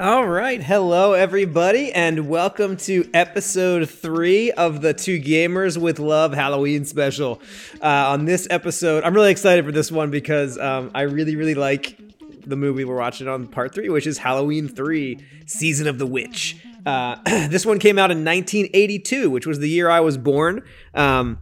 All 0.00 0.26
right, 0.26 0.62
hello 0.62 1.12
everybody, 1.12 1.92
and 1.92 2.30
welcome 2.30 2.78
to 2.78 3.10
episode 3.12 3.90
three 3.90 4.50
of 4.52 4.80
the 4.80 4.94
Two 4.94 5.20
Gamers 5.20 5.76
with 5.76 5.98
Love 5.98 6.32
Halloween 6.32 6.86
special. 6.86 7.42
Uh, 7.82 8.08
on 8.08 8.24
this 8.24 8.48
episode, 8.48 9.04
I'm 9.04 9.12
really 9.12 9.30
excited 9.30 9.66
for 9.66 9.72
this 9.72 9.92
one 9.92 10.10
because 10.10 10.58
um, 10.58 10.92
I 10.94 11.02
really, 11.02 11.36
really 11.36 11.54
like 11.54 11.98
the 12.46 12.56
movie 12.56 12.86
we're 12.86 12.96
watching 12.96 13.28
on 13.28 13.48
part 13.48 13.74
three, 13.74 13.90
which 13.90 14.06
is 14.06 14.16
Halloween 14.16 14.66
3 14.66 15.18
Season 15.44 15.86
of 15.86 15.98
the 15.98 16.06
Witch. 16.06 16.56
Uh, 16.84 17.16
this 17.48 17.66
one 17.66 17.78
came 17.78 17.98
out 17.98 18.10
in 18.10 18.24
1982, 18.24 19.30
which 19.30 19.46
was 19.46 19.58
the 19.58 19.68
year 19.68 19.88
I 19.88 20.00
was 20.00 20.18
born. 20.18 20.62
Um, 20.94 21.38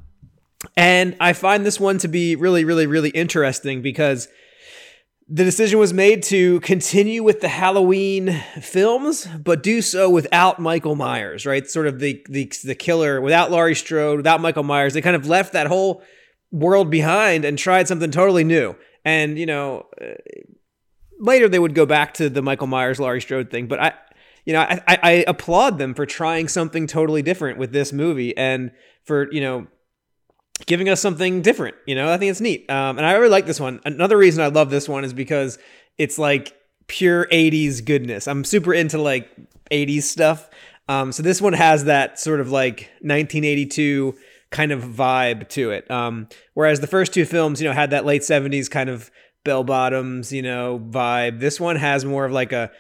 and 0.77 1.17
I 1.21 1.33
find 1.33 1.65
this 1.65 1.81
one 1.81 1.98
to 1.98 2.09
be 2.09 2.37
really, 2.37 2.65
really, 2.65 2.87
really 2.87 3.11
interesting 3.11 3.83
because 3.83 4.29
the 5.33 5.45
decision 5.45 5.79
was 5.79 5.93
made 5.93 6.25
to 6.25 6.59
continue 6.61 7.23
with 7.23 7.41
the 7.41 7.48
Halloween 7.48 8.43
films, 8.61 9.27
but 9.27 9.62
do 9.62 9.81
so 9.81 10.11
without 10.11 10.59
Michael 10.59 10.97
Myers, 10.97 11.47
right? 11.47 11.69
Sort 11.70 11.87
of 11.87 12.01
the 12.01 12.20
the, 12.29 12.53
the 12.65 12.75
killer, 12.75 13.20
without 13.20 13.51
Laurie 13.51 13.77
Strode, 13.77 14.19
without 14.19 14.41
Michael 14.41 14.65
Myers. 14.65 14.93
They 14.93 15.01
kind 15.01 15.15
of 15.15 15.27
left 15.27 15.53
that 15.53 15.69
whole 15.69 16.03
world 16.51 16.91
behind 16.91 17.45
and 17.45 17.57
tried 17.57 17.87
something 17.87 18.11
totally 18.11 18.43
new. 18.43 18.75
And 19.05 19.39
you 19.39 19.47
know, 19.47 19.87
uh, 20.01 20.15
later 21.20 21.48
they 21.48 21.61
would 21.61 21.77
go 21.77 21.87
back 21.87 22.15
to 22.15 22.29
the 22.29 22.43
Michael 22.43 22.67
Myers, 22.67 22.98
Laurie 22.98 23.20
Strode 23.20 23.51
thing. 23.51 23.69
But 23.69 23.81
I, 23.81 23.93
you 24.45 24.53
know, 24.53 24.61
I, 24.61 24.99
I 25.03 25.25
applaud 25.27 25.79
them 25.79 25.95
for 25.95 26.07
trying 26.07 26.48
something 26.48 26.87
totally 26.87 27.23
different 27.23 27.59
with 27.59 27.73
this 27.73 27.92
movie 27.92 28.37
and 28.37 28.70
for 29.05 29.31
you 29.33 29.41
know 29.41 29.67
giving 30.67 30.89
us 30.89 31.01
something 31.01 31.42
different. 31.42 31.77
You 31.87 31.95
know, 31.95 32.12
I 32.12 32.19
think 32.19 32.31
it's 32.31 32.41
neat. 32.41 32.70
Um, 32.70 32.98
and 32.98 33.06
I 33.06 33.12
really 33.12 33.31
like 33.31 33.47
this 33.47 33.61
one. 33.61 33.81
Another 33.84 34.17
reason 34.17 34.42
I 34.42 34.48
love 34.48 34.70
this 34.70 34.89
one 34.89 35.05
is 35.05 35.12
because 35.12 35.59
it's 35.98 36.19
like 36.19 36.55
pure 36.87 37.27
80s 37.27 37.84
goodness. 37.84 38.27
I'm 38.29 38.45
super 38.45 38.75
into 38.75 38.98
like 39.01 39.31
80s 39.70 40.03
stuff. 40.03 40.51
Um, 40.89 41.12
so 41.12 41.23
this 41.23 41.41
one 41.41 41.53
has 41.53 41.84
that 41.84 42.19
sort 42.19 42.41
of 42.41 42.51
like 42.51 42.91
1982 43.01 44.14
kind 44.51 44.73
of 44.73 44.83
vibe 44.83 45.48
to 45.51 45.70
it. 45.70 45.89
Um, 45.91 46.29
whereas 46.55 46.81
the 46.81 46.86
first 46.86 47.14
two 47.14 47.25
films, 47.25 47.61
you 47.61 47.69
know, 47.69 47.75
had 47.75 47.91
that 47.91 48.05
late 48.05 48.23
70s 48.23 48.69
kind 48.69 48.91
of 48.91 49.11
bell 49.45 49.64
bottoms, 49.64 50.33
you 50.33 50.42
know, 50.42 50.84
vibe. 50.91 51.41
This 51.41 51.61
one 51.61 51.77
has 51.77 52.05
more 52.05 52.25
of 52.25 52.33
like 52.33 52.53
a 52.53 52.70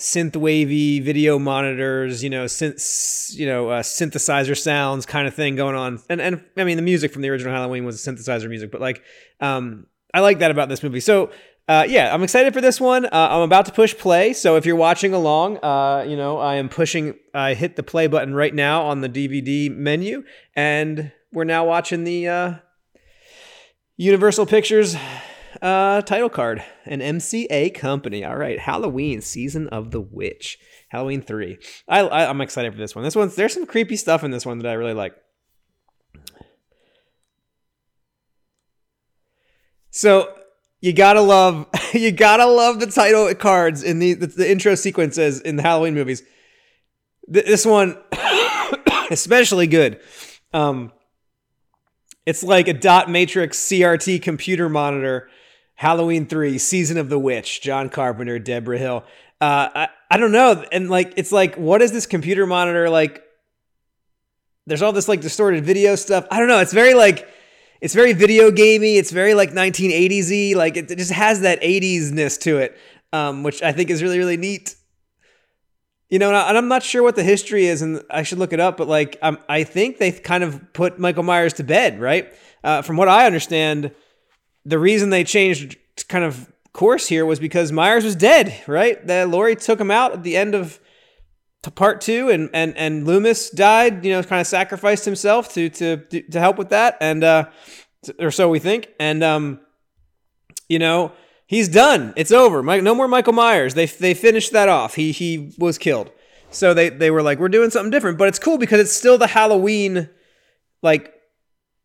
synth 0.00 0.36
wavy 0.36 1.00
video 1.00 1.38
monitors, 1.38 2.24
you 2.24 2.30
know, 2.30 2.46
synth, 2.46 3.34
you 3.34 3.46
know, 3.46 3.70
uh, 3.70 3.82
synthesizer 3.82 4.56
sounds 4.56 5.06
kind 5.06 5.28
of 5.28 5.34
thing 5.34 5.56
going 5.56 5.76
on. 5.76 6.00
And 6.08 6.20
and 6.20 6.44
I 6.56 6.64
mean, 6.64 6.76
the 6.76 6.82
music 6.82 7.12
from 7.12 7.22
the 7.22 7.28
original 7.28 7.52
Halloween 7.52 7.84
was 7.84 8.04
synthesizer 8.04 8.48
music, 8.48 8.70
but 8.70 8.80
like, 8.80 9.02
um, 9.40 9.86
I 10.12 10.20
like 10.20 10.40
that 10.40 10.50
about 10.50 10.68
this 10.68 10.82
movie. 10.82 11.00
So. 11.00 11.30
Uh, 11.66 11.82
yeah, 11.88 12.12
I'm 12.12 12.22
excited 12.22 12.52
for 12.52 12.60
this 12.60 12.78
one. 12.78 13.06
Uh, 13.06 13.28
I'm 13.30 13.40
about 13.40 13.64
to 13.64 13.72
push 13.72 13.96
play, 13.96 14.34
so 14.34 14.56
if 14.56 14.66
you're 14.66 14.76
watching 14.76 15.14
along, 15.14 15.56
uh, 15.64 16.04
you 16.06 16.14
know 16.14 16.36
I 16.36 16.56
am 16.56 16.68
pushing. 16.68 17.14
I 17.32 17.54
hit 17.54 17.76
the 17.76 17.82
play 17.82 18.06
button 18.06 18.34
right 18.34 18.54
now 18.54 18.82
on 18.82 19.00
the 19.00 19.08
DVD 19.08 19.74
menu, 19.74 20.24
and 20.54 21.10
we're 21.32 21.44
now 21.44 21.64
watching 21.64 22.04
the 22.04 22.28
uh, 22.28 22.54
Universal 23.96 24.44
Pictures 24.44 24.94
uh, 25.64 26.02
title 26.02 26.28
card, 26.28 26.62
an 26.84 27.00
MCA 27.00 27.74
company. 27.74 28.22
All 28.22 28.36
right, 28.36 28.58
Halloween 28.58 29.22
season 29.22 29.66
of 29.68 29.92
the 29.92 30.00
witch, 30.00 30.58
Halloween 30.90 31.22
three. 31.22 31.58
I, 31.88 32.00
I 32.00 32.24
am 32.28 32.42
excited 32.42 32.70
for 32.72 32.78
this 32.78 32.94
one. 32.94 33.02
This 33.02 33.16
one's 33.16 33.34
there's 33.34 33.54
some 33.54 33.64
creepy 33.64 33.96
stuff 33.96 34.22
in 34.22 34.30
this 34.30 34.44
one 34.44 34.58
that 34.58 34.68
I 34.68 34.74
really 34.74 34.92
like. 34.92 35.14
So 39.90 40.34
you 40.82 40.92
gotta 40.92 41.22
love 41.22 41.66
you 41.94 42.12
gotta 42.12 42.46
love 42.46 42.78
the 42.78 42.86
title 42.86 43.34
cards 43.34 43.82
in 43.82 44.00
the 44.00 44.12
the, 44.12 44.26
the 44.26 44.50
intro 44.50 44.74
sequences 44.74 45.40
in 45.40 45.56
the 45.56 45.62
Halloween 45.62 45.94
movies. 45.94 46.22
This 47.26 47.64
one 47.64 47.96
especially 49.10 49.66
good. 49.66 49.98
Um, 50.52 50.92
it's 52.26 52.42
like 52.42 52.68
a 52.68 52.74
dot 52.74 53.10
matrix 53.10 53.58
CRT 53.58 54.20
computer 54.20 54.68
monitor 54.68 55.30
Halloween 55.74 56.26
3, 56.26 56.58
Season 56.58 56.98
of 56.98 57.08
the 57.08 57.18
Witch, 57.18 57.60
John 57.60 57.88
Carpenter, 57.88 58.38
Debra 58.38 58.78
Hill. 58.78 59.04
Uh, 59.40 59.68
I, 59.74 59.88
I 60.10 60.16
don't 60.16 60.32
know. 60.32 60.64
And 60.70 60.88
like, 60.88 61.14
it's 61.16 61.32
like, 61.32 61.56
what 61.56 61.82
is 61.82 61.92
this 61.92 62.06
computer 62.06 62.46
monitor 62.46 62.88
like? 62.88 63.22
There's 64.66 64.80
all 64.80 64.92
this 64.92 65.08
like 65.08 65.20
distorted 65.20 65.64
video 65.64 65.94
stuff. 65.96 66.26
I 66.30 66.38
don't 66.38 66.48
know. 66.48 66.60
It's 66.60 66.72
very 66.72 66.94
like, 66.94 67.28
it's 67.80 67.94
very 67.94 68.12
video 68.12 68.50
gamey. 68.50 68.96
It's 68.96 69.10
very 69.10 69.34
like 69.34 69.50
1980s 69.50 70.54
y. 70.54 70.58
Like, 70.58 70.76
it, 70.76 70.90
it 70.90 70.96
just 70.96 71.10
has 71.10 71.40
that 71.40 71.60
80s 71.60 72.12
ness 72.12 72.38
to 72.38 72.58
it, 72.58 72.78
um, 73.12 73.42
which 73.42 73.62
I 73.62 73.72
think 73.72 73.90
is 73.90 74.02
really, 74.02 74.18
really 74.18 74.36
neat. 74.36 74.76
You 76.08 76.18
know, 76.18 76.32
and 76.32 76.56
I'm 76.56 76.68
not 76.68 76.82
sure 76.82 77.02
what 77.02 77.16
the 77.16 77.24
history 77.24 77.66
is, 77.66 77.82
and 77.82 78.02
I 78.08 78.22
should 78.22 78.38
look 78.38 78.52
it 78.52 78.60
up. 78.60 78.76
But 78.76 78.86
like, 78.88 79.18
um, 79.20 79.38
I 79.48 79.64
think 79.64 79.98
they 79.98 80.12
kind 80.12 80.44
of 80.44 80.72
put 80.72 80.98
Michael 80.98 81.24
Myers 81.24 81.54
to 81.54 81.64
bed, 81.64 82.00
right? 82.00 82.32
Uh, 82.62 82.82
from 82.82 82.96
what 82.96 83.08
I 83.08 83.26
understand, 83.26 83.90
the 84.64 84.78
reason 84.78 85.10
they 85.10 85.24
changed 85.24 85.76
kind 86.08 86.24
of 86.24 86.50
course 86.72 87.06
here 87.06 87.24
was 87.24 87.38
because 87.38 87.72
Myers 87.72 88.04
was 88.04 88.16
dead, 88.16 88.62
right? 88.66 89.04
That 89.06 89.28
Laurie 89.28 89.56
took 89.56 89.80
him 89.80 89.90
out 89.90 90.12
at 90.12 90.22
the 90.22 90.36
end 90.36 90.54
of 90.54 90.80
part 91.74 92.00
two, 92.00 92.30
and 92.30 92.50
and 92.52 92.76
and 92.76 93.06
Loomis 93.06 93.50
died. 93.50 94.04
You 94.04 94.12
know, 94.12 94.22
kind 94.22 94.40
of 94.40 94.46
sacrificed 94.46 95.04
himself 95.04 95.52
to 95.54 95.68
to 95.70 95.96
to 95.96 96.40
help 96.40 96.58
with 96.58 96.70
that, 96.70 96.96
and 97.00 97.24
uh, 97.24 97.46
or 98.18 98.30
so 98.30 98.48
we 98.48 98.58
think. 98.58 98.88
And 98.98 99.22
um, 99.22 99.60
you 100.68 100.78
know, 100.78 101.12
he's 101.46 101.68
done. 101.68 102.12
It's 102.16 102.32
over. 102.32 102.62
Mike, 102.62 102.82
No 102.82 102.94
more 102.94 103.08
Michael 103.08 103.32
Myers. 103.32 103.74
They 103.74 103.86
they 103.86 104.14
finished 104.14 104.52
that 104.52 104.68
off. 104.68 104.94
He 104.94 105.12
he 105.12 105.54
was 105.58 105.78
killed. 105.78 106.10
So 106.50 106.74
they 106.74 106.88
they 106.88 107.10
were 107.10 107.22
like, 107.22 107.38
we're 107.38 107.48
doing 107.48 107.70
something 107.70 107.90
different, 107.90 108.18
but 108.18 108.28
it's 108.28 108.38
cool 108.38 108.58
because 108.58 108.80
it's 108.80 108.92
still 108.92 109.18
the 109.18 109.26
Halloween 109.26 110.08
like 110.82 111.13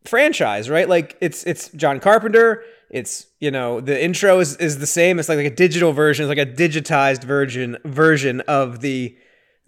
franchise, 0.05 0.69
right? 0.69 0.87
Like 0.87 1.17
it's 1.21 1.43
it's 1.43 1.69
John 1.69 1.99
Carpenter. 1.99 2.63
It's 2.89 3.27
you 3.39 3.51
know 3.51 3.81
the 3.81 4.01
intro 4.01 4.39
is, 4.39 4.55
is 4.57 4.79
the 4.79 4.87
same. 4.87 5.19
It's 5.19 5.29
like, 5.29 5.37
like 5.37 5.45
a 5.45 5.55
digital 5.55 5.93
version. 5.93 6.23
It's 6.23 6.37
like 6.37 6.47
a 6.47 6.51
digitized 6.51 7.23
version 7.23 7.77
version 7.85 8.41
of 8.41 8.81
the 8.81 9.15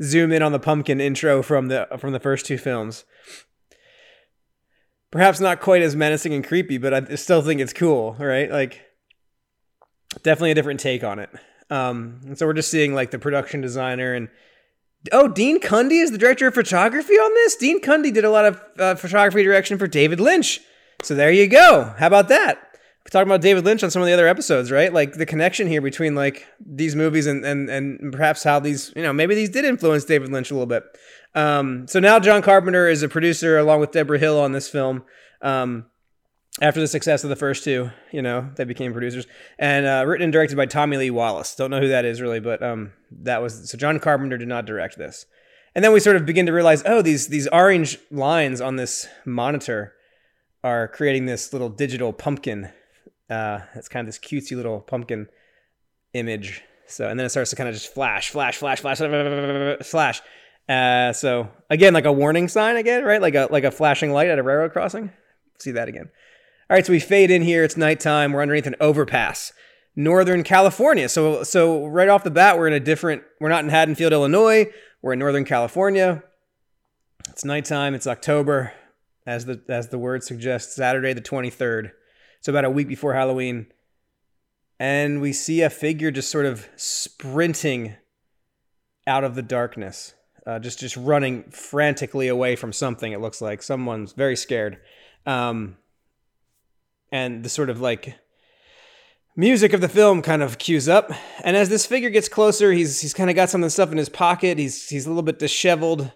zoom 0.01 0.31
in 0.31 0.41
on 0.41 0.51
the 0.51 0.59
pumpkin 0.59 0.99
intro 0.99 1.43
from 1.43 1.67
the 1.67 1.87
from 1.97 2.13
the 2.13 2.19
first 2.19 2.45
two 2.45 2.57
films. 2.57 3.05
Perhaps 5.11 5.39
not 5.41 5.59
quite 5.59 5.81
as 5.81 5.95
menacing 5.95 6.33
and 6.33 6.45
creepy, 6.45 6.77
but 6.77 6.93
I 6.93 7.15
still 7.15 7.41
think 7.41 7.59
it's 7.59 7.73
cool, 7.73 8.15
right? 8.17 8.49
Like 8.49 8.81
definitely 10.23 10.51
a 10.51 10.55
different 10.55 10.79
take 10.79 11.03
on 11.03 11.19
it. 11.19 11.29
Um, 11.69 12.21
and 12.25 12.37
so 12.37 12.45
we're 12.45 12.53
just 12.53 12.71
seeing 12.71 12.93
like 12.93 13.11
the 13.11 13.19
production 13.19 13.61
designer 13.61 14.13
and 14.13 14.29
Oh, 15.11 15.27
Dean 15.27 15.59
Cundey 15.59 16.01
is 16.01 16.11
the 16.11 16.17
director 16.17 16.47
of 16.47 16.53
photography 16.53 17.15
on 17.15 17.33
this. 17.33 17.55
Dean 17.55 17.81
Cundey 17.81 18.13
did 18.13 18.23
a 18.23 18.29
lot 18.29 18.45
of 18.45 18.61
uh, 18.77 18.95
photography 18.95 19.43
direction 19.43 19.77
for 19.77 19.87
David 19.87 20.19
Lynch. 20.19 20.59
So 21.01 21.15
there 21.15 21.31
you 21.31 21.47
go. 21.47 21.95
How 21.97 22.07
about 22.07 22.27
that? 22.27 22.59
We're 23.03 23.09
talking 23.09 23.27
about 23.27 23.41
David 23.41 23.65
Lynch 23.65 23.83
on 23.83 23.89
some 23.89 24.03
of 24.03 24.07
the 24.07 24.13
other 24.13 24.27
episodes, 24.27 24.71
right? 24.71 24.93
Like 24.93 25.13
the 25.13 25.25
connection 25.25 25.67
here 25.67 25.81
between 25.81 26.13
like 26.13 26.45
these 26.63 26.95
movies 26.95 27.25
and 27.25 27.43
and 27.43 27.67
and 27.67 28.11
perhaps 28.11 28.43
how 28.43 28.59
these, 28.59 28.93
you 28.95 29.01
know, 29.01 29.11
maybe 29.11 29.33
these 29.33 29.49
did 29.49 29.65
influence 29.65 30.05
David 30.05 30.31
Lynch 30.31 30.51
a 30.51 30.53
little 30.53 30.67
bit. 30.67 30.83
Um, 31.33 31.87
so 31.87 31.99
now 31.99 32.19
John 32.19 32.43
Carpenter 32.43 32.87
is 32.87 33.01
a 33.01 33.09
producer 33.09 33.57
along 33.57 33.79
with 33.79 33.91
Debra 33.91 34.19
Hill 34.19 34.39
on 34.39 34.51
this 34.51 34.69
film. 34.69 35.03
Um, 35.41 35.85
after 36.61 36.79
the 36.79 36.87
success 36.87 37.23
of 37.23 37.29
the 37.31 37.35
first 37.35 37.63
two, 37.63 37.89
you 38.11 38.21
know, 38.21 38.49
they 38.55 38.63
became 38.63 38.93
producers 38.93 39.25
and 39.57 39.85
uh, 39.85 40.03
written 40.05 40.23
and 40.23 40.31
directed 40.31 40.55
by 40.55 40.67
Tommy 40.67 40.95
Lee 40.95 41.09
Wallace. 41.09 41.55
Don't 41.55 41.71
know 41.71 41.81
who 41.81 41.87
that 41.87 42.05
is 42.05 42.21
really, 42.21 42.39
but 42.39 42.61
um, 42.61 42.93
that 43.11 43.41
was 43.41 43.69
so. 43.69 43.77
John 43.77 43.99
Carpenter 43.99 44.37
did 44.37 44.47
not 44.47 44.65
direct 44.65 44.97
this, 44.97 45.25
and 45.75 45.83
then 45.83 45.91
we 45.91 45.99
sort 45.99 46.15
of 46.15 46.25
begin 46.25 46.45
to 46.45 46.53
realize, 46.53 46.83
oh, 46.85 47.01
these 47.01 47.27
these 47.27 47.47
orange 47.47 47.97
lines 48.11 48.61
on 48.61 48.75
this 48.75 49.07
monitor 49.25 49.93
are 50.63 50.87
creating 50.87 51.25
this 51.25 51.51
little 51.51 51.69
digital 51.69 52.13
pumpkin. 52.13 52.71
Uh, 53.29 53.61
it's 53.73 53.89
kind 53.89 54.07
of 54.07 54.13
this 54.13 54.19
cutesy 54.19 54.55
little 54.55 54.81
pumpkin 54.81 55.27
image. 56.13 56.61
So, 56.85 57.07
and 57.07 57.17
then 57.17 57.25
it 57.25 57.29
starts 57.29 57.49
to 57.51 57.55
kind 57.55 57.69
of 57.69 57.73
just 57.73 57.93
flash, 57.93 58.29
flash, 58.29 58.57
flash, 58.57 58.81
flash, 58.81 58.97
flash. 59.83 60.21
Uh, 60.67 61.13
so 61.13 61.49
again, 61.69 61.93
like 61.93 62.05
a 62.05 62.11
warning 62.11 62.47
sign 62.47 62.75
again, 62.75 63.03
right? 63.03 63.21
Like 63.21 63.33
a 63.33 63.47
like 63.49 63.63
a 63.63 63.71
flashing 63.71 64.11
light 64.11 64.29
at 64.29 64.37
a 64.37 64.43
railroad 64.43 64.73
crossing. 64.73 65.11
See 65.59 65.71
that 65.71 65.87
again. 65.87 66.09
All 66.71 66.75
right, 66.75 66.85
so 66.85 66.93
we 66.93 67.01
fade 67.01 67.31
in 67.31 67.41
here. 67.41 67.65
It's 67.65 67.75
nighttime. 67.75 68.31
We're 68.31 68.41
underneath 68.41 68.65
an 68.65 68.77
overpass, 68.79 69.51
Northern 69.93 70.41
California. 70.41 71.09
So, 71.09 71.43
so 71.43 71.85
right 71.85 72.07
off 72.07 72.23
the 72.23 72.31
bat, 72.31 72.57
we're 72.57 72.67
in 72.67 72.71
a 72.71 72.79
different. 72.79 73.23
We're 73.41 73.49
not 73.49 73.65
in 73.65 73.69
Haddonfield, 73.69 74.13
Illinois. 74.13 74.67
We're 75.01 75.11
in 75.11 75.19
Northern 75.19 75.43
California. 75.43 76.23
It's 77.27 77.43
nighttime. 77.43 77.93
It's 77.93 78.07
October, 78.07 78.71
as 79.25 79.47
the 79.47 79.61
as 79.67 79.89
the 79.89 79.97
word 79.97 80.23
suggests. 80.23 80.73
Saturday 80.73 81.11
the 81.11 81.19
twenty 81.19 81.49
third. 81.49 81.91
So 82.39 82.53
about 82.53 82.63
a 82.63 82.69
week 82.69 82.87
before 82.87 83.15
Halloween, 83.15 83.67
and 84.79 85.19
we 85.19 85.33
see 85.33 85.63
a 85.63 85.69
figure 85.69 86.09
just 86.09 86.31
sort 86.31 86.45
of 86.45 86.69
sprinting 86.77 87.97
out 89.05 89.25
of 89.25 89.35
the 89.35 89.41
darkness. 89.41 90.13
uh, 90.45 90.59
just 90.59 90.79
just 90.79 90.97
running 90.97 91.43
frantically 91.51 92.27
away 92.27 92.55
from 92.55 92.73
something. 92.73 93.11
It 93.11 93.21
looks 93.21 93.41
like 93.41 93.61
someone's 93.61 94.13
very 94.13 94.35
scared, 94.35 94.79
um, 95.25 95.77
and 97.11 97.43
the 97.43 97.49
sort 97.49 97.69
of 97.69 97.81
like 97.81 98.15
music 99.35 99.73
of 99.73 99.81
the 99.81 99.89
film 99.89 100.21
kind 100.21 100.41
of 100.41 100.57
cues 100.57 100.87
up. 100.89 101.11
And 101.43 101.55
as 101.55 101.69
this 101.69 101.85
figure 101.85 102.09
gets 102.09 102.29
closer, 102.29 102.71
he's 102.71 103.01
he's 103.01 103.13
kind 103.13 103.29
of 103.29 103.35
got 103.35 103.49
some 103.49 103.61
of 103.61 103.65
the 103.65 103.71
stuff 103.71 103.91
in 103.91 103.97
his 103.97 104.09
pocket. 104.09 104.57
He's 104.57 104.89
he's 104.89 105.05
a 105.05 105.09
little 105.09 105.23
bit 105.23 105.39
disheveled. 105.39 106.11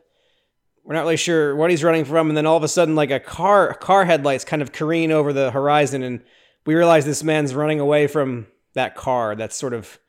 We're 0.84 0.94
not 0.94 1.02
really 1.02 1.18
sure 1.18 1.56
what 1.56 1.72
he's 1.72 1.84
running 1.84 2.06
from, 2.06 2.30
and 2.30 2.38
then 2.38 2.46
all 2.46 2.58
of 2.58 2.64
a 2.64 2.68
sudden, 2.68 2.96
like 2.96 3.12
a 3.12 3.20
car 3.20 3.74
car 3.74 4.06
headlights 4.06 4.46
kind 4.46 4.62
of 4.62 4.72
careen 4.72 5.12
over 5.12 5.34
the 5.34 5.52
horizon, 5.52 6.04
and 6.04 6.22
we 6.66 6.76
realize 6.76 7.06
this 7.06 7.24
man's 7.24 7.56
running 7.56 7.80
away 7.80 8.08
from 8.08 8.48
that 8.74 8.96
car 8.96 9.36
that's 9.36 9.58
sort 9.58 9.74
of 9.74 10.00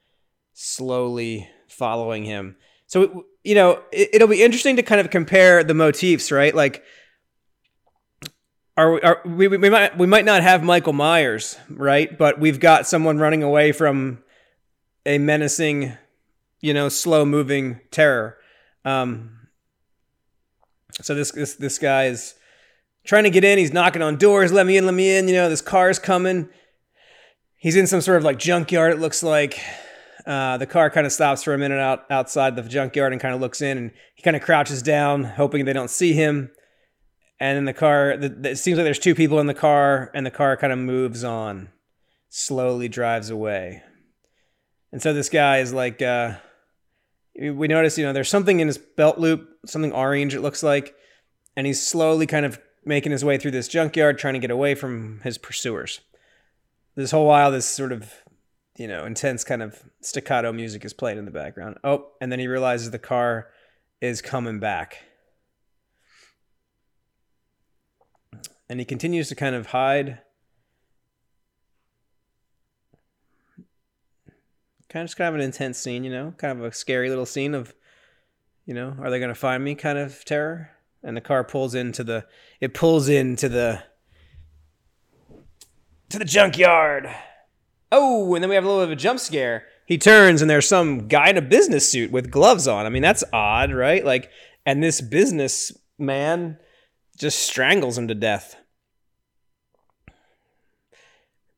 slowly 0.52 1.48
following 1.68 2.24
him. 2.24 2.56
So 2.86 3.24
you 3.46 3.54
know, 3.54 3.80
it, 3.92 4.20
will 4.20 4.28
be 4.28 4.42
interesting 4.42 4.74
to 4.76 4.82
kind 4.82 5.00
of 5.00 5.10
compare 5.10 5.62
the 5.62 5.72
motifs, 5.72 6.32
right? 6.32 6.52
Like, 6.52 6.82
are, 8.76 9.04
are 9.04 9.22
we, 9.24 9.48
we 9.48 9.70
might 9.70 9.96
we 9.96 10.06
might 10.06 10.24
not 10.24 10.42
have 10.42 10.62
Michael 10.62 10.92
Myers, 10.92 11.56
right? 11.70 12.16
But 12.16 12.38
we've 12.38 12.60
got 12.60 12.86
someone 12.86 13.18
running 13.18 13.42
away 13.42 13.72
from 13.72 14.22
a 15.06 15.18
menacing, 15.18 15.96
you 16.60 16.74
know, 16.74 16.88
slow 16.88 17.24
moving 17.24 17.80
terror. 17.90 18.36
Um, 18.84 19.48
so 21.00 21.14
this 21.14 21.32
this 21.32 21.54
this 21.54 21.78
guy 21.78 22.06
is 22.06 22.34
trying 23.04 23.24
to 23.24 23.30
get 23.30 23.44
in. 23.44 23.58
He's 23.58 23.72
knocking 23.72 24.02
on 24.02 24.16
doors. 24.16 24.52
Let 24.52 24.66
me 24.66 24.76
in. 24.76 24.84
Let 24.84 24.94
me 24.94 25.16
in. 25.16 25.28
You 25.28 25.34
know, 25.34 25.48
this 25.48 25.62
car's 25.62 25.98
coming. 25.98 26.48
He's 27.56 27.76
in 27.76 27.86
some 27.86 28.02
sort 28.02 28.18
of 28.18 28.24
like 28.24 28.38
junkyard. 28.38 28.92
It 28.92 29.00
looks 29.00 29.22
like. 29.22 29.58
Uh, 30.26 30.56
the 30.56 30.66
car 30.66 30.90
kind 30.90 31.06
of 31.06 31.12
stops 31.12 31.44
for 31.44 31.54
a 31.54 31.58
minute 31.58 31.78
out 31.78 32.04
outside 32.10 32.56
the 32.56 32.62
junkyard 32.62 33.12
and 33.12 33.22
kind 33.22 33.32
of 33.32 33.40
looks 33.40 33.62
in, 33.62 33.78
and 33.78 33.92
he 34.16 34.22
kind 34.22 34.34
of 34.34 34.42
crouches 34.42 34.82
down, 34.82 35.22
hoping 35.22 35.64
they 35.64 35.72
don't 35.72 35.88
see 35.88 36.14
him. 36.14 36.50
And 37.38 37.56
then 37.56 37.64
the 37.64 37.74
car, 37.74 38.16
the, 38.16 38.28
the, 38.28 38.50
it 38.50 38.56
seems 38.56 38.78
like 38.78 38.84
there's 38.84 38.98
two 38.98 39.14
people 39.14 39.40
in 39.40 39.46
the 39.46 39.54
car, 39.54 40.10
and 40.14 40.24
the 40.24 40.30
car 40.30 40.56
kind 40.56 40.72
of 40.72 40.78
moves 40.78 41.22
on, 41.24 41.68
slowly 42.28 42.88
drives 42.88 43.30
away. 43.30 43.82
And 44.92 45.02
so 45.02 45.12
this 45.12 45.28
guy 45.28 45.58
is 45.58 45.72
like, 45.72 46.00
uh, 46.00 46.36
we 47.38 47.68
notice, 47.68 47.98
you 47.98 48.04
know, 48.04 48.12
there's 48.12 48.30
something 48.30 48.60
in 48.60 48.68
his 48.68 48.78
belt 48.78 49.18
loop, 49.18 49.48
something 49.66 49.92
orange, 49.92 50.34
it 50.34 50.40
looks 50.40 50.62
like, 50.62 50.94
and 51.56 51.66
he's 51.66 51.86
slowly 51.86 52.26
kind 52.26 52.46
of 52.46 52.58
making 52.84 53.12
his 53.12 53.24
way 53.24 53.36
through 53.36 53.50
this 53.50 53.68
junkyard, 53.68 54.18
trying 54.18 54.34
to 54.34 54.40
get 54.40 54.50
away 54.50 54.74
from 54.74 55.20
his 55.22 55.36
pursuers. 55.36 56.00
This 56.94 57.10
whole 57.10 57.26
while, 57.26 57.50
this 57.50 57.66
sort 57.66 57.92
of 57.92 58.14
you 58.78 58.88
know, 58.88 59.04
intense 59.04 59.44
kind 59.44 59.62
of 59.62 59.82
staccato 60.00 60.52
music 60.52 60.84
is 60.84 60.92
played 60.92 61.18
in 61.18 61.24
the 61.24 61.30
background. 61.30 61.78
Oh, 61.82 62.08
and 62.20 62.30
then 62.30 62.38
he 62.38 62.46
realizes 62.46 62.90
the 62.90 62.98
car 62.98 63.48
is 64.00 64.20
coming 64.20 64.60
back. 64.60 64.98
And 68.68 68.80
he 68.80 68.84
continues 68.84 69.28
to 69.28 69.34
kind 69.34 69.54
of 69.54 69.66
hide. 69.66 70.18
Kind 74.88 75.02
of 75.02 75.08
just 75.08 75.16
kind 75.16 75.28
of 75.28 75.34
an 75.34 75.40
intense 75.40 75.78
scene, 75.78 76.04
you 76.04 76.10
know, 76.10 76.34
kind 76.36 76.58
of 76.58 76.64
a 76.64 76.72
scary 76.72 77.08
little 77.08 77.26
scene 77.26 77.54
of, 77.54 77.74
you 78.64 78.74
know, 78.74 78.96
are 79.00 79.10
they 79.10 79.18
going 79.18 79.28
to 79.28 79.34
find 79.34 79.62
me 79.62 79.74
kind 79.74 79.98
of 79.98 80.24
terror? 80.24 80.70
And 81.02 81.16
the 81.16 81.20
car 81.20 81.44
pulls 81.44 81.74
into 81.74 82.02
the, 82.02 82.26
it 82.60 82.74
pulls 82.74 83.08
into 83.08 83.48
the, 83.48 83.82
to 86.08 86.18
the 86.18 86.24
junkyard. 86.24 87.08
Oh, 87.92 88.34
and 88.34 88.42
then 88.42 88.48
we 88.48 88.54
have 88.54 88.64
a 88.64 88.66
little 88.66 88.82
bit 88.82 88.92
of 88.92 88.98
a 88.98 89.00
jump 89.00 89.20
scare. 89.20 89.66
He 89.86 89.98
turns 89.98 90.42
and 90.42 90.50
there's 90.50 90.66
some 90.66 91.06
guy 91.06 91.30
in 91.30 91.36
a 91.36 91.42
business 91.42 91.90
suit 91.90 92.10
with 92.10 92.30
gloves 92.30 92.66
on. 92.66 92.86
I 92.86 92.88
mean, 92.88 93.02
that's 93.02 93.22
odd, 93.32 93.72
right? 93.72 94.04
Like, 94.04 94.30
and 94.64 94.82
this 94.82 95.00
business 95.00 95.72
man 95.98 96.58
just 97.16 97.40
strangles 97.40 97.96
him 97.96 98.08
to 98.08 98.14
death. 98.14 98.56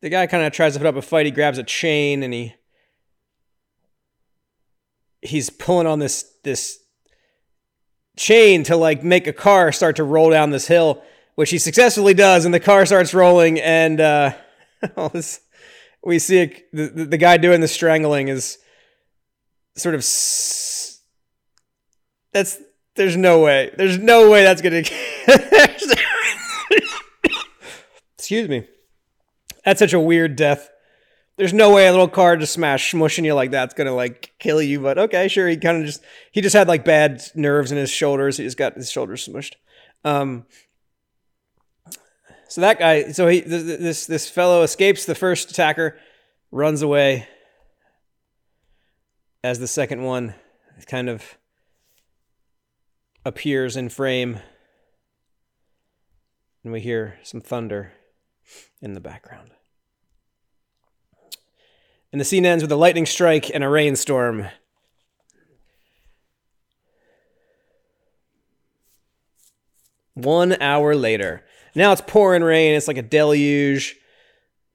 The 0.01 0.09
guy 0.09 0.27
kind 0.27 0.45
of 0.45 0.53
tries 0.53 0.75
to 0.75 0.79
put 0.79 0.87
up 0.87 0.97
a 0.97 1.03
fight. 1.03 1.27
He 1.27 1.33
grabs 1.33 1.59
a 1.59 1.65
chain 1.65 2.23
and 2.23 2.33
he 2.33 2.55
he's 5.21 5.51
pulling 5.51 5.89
on 5.89 5.99
this 5.99 6.33
this 6.45 6.79
chain 8.17 8.63
to 8.65 8.77
like 8.77 9.03
make 9.03 9.27
a 9.27 9.33
car 9.33 9.73
start 9.73 9.97
to 9.97 10.05
roll 10.05 10.31
down 10.31 10.51
this 10.51 10.69
hill, 10.69 11.03
which 11.35 11.51
he 11.51 11.59
successfully 11.59 12.15
does, 12.15 12.45
and 12.45 12.55
the 12.55 12.61
car 12.61 12.87
starts 12.87 13.13
rolling 13.13 13.61
and 13.61 14.01
uh 14.01 14.33
we 16.05 16.21
see 16.21 16.39
a, 16.39 16.65
the, 16.73 17.05
the 17.05 17.19
guy 17.19 17.37
doing 17.37 17.61
the 17.61 17.69
strangling 17.69 18.29
is 18.29 18.59
sort 19.77 19.97
of 19.97 20.01
s- 20.01 21.01
that's 22.33 22.59
there's 22.95 23.17
no 23.17 23.41
way 23.41 23.73
there's 23.77 23.99
no 23.99 24.31
way 24.31 24.45
that's 24.45 24.63
gonna 24.63 24.83
excuse 28.19 28.49
me. 28.49 28.67
That's 29.65 29.79
such 29.79 29.93
a 29.93 30.01
weird 30.01 30.37
death. 30.37 30.71
There's 31.37 31.53
no 31.53 31.73
way 31.73 31.87
a 31.87 31.91
little 31.93 32.09
car 32.09 32.37
just 32.37 32.55
smash 32.55 32.93
smushing 32.93 33.25
you 33.25 33.35
like 33.35 33.53
that's 33.53 33.75
gonna 33.75 33.95
like 33.95 34.33
kill 34.41 34.61
you 34.61 34.81
but 34.81 34.99
okay 34.99 35.29
sure 35.29 35.47
he 35.47 35.57
kind 35.57 35.79
of 35.79 35.87
just 35.87 36.03
he 36.33 36.41
just 36.41 36.57
had 36.57 36.67
like 36.67 36.85
bad 36.85 37.23
nerves 37.37 37.71
in 37.71 37.79
his 37.79 37.91
shoulders 37.91 38.39
he 38.39 38.45
just 38.45 38.57
got 38.57 38.75
his 38.75 38.91
shoulders 38.91 39.29
smushed. 39.29 39.53
Um 40.05 40.47
so 42.49 42.63
that 42.63 42.79
guy, 42.79 43.13
so 43.13 43.29
he 43.29 43.41
this 43.41 44.07
this 44.07 44.29
fellow 44.29 44.63
escapes 44.63 45.05
the 45.05 45.15
first 45.15 45.51
attacker, 45.51 45.99
runs 46.51 46.81
away. 46.81 47.29
As 49.45 49.59
the 49.59 49.69
second 49.69 50.03
one 50.03 50.35
kind 50.87 51.11
of 51.11 51.37
appears 53.25 53.77
in 53.77 53.91
frame, 53.91 54.41
and 56.63 56.73
we 56.73 56.81
hear 56.81 57.19
some 57.23 57.41
thunder 57.41 57.93
in 58.81 58.95
the 58.95 59.01
background. 59.01 59.51
And 62.13 62.21
the 62.21 62.25
scene 62.25 62.47
ends 62.47 62.63
with 62.63 62.73
a 62.73 62.77
lightning 62.77 63.07
strike 63.07 63.51
and 63.53 63.63
a 63.63 63.69
rainstorm. 63.69 64.49
One 70.15 70.61
hour 70.61 70.95
later. 70.95 71.45
Now 71.75 71.93
it's 71.93 72.01
pouring 72.01 72.43
rain. 72.43 72.75
It's 72.75 72.89
like 72.89 72.97
a 72.97 73.03
deluge. 73.03 73.97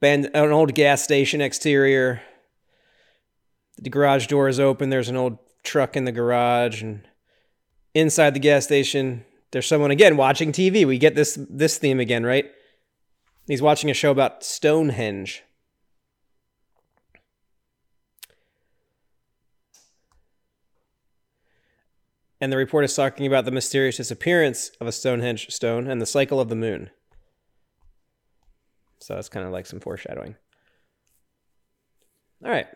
Band, 0.00 0.30
an 0.34 0.52
old 0.52 0.74
gas 0.74 1.02
station 1.02 1.40
exterior. 1.40 2.22
The 3.76 3.90
garage 3.90 4.26
door 4.28 4.48
is 4.48 4.60
open. 4.60 4.90
There's 4.90 5.08
an 5.08 5.16
old 5.16 5.38
truck 5.64 5.96
in 5.96 6.04
the 6.04 6.12
garage, 6.12 6.82
and 6.82 7.02
inside 7.94 8.34
the 8.34 8.40
gas 8.40 8.64
station, 8.64 9.24
there's 9.54 9.68
someone 9.68 9.92
again 9.92 10.16
watching 10.16 10.50
TV. 10.50 10.84
We 10.84 10.98
get 10.98 11.14
this 11.14 11.38
this 11.48 11.78
theme 11.78 12.00
again, 12.00 12.26
right? 12.26 12.50
He's 13.46 13.62
watching 13.62 13.88
a 13.88 13.94
show 13.94 14.10
about 14.10 14.42
Stonehenge. 14.42 15.44
and 22.40 22.52
the 22.52 22.58
report 22.58 22.84
is 22.84 22.94
talking 22.94 23.26
about 23.26 23.46
the 23.46 23.50
mysterious 23.50 23.96
disappearance 23.96 24.70
of 24.78 24.86
a 24.86 24.92
Stonehenge 24.92 25.50
stone 25.50 25.86
and 25.86 26.02
the 26.02 26.04
cycle 26.04 26.40
of 26.40 26.50
the 26.50 26.56
moon. 26.56 26.90
So 28.98 29.16
it's 29.16 29.30
kind 29.30 29.46
of 29.46 29.52
like 29.52 29.64
some 29.64 29.80
foreshadowing. 29.80 30.34
All 32.44 32.50
right. 32.50 32.66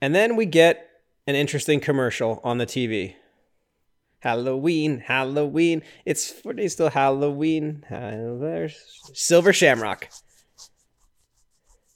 And 0.00 0.16
then 0.16 0.34
we 0.34 0.46
get 0.46 0.88
an 1.28 1.36
interesting 1.36 1.78
commercial 1.78 2.40
on 2.42 2.58
the 2.58 2.66
TV. 2.66 3.14
Halloween, 4.24 5.00
Halloween. 5.00 5.82
It's 6.06 6.30
for 6.30 6.54
days 6.54 6.72
still 6.72 6.88
Halloween. 6.88 7.84
Silver 9.12 9.52
Shamrock. 9.52 10.08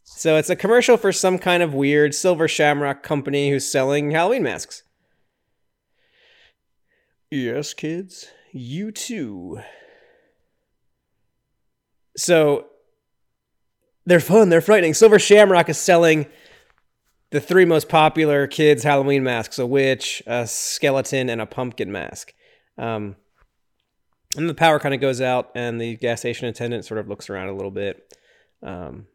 So 0.05 0.37
it's 0.37 0.51
a 0.51 0.57
commercial 0.57 0.99
for 0.99 1.11
some 1.11 1.39
kind 1.39 1.63
of 1.63 1.73
weird 1.73 2.15
Silver 2.15 2.47
Shamrock 2.47 3.03
company 3.03 3.49
who's 3.49 3.71
selling 3.71 4.11
Halloween 4.11 4.43
masks. 4.43 4.83
Yes, 7.31 7.73
kids, 7.73 8.27
you 8.53 8.93
too. 8.93 9.61
So 12.15 12.67
they're 14.05 14.21
fun, 14.21 14.51
they're 14.51 14.61
frightening. 14.61 14.93
Silver 14.93 15.19
Shamrock 15.19 15.71
is 15.71 15.79
selling 15.79 16.27
the 17.31 17.41
three 17.41 17.65
most 17.65 17.89
popular 17.89 18.47
kids' 18.47 18.83
Halloween 18.83 19.23
masks 19.23 19.59
a 19.59 19.67
witch, 19.67 20.23
a 20.27 20.47
skeleton, 20.47 21.29
and 21.29 21.41
a 21.41 21.47
pumpkin 21.47 21.93
mask. 21.93 22.33
Um, 22.77 23.17
and 24.37 24.49
the 24.49 24.55
power 24.55 24.79
kind 24.79 24.95
of 24.95 25.01
goes 25.01 25.21
out, 25.21 25.51
and 25.55 25.81
the 25.81 25.97
gas 25.97 26.21
station 26.21 26.49
attendant 26.49 26.85
sort 26.85 27.01
of 27.01 27.09
looks 27.09 27.31
around 27.31 27.49
a 27.49 27.55
little 27.55 27.71
bit. 27.71 28.15
Um, 28.63 29.07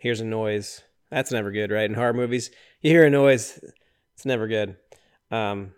hears 0.00 0.20
a 0.20 0.24
noise. 0.24 0.82
That's 1.10 1.32
never 1.32 1.52
good, 1.52 1.70
right? 1.70 1.88
In 1.88 1.94
horror 1.94 2.12
movies, 2.12 2.50
you 2.80 2.90
hear 2.90 3.04
a 3.04 3.10
noise, 3.10 3.60
it's 4.14 4.24
never 4.24 4.48
good. 4.48 4.76
Um, 5.30 5.72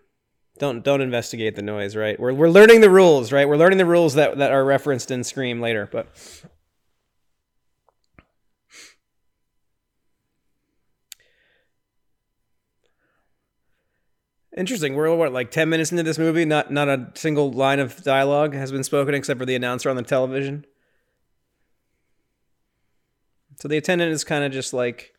don't 0.59 0.83
don't 0.83 1.01
investigate 1.01 1.55
the 1.55 1.61
noise, 1.61 1.95
right? 1.95 2.19
We're 2.19 2.33
we're 2.33 2.49
learning 2.49 2.81
the 2.81 2.89
rules, 2.89 3.31
right? 3.31 3.47
We're 3.47 3.57
learning 3.57 3.77
the 3.77 3.85
rules 3.85 4.15
that 4.15 4.37
that 4.37 4.51
are 4.51 4.65
referenced 4.65 5.11
in 5.11 5.23
Scream 5.23 5.61
later, 5.61 5.87
but 5.91 6.07
Interesting. 14.57 14.95
We're 14.95 15.13
what 15.15 15.31
like 15.31 15.51
ten 15.51 15.69
minutes 15.69 15.91
into 15.91 16.01
this 16.01 16.17
movie. 16.17 16.43
Not 16.43 16.71
not 16.71 16.89
a 16.89 17.11
single 17.13 17.51
line 17.51 17.79
of 17.79 18.03
dialogue 18.03 18.55
has 18.55 18.71
been 18.71 18.83
spoken 18.83 19.13
except 19.13 19.39
for 19.39 19.45
the 19.45 19.53
announcer 19.55 19.87
on 19.87 19.95
the 19.95 20.01
television. 20.01 20.65
So 23.59 23.67
the 23.67 23.77
attendant 23.77 24.11
is 24.11 24.23
kind 24.23 24.43
of 24.43 24.51
just 24.51 24.73
like 24.73 25.13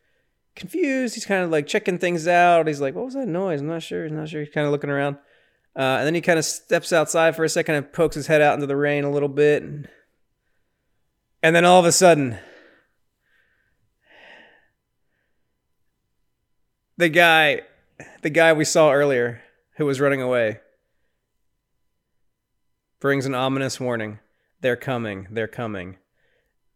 confused. 0.57 1.15
He's 1.15 1.25
kind 1.25 1.45
of 1.45 1.51
like 1.51 1.69
checking 1.69 1.99
things 1.99 2.27
out. 2.27 2.67
He's 2.67 2.81
like, 2.81 2.97
"What 2.97 3.05
was 3.05 3.15
that 3.15 3.29
noise?" 3.29 3.61
I'm 3.61 3.69
not 3.69 3.85
sure. 3.85 4.03
He's 4.03 4.13
not 4.13 4.29
sure. 4.29 4.41
He's 4.41 4.53
kind 4.53 4.67
of 4.67 4.73
looking 4.73 4.91
around, 4.91 5.15
uh, 5.77 5.99
and 5.99 6.07
then 6.07 6.17
he 6.17 6.21
kind 6.21 6.41
of 6.41 6.45
steps 6.45 6.93
outside 6.93 7.37
for 7.37 7.45
a 7.45 7.49
second 7.49 7.77
and 7.77 7.93
pokes 7.93 8.17
his 8.17 8.27
head 8.27 8.43
out 8.43 8.55
into 8.55 8.67
the 8.67 8.77
rain 8.77 9.05
a 9.05 9.11
little 9.11 9.29
bit, 9.29 9.63
and, 9.63 9.89
and 11.45 11.55
then 11.55 11.65
all 11.65 11.79
of 11.79 11.87
a 11.87 11.93
sudden, 11.93 12.39
the 16.97 17.09
guy 17.09 17.63
the 18.23 18.31
guy 18.31 18.53
we 18.53 18.65
saw 18.65 18.93
earlier 18.93 19.43
who 19.77 19.87
was 19.87 20.01
running 20.01 20.23
away 20.23 20.61
brings 23.01 23.27
an 23.27 23.35
ominous 23.35 23.79
warning. 23.79 24.19
They're 24.61 24.77
coming. 24.77 25.29
They're 25.31 25.49
coming. 25.49 25.97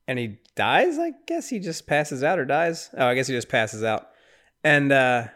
And 0.07 0.19
he 0.19 0.39
dies, 0.55 0.99
I 0.99 1.13
guess 1.27 1.49
he 1.49 1.59
just 1.59 1.87
passes 1.87 2.23
out 2.23 2.39
or 2.39 2.45
dies. 2.45 2.91
Oh, 2.97 3.07
I 3.07 3.15
guess 3.15 3.29
he 3.29 3.35
just 3.35 3.49
passes 3.49 3.83
out. 3.83 4.09
And 4.65 4.93
uh 4.93 5.29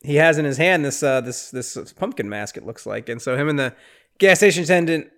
he 0.00 0.16
has 0.16 0.38
in 0.38 0.44
his 0.44 0.56
hand 0.56 0.84
this 0.84 1.02
uh 1.02 1.20
this 1.20 1.50
this 1.50 1.92
pumpkin 1.92 2.28
mask 2.28 2.56
it 2.56 2.66
looks 2.66 2.86
like. 2.86 3.08
And 3.08 3.20
so 3.20 3.36
him 3.36 3.48
and 3.48 3.58
the 3.58 3.74
gas 4.18 4.38
station 4.38 4.64
attendant 4.64 5.08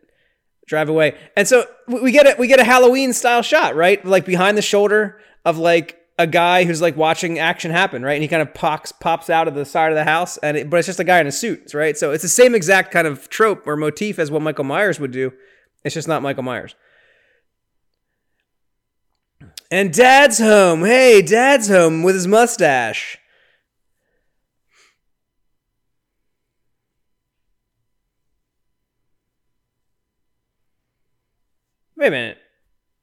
drive 0.67 0.88
away. 0.88 1.17
And 1.37 1.47
so 1.47 1.67
we 1.87 2.11
get 2.11 2.26
a 2.26 2.37
we 2.38 2.47
get 2.47 2.61
a 2.61 2.64
Halloween 2.64 3.12
style 3.12 3.43
shot, 3.43 3.76
right? 3.76 4.05
Like 4.05 4.25
behind 4.25 4.57
the 4.59 4.62
shoulder 4.62 5.19
of 5.45 5.59
like 5.59 5.99
a 6.18 6.26
guy 6.26 6.64
who's 6.64 6.80
like 6.80 6.97
watching 6.97 7.38
action 7.38 7.71
happen, 7.71 8.02
right? 8.02 8.14
And 8.14 8.23
he 8.23 8.28
kind 8.28 8.42
of 8.42 8.54
pops 8.54 8.92
pops 8.92 9.28
out 9.28 9.49
of 9.49 9.54
the 9.54 9.64
side 9.64 9.90
of 9.90 9.97
the 9.97 10.04
house, 10.04 10.37
and 10.38 10.56
it, 10.56 10.71
but 10.71 10.78
it's 10.78 10.87
just 10.87 11.00
a 11.00 11.04
guy 11.04 11.21
in 11.21 11.26
a 11.26 11.33
suit, 11.33 11.75
right? 11.75 11.97
So 11.97 12.12
it's 12.12 12.23
the 12.23 12.28
same 12.28 12.54
exact 12.54 12.92
kind 12.92 13.06
of 13.06 13.28
trope 13.28 13.66
or 13.66 13.76
motif 13.76 14.18
as 14.18 14.30
what 14.30 14.42
Michael 14.42 14.64
Myers 14.64 15.00
would 15.00 15.11
do. 15.11 15.33
It's 15.85 15.94
just 15.94 16.09
not 16.09 16.23
Michael 16.23 16.44
Myers. 16.44 16.75
And 19.71 19.92
Dad's 19.92 20.38
home. 20.38 20.85
Hey, 20.85 21.21
Dad's 21.21 21.68
home 21.68 22.02
with 22.04 22.14
his 22.14 22.28
mustache. 22.28 23.18
Wait 31.97 32.09
a 32.09 32.11
minute. 32.11 32.38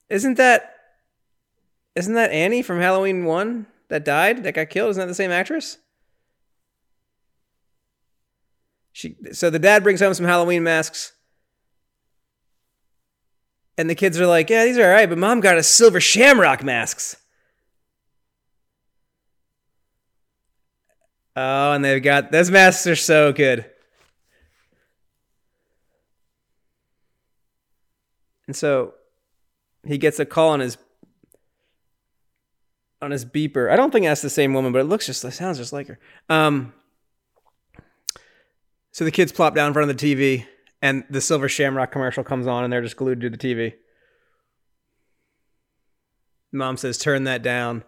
Isn't 0.10 0.36
that 0.36 0.81
isn't 1.96 2.14
that 2.14 2.32
Annie 2.32 2.62
from 2.62 2.80
Halloween 2.80 3.26
1 3.26 3.66
that 3.90 4.06
died, 4.06 4.44
that 4.44 4.54
got 4.54 4.70
killed? 4.70 4.92
Isn't 4.92 5.02
that 5.02 5.08
the 5.08 5.14
same 5.14 5.32
actress? 5.32 5.78
She 8.94 9.16
so 9.32 9.50
the 9.50 9.60
dad 9.60 9.84
brings 9.84 10.02
home 10.02 10.14
some 10.14 10.26
Halloween 10.26 10.64
masks. 10.64 11.14
And 13.78 13.90
the 13.90 13.96
kids 13.96 14.20
are 14.20 14.28
like, 14.28 14.50
"Yeah, 14.50 14.66
these 14.66 14.78
are 14.78 14.84
all 14.84 14.92
right, 14.92 15.10
but 15.10 15.18
mom 15.18 15.40
got 15.40 15.58
us 15.58 15.68
silver 15.68 16.02
shamrock 16.02 16.64
masks." 16.64 17.16
Oh, 21.36 21.72
and 21.72 21.84
they've 21.84 22.04
got 22.04 22.32
those 22.32 22.52
masks 22.52 22.86
are 22.88 22.96
so 22.96 23.32
good. 23.32 23.66
And 28.48 28.56
so 28.56 28.96
he 29.86 29.98
gets 29.98 30.20
a 30.20 30.26
call 30.26 30.50
on 30.50 30.60
his 30.60 30.78
on 33.02 33.12
his 33.12 33.26
beeper. 33.26 33.72
I 33.72 33.76
don't 33.76 33.92
think 33.92 34.06
that's 34.06 34.22
the 34.22 34.30
same 34.30 34.54
woman, 34.54 34.72
but 34.72 34.80
it 34.80 34.86
looks 34.86 35.06
just, 35.06 35.24
it 35.24 35.32
sounds 35.32 35.58
just 35.58 35.74
like 35.74 35.88
her. 35.88 36.00
Um, 36.30 36.74
so 38.92 39.06
the 39.06 39.12
kids 39.12 39.32
plop 39.32 39.56
down 39.56 39.68
in 39.68 39.74
front 39.74 39.90
of 39.90 39.98
the 39.98 40.16
TV, 40.16 40.46
and 40.82 41.04
the 41.10 41.22
Silver 41.22 41.48
Shamrock 41.48 41.92
commercial 41.92 42.24
comes 42.24 42.48
on, 42.48 42.64
and 42.64 42.72
they're 42.72 42.82
just 42.82 42.98
glued 42.98 43.22
to 43.22 43.30
the 43.30 43.38
TV. 43.38 43.74
Mom 46.52 46.76
says, 46.76 46.98
"Turn 46.98 47.24
that 47.24 47.42
down." 47.42 47.84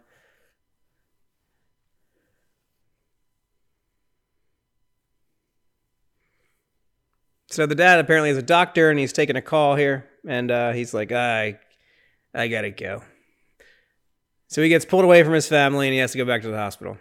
So 7.49 7.65
the 7.65 7.75
dad 7.75 7.99
apparently 7.99 8.29
is 8.29 8.37
a 8.37 8.41
doctor, 8.41 8.89
and 8.89 8.97
he's 8.97 9.11
taking 9.11 9.35
a 9.35 9.41
call 9.41 9.75
here, 9.75 10.09
and 10.25 10.49
uh, 10.49 10.71
he's 10.71 10.93
like, 10.93 11.11
"I, 11.11 11.59
I 12.33 12.47
gotta 12.47 12.71
go." 12.71 13.03
So 14.53 14.61
he 14.61 14.69
gets 14.69 14.85
pulled 14.85 15.03
away 15.03 15.23
from 15.23 15.33
his 15.33 15.47
family 15.47 15.87
and 15.87 15.93
he 15.95 15.99
has 15.99 16.11
to 16.11 16.17
go 16.19 16.25
back 16.25 16.43
to 16.43 16.47
the 16.49 16.57
hospital. 16.57 16.99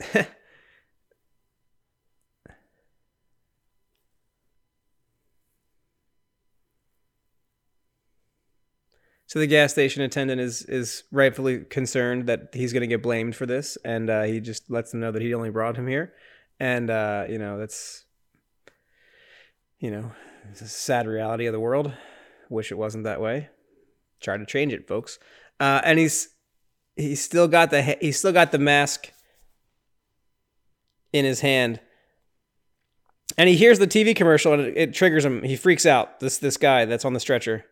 So 9.28 9.40
the 9.40 9.48
gas 9.48 9.72
station 9.72 10.02
attendant 10.02 10.40
is 10.40 10.62
is 10.62 11.02
rightfully 11.10 11.64
concerned 11.64 12.28
that 12.28 12.50
he's 12.54 12.72
going 12.72 12.82
to 12.82 12.86
get 12.86 13.02
blamed 13.02 13.34
for 13.34 13.44
this, 13.44 13.76
and 13.84 14.08
uh, 14.08 14.22
he 14.22 14.38
just 14.38 14.70
lets 14.70 14.92
them 14.92 15.00
know 15.00 15.10
that 15.10 15.20
he 15.20 15.34
only 15.34 15.50
brought 15.50 15.76
him 15.76 15.88
here, 15.88 16.14
and 16.60 16.88
uh, 16.88 17.26
you 17.28 17.36
know 17.36 17.58
that's 17.58 18.04
you 19.80 19.90
know 19.90 20.12
it's 20.48 20.60
a 20.60 20.68
sad 20.68 21.08
reality 21.08 21.46
of 21.46 21.52
the 21.52 21.60
world. 21.60 21.92
Wish 22.48 22.70
it 22.70 22.78
wasn't 22.78 23.02
that 23.02 23.20
way 23.20 23.48
try 24.20 24.36
to 24.36 24.46
change 24.46 24.72
it, 24.72 24.86
folks. 24.86 25.18
Uh, 25.60 25.80
and 25.84 25.98
he's 25.98 26.28
he's 26.96 27.22
still 27.22 27.48
got 27.48 27.70
the 27.70 27.82
he's 28.00 28.18
still 28.18 28.32
got 28.32 28.52
the 28.52 28.58
mask 28.58 29.12
in 31.12 31.24
his 31.24 31.40
hand, 31.40 31.80
and 33.38 33.48
he 33.48 33.56
hears 33.56 33.78
the 33.78 33.86
TV 33.86 34.14
commercial 34.14 34.52
and 34.52 34.62
it, 34.62 34.76
it 34.76 34.94
triggers 34.94 35.24
him. 35.24 35.42
He 35.42 35.56
freaks 35.56 35.86
out. 35.86 36.20
This 36.20 36.38
this 36.38 36.56
guy 36.56 36.84
that's 36.84 37.04
on 37.04 37.12
the 37.12 37.20
stretcher. 37.20 37.64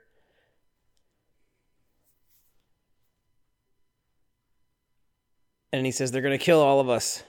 And 5.75 5.85
he 5.85 5.91
says, 5.91 6.13
They're 6.13 6.23
going 6.23 6.39
to 6.39 6.45
kill 6.45 6.61
all 6.61 6.79
of 6.79 6.89
us. 6.89 7.25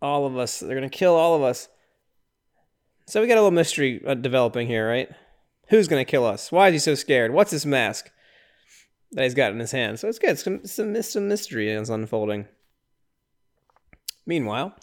All 0.00 0.24
of 0.24 0.38
us. 0.38 0.58
They're 0.58 0.74
going 0.74 0.88
to 0.88 0.98
kill 0.98 1.14
all 1.14 1.36
of 1.36 1.42
us. 1.42 1.68
So 3.06 3.20
we 3.20 3.26
got 3.26 3.34
a 3.34 3.42
little 3.42 3.50
mystery 3.50 4.02
uh, 4.06 4.14
developing 4.14 4.66
here, 4.66 4.88
right? 4.88 5.10
Who's 5.70 5.88
going 5.88 6.04
to 6.04 6.10
kill 6.10 6.24
us? 6.24 6.50
Why 6.50 6.68
is 6.68 6.74
he 6.74 6.78
so 6.78 6.94
scared? 6.94 7.32
What's 7.32 7.50
this 7.50 7.66
mask 7.66 8.10
that 9.12 9.24
he's 9.24 9.34
got 9.34 9.52
in 9.52 9.58
his 9.58 9.72
hand? 9.72 9.98
So 9.98 10.08
it's 10.08 10.18
good. 10.18 10.38
Some, 10.38 10.64
some, 10.64 11.00
some 11.02 11.28
mystery 11.28 11.70
is 11.70 11.90
unfolding. 11.90 12.46
Meanwhile, 14.26 14.74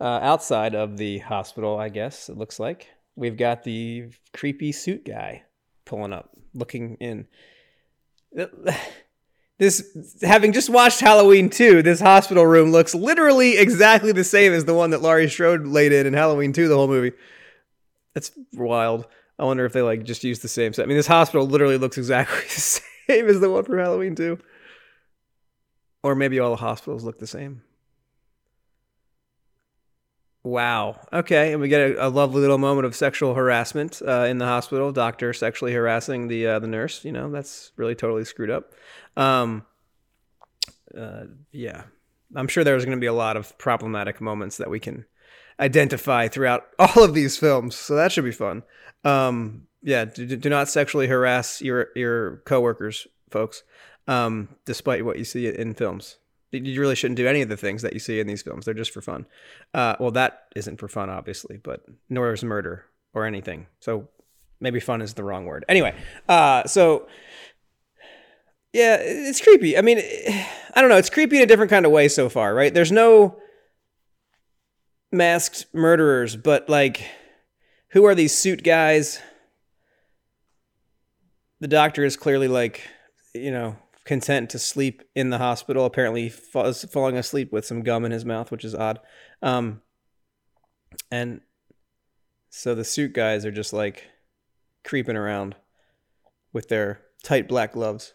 uh, 0.00 0.20
outside 0.22 0.74
of 0.74 0.96
the 0.96 1.18
hospital, 1.18 1.78
I 1.78 1.88
guess 1.88 2.28
it 2.28 2.36
looks 2.36 2.60
like, 2.60 2.88
we've 3.16 3.36
got 3.36 3.64
the 3.64 4.10
creepy 4.32 4.72
suit 4.72 5.04
guy 5.04 5.42
pulling 5.84 6.12
up, 6.12 6.30
looking 6.54 6.96
in. 7.00 7.26
This, 9.58 10.16
having 10.22 10.52
just 10.52 10.70
watched 10.70 11.00
Halloween 11.00 11.50
2, 11.50 11.82
this 11.82 11.98
hospital 11.98 12.46
room 12.46 12.70
looks 12.70 12.94
literally 12.94 13.58
exactly 13.58 14.12
the 14.12 14.22
same 14.22 14.52
as 14.52 14.66
the 14.66 14.72
one 14.72 14.90
that 14.90 15.02
Laurie 15.02 15.28
Strode 15.28 15.66
laid 15.66 15.90
in 15.90 16.06
in 16.06 16.12
Halloween 16.12 16.52
2, 16.52 16.68
the 16.68 16.76
whole 16.76 16.86
movie. 16.86 17.10
That's 18.14 18.30
wild. 18.52 19.08
I 19.38 19.44
wonder 19.44 19.64
if 19.64 19.72
they 19.72 19.82
like 19.82 20.04
just 20.04 20.24
use 20.24 20.40
the 20.40 20.48
same 20.48 20.72
set. 20.72 20.82
I 20.82 20.86
mean, 20.86 20.96
this 20.96 21.06
hospital 21.06 21.46
literally 21.46 21.78
looks 21.78 21.98
exactly 21.98 22.40
the 22.42 22.48
same 22.48 23.28
as 23.28 23.40
the 23.40 23.50
one 23.50 23.64
from 23.64 23.78
Halloween 23.78 24.14
2. 24.14 24.38
Or 26.02 26.14
maybe 26.14 26.38
all 26.38 26.50
the 26.50 26.56
hospitals 26.56 27.04
look 27.04 27.18
the 27.18 27.26
same. 27.26 27.62
Wow. 30.44 31.00
Okay, 31.12 31.52
and 31.52 31.60
we 31.60 31.68
get 31.68 31.90
a, 31.90 32.06
a 32.06 32.08
lovely 32.08 32.40
little 32.40 32.58
moment 32.58 32.86
of 32.86 32.94
sexual 32.94 33.34
harassment 33.34 34.00
uh, 34.06 34.24
in 34.24 34.38
the 34.38 34.46
hospital. 34.46 34.92
Doctor 34.92 35.32
sexually 35.32 35.72
harassing 35.72 36.28
the 36.28 36.46
uh, 36.46 36.58
the 36.58 36.68
nurse. 36.68 37.04
You 37.04 37.12
know, 37.12 37.30
that's 37.30 37.72
really 37.76 37.94
totally 37.94 38.24
screwed 38.24 38.50
up. 38.50 38.72
Um, 39.16 39.66
uh, 40.96 41.24
yeah, 41.52 41.82
I'm 42.34 42.48
sure 42.48 42.64
there's 42.64 42.84
going 42.84 42.96
to 42.96 43.00
be 43.00 43.06
a 43.06 43.12
lot 43.12 43.36
of 43.36 43.58
problematic 43.58 44.20
moments 44.20 44.56
that 44.58 44.70
we 44.70 44.80
can 44.80 45.04
identify 45.60 46.28
throughout 46.28 46.66
all 46.78 47.02
of 47.02 47.14
these 47.14 47.36
films. 47.36 47.76
So 47.76 47.94
that 47.94 48.12
should 48.12 48.24
be 48.24 48.32
fun. 48.32 48.62
Um, 49.04 49.66
yeah, 49.82 50.04
do, 50.04 50.26
do 50.36 50.48
not 50.48 50.68
sexually 50.68 51.06
harass 51.06 51.60
your 51.60 51.88
your 51.94 52.38
coworkers, 52.38 53.06
folks. 53.30 53.62
Um, 54.06 54.48
despite 54.64 55.04
what 55.04 55.18
you 55.18 55.24
see 55.24 55.46
in 55.46 55.74
films, 55.74 56.16
you 56.50 56.80
really 56.80 56.94
shouldn't 56.94 57.18
do 57.18 57.28
any 57.28 57.42
of 57.42 57.48
the 57.48 57.56
things 57.56 57.82
that 57.82 57.92
you 57.92 57.98
see 57.98 58.20
in 58.20 58.26
these 58.26 58.42
films. 58.42 58.64
They're 58.64 58.74
just 58.74 58.92
for 58.92 59.02
fun. 59.02 59.26
Uh, 59.74 59.96
well, 60.00 60.10
that 60.12 60.46
isn't 60.56 60.78
for 60.78 60.88
fun, 60.88 61.10
obviously, 61.10 61.58
but 61.58 61.84
nor 62.08 62.32
is 62.32 62.42
murder 62.42 62.86
or 63.12 63.26
anything. 63.26 63.66
So 63.80 64.08
maybe 64.60 64.80
fun 64.80 65.02
is 65.02 65.14
the 65.14 65.24
wrong 65.24 65.44
word. 65.44 65.64
Anyway, 65.68 65.94
uh, 66.28 66.64
so 66.66 67.06
yeah, 68.72 68.96
it's 69.00 69.40
creepy. 69.40 69.76
I 69.76 69.82
mean, 69.82 69.98
I 70.74 70.80
don't 70.80 70.90
know. 70.90 70.96
It's 70.96 71.10
creepy 71.10 71.36
in 71.36 71.42
a 71.42 71.46
different 71.46 71.70
kind 71.70 71.86
of 71.86 71.92
way 71.92 72.08
so 72.08 72.28
far, 72.28 72.54
right? 72.54 72.72
There's 72.72 72.92
no 72.92 73.38
masked 75.10 75.66
murderers, 75.72 76.36
but 76.36 76.68
like, 76.68 77.04
who 77.90 78.04
are 78.04 78.14
these 78.14 78.36
suit 78.36 78.62
guys? 78.62 79.20
The 81.60 81.68
doctor 81.68 82.04
is 82.04 82.16
clearly 82.16 82.48
like, 82.48 82.82
you 83.34 83.50
know, 83.50 83.76
content 84.04 84.50
to 84.50 84.58
sleep 84.58 85.02
in 85.14 85.30
the 85.30 85.38
hospital. 85.38 85.84
Apparently, 85.84 86.28
he 86.28 86.28
falling 86.28 87.16
asleep 87.16 87.52
with 87.52 87.66
some 87.66 87.82
gum 87.82 88.04
in 88.04 88.12
his 88.12 88.24
mouth, 88.24 88.50
which 88.50 88.64
is 88.64 88.74
odd. 88.74 89.00
Um, 89.42 89.82
and 91.10 91.40
so 92.50 92.74
the 92.74 92.84
suit 92.84 93.12
guys 93.12 93.44
are 93.44 93.50
just 93.50 93.72
like 93.72 94.04
creeping 94.84 95.16
around 95.16 95.56
with 96.52 96.68
their 96.68 97.02
tight 97.22 97.48
black 97.48 97.72
gloves. 97.72 98.12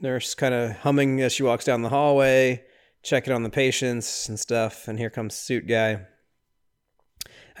Nurse 0.00 0.34
kind 0.34 0.54
of 0.54 0.76
humming 0.78 1.20
as 1.20 1.32
she 1.32 1.42
walks 1.42 1.64
down 1.64 1.82
the 1.82 1.88
hallway, 1.88 2.64
checking 3.02 3.32
on 3.32 3.42
the 3.42 3.50
patients 3.50 4.28
and 4.28 4.38
stuff. 4.38 4.88
And 4.88 4.98
here 4.98 5.10
comes 5.10 5.34
suit 5.34 5.66
guy. 5.66 6.06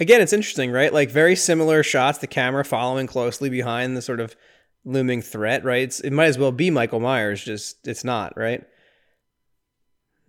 Again, 0.00 0.20
it's 0.20 0.32
interesting, 0.32 0.70
right? 0.70 0.92
Like 0.92 1.10
very 1.10 1.34
similar 1.34 1.82
shots, 1.82 2.18
the 2.18 2.26
camera 2.26 2.64
following 2.64 3.06
closely 3.06 3.50
behind 3.50 3.96
the 3.96 4.02
sort 4.02 4.20
of 4.20 4.36
looming 4.84 5.22
threat, 5.22 5.64
right? 5.64 5.82
It's, 5.82 6.00
it 6.00 6.12
might 6.12 6.26
as 6.26 6.38
well 6.38 6.52
be 6.52 6.70
Michael 6.70 7.00
Myers, 7.00 7.42
just 7.42 7.86
it's 7.86 8.04
not, 8.04 8.36
right? 8.36 8.64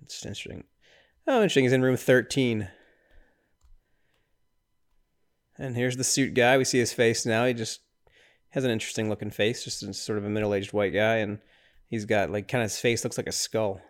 It's 0.04 0.25
interesting. 0.25 0.63
Oh, 1.28 1.38
interesting. 1.38 1.66
He's 1.66 1.74
in 1.74 1.84
room 1.84 1.98
13. 1.98 2.68
And 5.60 5.75
here's 5.75 5.98
the 5.98 6.04
suit 6.04 6.34
guy. 6.34 6.58
We 6.58 6.63
see 6.63 6.80
his 6.80 6.94
face 6.94 7.25
now. 7.25 7.46
He 7.46 7.54
just 7.54 7.82
has 8.50 8.63
an 8.63 8.72
interesting 8.72 9.10
looking 9.10 9.30
face, 9.30 9.63
just 9.63 9.94
sort 9.94 10.18
of 10.18 10.25
a 10.25 10.30
middle 10.30 10.56
aged 10.56 10.74
white 10.74 10.94
guy. 10.94 11.18
And 11.18 11.39
he's 11.88 12.06
got 12.06 12.32
like 12.32 12.48
kind 12.48 12.63
of 12.63 12.72
his 12.72 12.80
face 12.80 13.04
looks 13.04 13.18
like 13.18 13.28
a 13.28 13.32
skull. 13.32 13.82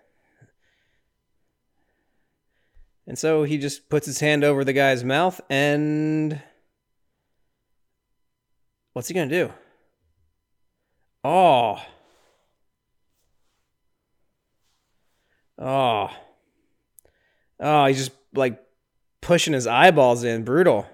And 3.09 3.17
so 3.17 3.41
he 3.41 3.57
just 3.57 3.89
puts 3.89 4.05
his 4.05 4.19
hand 4.19 4.43
over 4.43 4.63
the 4.63 4.71
guy's 4.71 5.03
mouth 5.03 5.41
and. 5.49 6.39
What's 8.93 9.07
he 9.07 9.15
going 9.15 9.29
to 9.29 9.47
do? 9.47 9.53
Oh. 11.23 11.81
Oh. 15.57 16.09
Oh, 17.59 17.85
he's 17.87 17.97
just 17.97 18.11
like 18.33 18.61
pushing 19.21 19.53
his 19.53 19.65
eyeballs 19.65 20.23
in. 20.23 20.43
Brutal. 20.43 20.85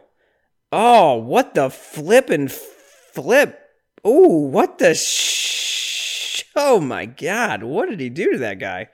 Oh, 0.72 1.16
what 1.16 1.54
the 1.54 1.70
flip 1.70 2.30
and 2.30 2.50
flip. 2.50 3.60
Oh, 4.06 4.38
what 4.48 4.78
the 4.78 4.96
sh- 4.96 6.44
Oh 6.56 6.80
my 6.80 7.06
god, 7.06 7.64
what 7.64 7.90
did 7.90 8.00
he 8.00 8.10
do 8.10 8.32
to 8.32 8.38
that 8.38 8.60
guy? 8.60 8.88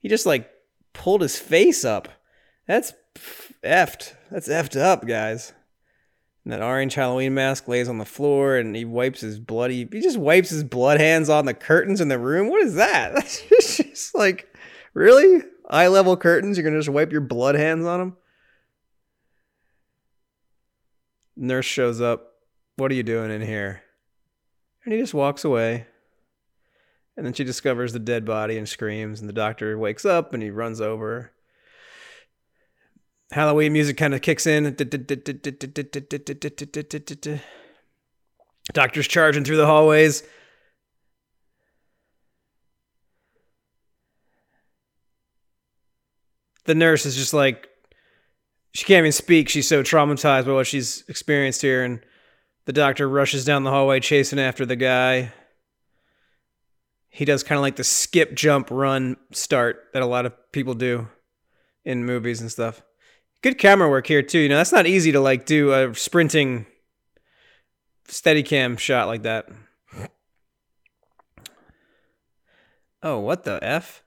He 0.00 0.08
just 0.08 0.26
like 0.26 0.50
pulled 0.92 1.22
his 1.22 1.38
face 1.38 1.84
up. 1.84 2.08
That's 2.66 2.92
effed. 3.64 4.14
That's 4.30 4.48
effed 4.48 4.80
up, 4.80 5.06
guys. 5.06 5.52
And 6.44 6.52
that 6.52 6.62
orange 6.62 6.94
Halloween 6.94 7.34
mask 7.34 7.68
lays 7.68 7.88
on 7.88 7.98
the 7.98 8.04
floor 8.04 8.56
and 8.56 8.74
he 8.74 8.84
wipes 8.84 9.20
his 9.20 9.38
bloody 9.38 9.88
he 9.90 10.00
just 10.00 10.18
wipes 10.18 10.50
his 10.50 10.64
blood 10.64 10.98
hands 10.98 11.28
on 11.28 11.46
the 11.46 11.54
curtains 11.54 12.00
in 12.00 12.08
the 12.08 12.18
room. 12.18 12.48
What 12.48 12.62
is 12.62 12.74
that? 12.74 13.14
That's 13.14 13.76
just 13.76 14.14
like 14.14 14.48
really? 14.94 15.42
Eye 15.70 15.86
level 15.86 16.16
curtains, 16.16 16.58
you're 16.58 16.64
gonna 16.64 16.78
just 16.78 16.88
wipe 16.88 17.12
your 17.12 17.20
blood 17.20 17.54
hands 17.54 17.86
on 17.86 17.98
them? 18.00 18.16
Nurse 21.36 21.64
shows 21.64 22.00
up. 22.00 22.32
What 22.76 22.90
are 22.90 22.94
you 22.94 23.02
doing 23.02 23.30
in 23.30 23.40
here? 23.40 23.82
And 24.84 24.92
he 24.92 25.00
just 25.00 25.14
walks 25.14 25.44
away. 25.44 25.86
And 27.16 27.24
then 27.24 27.32
she 27.32 27.44
discovers 27.44 27.92
the 27.92 27.98
dead 27.98 28.24
body 28.24 28.58
and 28.58 28.68
screams, 28.68 29.20
and 29.20 29.28
the 29.28 29.34
doctor 29.34 29.78
wakes 29.78 30.04
up 30.04 30.34
and 30.34 30.42
he 30.42 30.50
runs 30.50 30.80
over. 30.80 31.32
Halloween 33.32 33.72
music 33.72 33.96
kind 33.96 34.14
of 34.14 34.20
kicks 34.20 34.46
in. 34.46 34.76
Doctor's 38.72 39.08
charging 39.08 39.44
through 39.44 39.56
the 39.56 39.66
hallways. 39.66 40.22
The 46.64 46.74
nurse 46.74 47.06
is 47.06 47.16
just 47.16 47.32
like, 47.34 47.68
she 48.74 48.84
can't 48.84 48.98
even 48.98 49.12
speak. 49.12 49.48
She's 49.48 49.66
so 49.66 49.82
traumatized 49.82 50.46
by 50.46 50.52
what 50.52 50.66
she's 50.66 51.02
experienced 51.08 51.62
here. 51.62 51.82
And 51.82 52.00
the 52.66 52.72
doctor 52.72 53.08
rushes 53.08 53.44
down 53.44 53.64
the 53.64 53.70
hallway 53.70 54.00
chasing 54.00 54.38
after 54.38 54.64
the 54.66 54.76
guy. 54.76 55.32
He 57.08 57.24
does 57.24 57.42
kind 57.42 57.58
of 57.58 57.62
like 57.62 57.76
the 57.76 57.84
skip, 57.84 58.34
jump, 58.34 58.70
run 58.70 59.16
start 59.32 59.88
that 59.92 60.02
a 60.02 60.06
lot 60.06 60.26
of 60.26 60.34
people 60.52 60.74
do 60.74 61.08
in 61.84 62.04
movies 62.04 62.40
and 62.40 62.50
stuff. 62.50 62.82
Good 63.42 63.58
camera 63.58 63.90
work 63.90 64.06
here 64.06 64.22
too. 64.22 64.38
You 64.38 64.48
know, 64.48 64.56
that's 64.56 64.72
not 64.72 64.86
easy 64.86 65.12
to 65.12 65.20
like 65.20 65.46
do 65.46 65.72
a 65.72 65.94
sprinting 65.94 66.66
steady 68.06 68.42
cam 68.42 68.76
shot 68.76 69.08
like 69.08 69.22
that. 69.22 69.48
Oh, 73.02 73.18
what 73.18 73.42
the 73.42 73.58
F? 73.62 74.02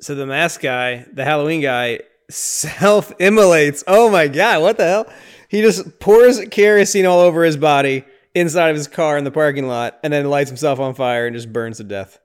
So 0.00 0.14
the 0.14 0.26
mask 0.26 0.60
guy, 0.60 1.06
the 1.12 1.24
Halloween 1.24 1.60
guy, 1.60 2.00
self 2.28 3.12
immolates. 3.20 3.84
Oh 3.86 4.10
my 4.10 4.26
god, 4.28 4.60
what 4.60 4.76
the 4.76 4.84
hell? 4.84 5.12
He 5.48 5.62
just 5.62 6.00
pours 6.00 6.40
kerosene 6.50 7.06
all 7.06 7.20
over 7.20 7.44
his 7.44 7.56
body 7.56 8.04
inside 8.34 8.70
of 8.70 8.76
his 8.76 8.88
car 8.88 9.16
in 9.16 9.24
the 9.24 9.30
parking 9.30 9.68
lot 9.68 9.98
and 10.02 10.12
then 10.12 10.28
lights 10.28 10.50
himself 10.50 10.80
on 10.80 10.94
fire 10.94 11.26
and 11.26 11.36
just 11.36 11.52
burns 11.52 11.76
to 11.76 11.84
death. 11.84 12.18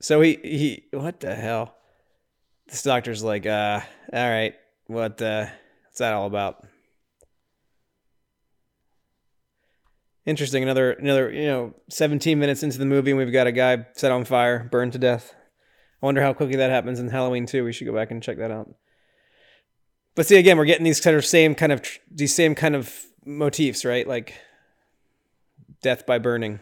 So 0.00 0.22
he 0.22 0.38
he 0.42 0.84
what 0.92 1.20
the 1.20 1.34
hell? 1.34 1.76
This 2.66 2.82
doctor's 2.82 3.22
like, 3.22 3.44
uh, 3.44 3.80
all 4.12 4.30
right, 4.30 4.54
what 4.86 5.20
uh 5.20 5.46
what's 5.84 5.98
that 5.98 6.12
all 6.14 6.26
about? 6.26 6.66
Interesting. 10.26 10.62
Another 10.62 10.92
another, 10.92 11.30
you 11.30 11.46
know, 11.46 11.74
17 11.90 12.38
minutes 12.38 12.62
into 12.62 12.78
the 12.78 12.86
movie 12.86 13.10
and 13.10 13.18
we've 13.18 13.32
got 13.32 13.46
a 13.46 13.52
guy 13.52 13.86
set 13.94 14.10
on 14.10 14.24
fire, 14.24 14.68
burned 14.70 14.92
to 14.92 14.98
death. 14.98 15.34
I 16.02 16.06
wonder 16.06 16.22
how 16.22 16.32
quickly 16.32 16.56
that 16.56 16.70
happens 16.70 16.98
in 16.98 17.08
Halloween 17.08 17.46
too. 17.46 17.64
We 17.64 17.72
should 17.72 17.86
go 17.86 17.94
back 17.94 18.10
and 18.10 18.22
check 18.22 18.38
that 18.38 18.50
out. 18.50 18.68
But 20.14 20.26
see, 20.26 20.36
again, 20.36 20.56
we're 20.56 20.64
getting 20.64 20.84
these 20.84 21.00
kind 21.00 21.16
of 21.16 21.24
same 21.24 21.54
kind 21.54 21.72
of 21.72 21.82
these 22.10 22.34
same 22.34 22.54
kind 22.54 22.74
of 22.74 22.92
motifs, 23.26 23.84
right? 23.84 24.06
Like 24.06 24.34
death 25.82 26.06
by 26.06 26.18
burning. 26.18 26.60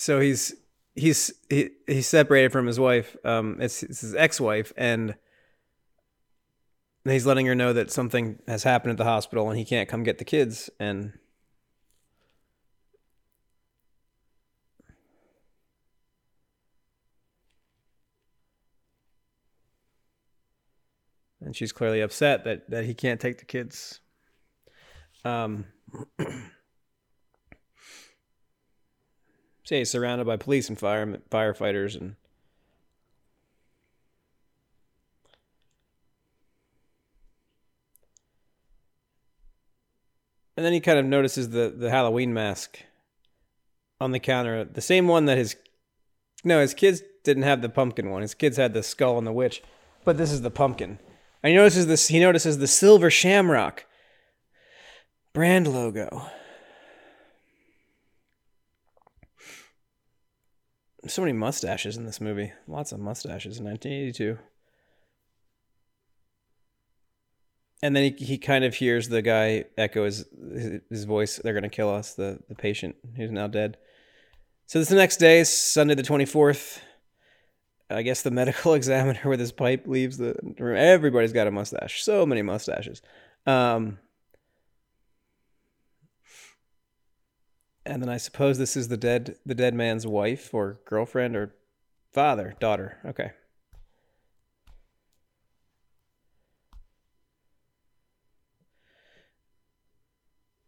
So 0.00 0.18
he's 0.18 0.54
he's 0.94 1.30
he, 1.50 1.68
he's 1.86 2.08
separated 2.08 2.52
from 2.52 2.66
his 2.66 2.80
wife. 2.80 3.18
Um, 3.22 3.58
it's, 3.60 3.82
it's 3.82 4.00
his 4.00 4.14
ex-wife, 4.14 4.72
and 4.74 5.14
he's 7.04 7.26
letting 7.26 7.44
her 7.44 7.54
know 7.54 7.74
that 7.74 7.90
something 7.90 8.38
has 8.48 8.62
happened 8.62 8.92
at 8.92 8.96
the 8.96 9.04
hospital 9.04 9.50
and 9.50 9.58
he 9.58 9.64
can't 9.66 9.90
come 9.90 10.02
get 10.02 10.16
the 10.16 10.24
kids 10.24 10.70
and 10.80 11.12
and 21.42 21.54
she's 21.54 21.72
clearly 21.72 22.00
upset 22.00 22.44
that 22.44 22.70
that 22.70 22.84
he 22.84 22.94
can't 22.94 23.20
take 23.20 23.38
the 23.38 23.44
kids 23.44 24.00
um 25.24 25.64
say 29.70 29.84
surrounded 29.84 30.26
by 30.26 30.36
police 30.36 30.68
and 30.68 30.76
fire 30.76 31.06
firefighters 31.30 31.94
and 31.98 32.16
And 40.56 40.66
then 40.66 40.74
he 40.74 40.80
kind 40.80 40.98
of 40.98 41.06
notices 41.06 41.50
the 41.50 41.72
the 41.74 41.90
Halloween 41.90 42.34
mask 42.34 42.80
on 43.98 44.10
the 44.10 44.18
counter, 44.18 44.64
the 44.64 44.82
same 44.82 45.06
one 45.08 45.24
that 45.26 45.38
his 45.38 45.56
no, 46.44 46.60
his 46.60 46.74
kids 46.74 47.02
didn't 47.22 47.44
have 47.44 47.62
the 47.62 47.68
pumpkin 47.68 48.10
one. 48.10 48.20
His 48.22 48.34
kids 48.34 48.56
had 48.58 48.74
the 48.74 48.82
skull 48.82 49.16
and 49.16 49.26
the 49.26 49.32
witch, 49.32 49.62
but 50.04 50.18
this 50.18 50.32
is 50.32 50.42
the 50.42 50.50
pumpkin. 50.50 50.98
And 51.42 51.50
he 51.52 51.56
notices 51.56 51.86
this. 51.86 52.08
He 52.08 52.18
notices 52.18 52.58
the 52.58 52.66
silver 52.66 53.08
shamrock 53.08 53.86
brand 55.32 55.72
logo. 55.72 56.28
So 61.06 61.22
many 61.22 61.32
mustaches 61.32 61.96
in 61.96 62.04
this 62.04 62.20
movie. 62.20 62.52
Lots 62.68 62.92
of 62.92 63.00
mustaches 63.00 63.58
in 63.58 63.64
1982. 63.64 64.38
and 67.82 67.96
then 67.96 68.14
he, 68.16 68.24
he 68.24 68.38
kind 68.38 68.64
of 68.64 68.74
hears 68.74 69.08
the 69.08 69.22
guy 69.22 69.64
echo 69.78 70.04
his 70.04 70.26
his 70.90 71.04
voice. 71.04 71.36
They're 71.36 71.54
gonna 71.54 71.68
kill 71.68 71.90
us. 71.90 72.14
The 72.14 72.38
the 72.48 72.54
patient 72.54 72.96
who's 73.16 73.30
now 73.30 73.46
dead. 73.46 73.78
So 74.66 74.78
this 74.78 74.88
the 74.88 74.96
next 74.96 75.16
day, 75.16 75.44
Sunday 75.44 75.94
the 75.94 76.02
twenty 76.02 76.26
fourth. 76.26 76.82
I 77.88 78.02
guess 78.02 78.22
the 78.22 78.30
medical 78.30 78.74
examiner 78.74 79.20
with 79.24 79.40
his 79.40 79.52
pipe 79.52 79.86
leaves 79.86 80.18
the 80.18 80.36
room. 80.58 80.76
Everybody's 80.76 81.32
got 81.32 81.46
a 81.46 81.50
mustache. 81.50 82.02
So 82.02 82.26
many 82.26 82.42
mustaches. 82.42 83.02
Um, 83.46 83.98
And 87.90 88.00
then 88.00 88.08
I 88.08 88.18
suppose 88.18 88.56
this 88.56 88.76
is 88.76 88.86
the 88.86 88.96
dead 88.96 89.34
the 89.44 89.54
dead 89.54 89.74
man's 89.74 90.06
wife 90.06 90.54
or 90.54 90.78
girlfriend 90.84 91.34
or 91.34 91.56
father, 92.12 92.54
daughter. 92.60 92.98
Okay. 93.04 93.32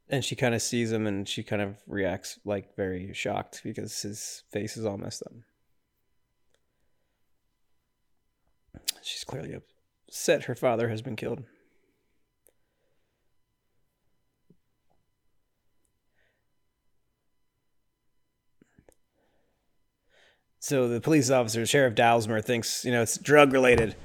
And 0.09 0.25
she 0.25 0.35
kind 0.35 0.53
of 0.53 0.61
sees 0.61 0.91
him 0.91 1.07
and 1.07 1.29
she 1.29 1.45
kind 1.45 1.63
of 1.63 1.77
reacts 1.87 2.41
like 2.45 2.75
very 2.75 3.15
shocked 3.15 3.61
because 3.63 4.03
his 4.03 4.43
face 4.51 4.77
is 4.77 4.85
all 4.85 4.99
messed 4.99 5.23
up. 5.23 5.33
She's 9.01 9.23
clearly 9.23 9.55
upset 10.09 10.45
her 10.45 10.57
father 10.57 10.89
has 10.89 11.03
been 11.03 11.15
killed. 11.15 11.45
So 20.63 20.87
the 20.87 21.01
police 21.01 21.29
officer, 21.29 21.67
Sheriff 21.67 21.97
Dalsmer, 21.97 22.43
thinks, 22.43 22.85
you 22.85 22.93
know, 22.93 23.03
it's 23.03 23.19
drug 23.19 23.53
related. 23.53 23.97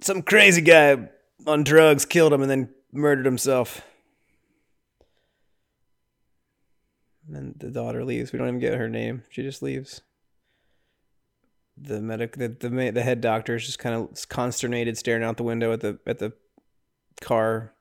Some 0.00 0.22
crazy 0.22 0.60
guy 0.60 1.08
on 1.44 1.64
drugs 1.64 2.04
killed 2.04 2.32
him 2.32 2.40
and 2.40 2.48
then 2.48 2.68
murdered 2.92 3.26
himself. 3.26 3.82
And 7.26 7.34
then 7.34 7.54
the 7.56 7.72
daughter 7.72 8.04
leaves. 8.04 8.32
We 8.32 8.38
don't 8.38 8.46
even 8.46 8.60
get 8.60 8.78
her 8.78 8.88
name. 8.88 9.24
She 9.28 9.42
just 9.42 9.60
leaves. 9.60 10.02
The 11.76 12.00
medic, 12.00 12.36
the 12.36 12.46
the, 12.46 12.92
the 12.92 13.02
head 13.02 13.20
doctor 13.20 13.56
is 13.56 13.66
just 13.66 13.80
kind 13.80 13.96
of 13.96 14.28
consternated, 14.28 14.96
staring 14.98 15.24
out 15.24 15.36
the 15.36 15.42
window 15.42 15.72
at 15.72 15.80
the 15.80 15.98
at 16.06 16.20
the 16.20 16.32
car. 17.20 17.72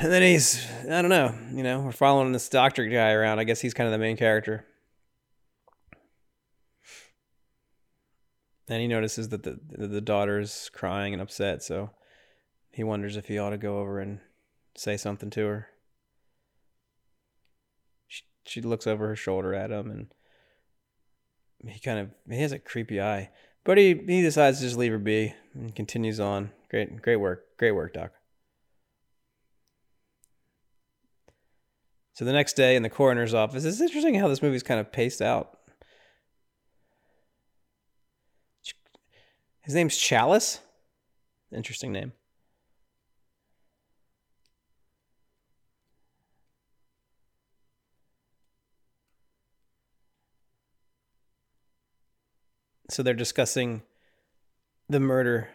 And 0.00 0.10
then 0.10 0.22
he's, 0.22 0.66
I 0.90 1.02
don't 1.02 1.08
know, 1.08 1.32
you 1.52 1.62
know, 1.62 1.80
we're 1.82 1.92
following 1.92 2.32
this 2.32 2.48
doctor 2.48 2.84
guy 2.86 3.12
around. 3.12 3.38
I 3.38 3.44
guess 3.44 3.60
he's 3.60 3.74
kind 3.74 3.86
of 3.86 3.92
the 3.92 3.98
main 3.98 4.16
character. 4.16 4.66
And 8.70 8.80
he 8.80 8.86
notices 8.86 9.30
that 9.30 9.42
the 9.42 9.58
the 9.68 10.00
daughter's 10.00 10.70
crying 10.72 11.12
and 11.12 11.20
upset, 11.20 11.62
so 11.62 11.90
he 12.70 12.84
wonders 12.84 13.16
if 13.16 13.26
he 13.26 13.36
ought 13.36 13.50
to 13.50 13.58
go 13.58 13.80
over 13.80 13.98
and 13.98 14.20
say 14.76 14.96
something 14.96 15.28
to 15.30 15.44
her. 15.44 15.68
She 18.06 18.22
she 18.44 18.60
looks 18.60 18.86
over 18.86 19.08
her 19.08 19.16
shoulder 19.16 19.54
at 19.54 19.72
him, 19.72 19.90
and 19.90 21.72
he 21.72 21.80
kind 21.80 21.98
of 21.98 22.10
he 22.30 22.40
has 22.40 22.52
a 22.52 22.60
creepy 22.60 23.00
eye, 23.00 23.30
but 23.64 23.76
he 23.76 24.00
he 24.06 24.22
decides 24.22 24.58
to 24.58 24.64
just 24.64 24.78
leave 24.78 24.92
her 24.92 24.98
be 24.98 25.34
and 25.52 25.74
continues 25.74 26.20
on. 26.20 26.52
Great 26.70 27.02
great 27.02 27.16
work, 27.16 27.56
great 27.58 27.72
work, 27.72 27.94
Doc. 27.94 28.12
So 32.12 32.24
the 32.24 32.32
next 32.32 32.52
day 32.52 32.76
in 32.76 32.84
the 32.84 32.90
coroner's 32.90 33.34
office, 33.34 33.64
it's 33.64 33.80
interesting 33.80 34.14
how 34.14 34.28
this 34.28 34.42
movie's 34.42 34.62
kind 34.62 34.78
of 34.78 34.92
paced 34.92 35.22
out. 35.22 35.59
His 39.70 39.76
name's 39.76 39.96
Challis. 39.96 40.58
Interesting 41.54 41.92
name. 41.92 42.12
So 52.88 53.04
they're 53.04 53.14
discussing 53.14 53.82
the 54.88 54.98
murder. 54.98 55.50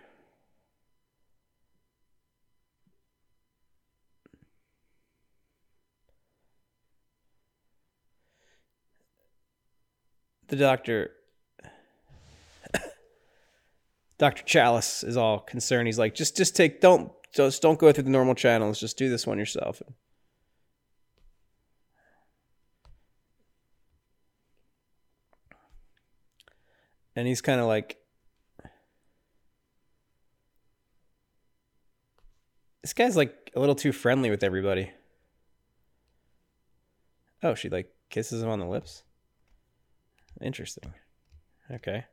The 10.47 10.55
doctor 10.55 11.11
Dr. 14.17 14.43
Challis 14.43 15.03
is 15.03 15.17
all 15.17 15.39
concerned. 15.39 15.87
He's 15.87 15.99
like, 15.99 16.15
just 16.15 16.37
just 16.37 16.55
take 16.55 16.79
don't 16.81 17.11
just 17.33 17.61
don't 17.61 17.79
go 17.79 17.91
through 17.91 18.03
the 18.05 18.09
normal 18.09 18.35
channels. 18.35 18.79
Just 18.79 18.97
do 18.97 19.09
this 19.09 19.27
one 19.27 19.37
yourself. 19.37 19.81
And 27.17 27.27
he's 27.27 27.41
kind 27.41 27.61
of 27.61 27.67
like 27.67 27.97
This 32.85 32.93
guy's 32.93 33.17
like 33.17 33.51
a 33.55 33.59
little 33.59 33.73
too 33.73 33.91
friendly 33.91 34.29
with 34.29 34.43
everybody. 34.43 34.91
Oh, 37.41 37.55
she 37.55 37.67
like 37.67 37.91
kisses 38.11 38.43
him 38.43 38.49
on 38.49 38.59
the 38.59 38.67
lips. 38.67 39.01
Interesting. 40.39 40.93
Okay. 41.71 42.05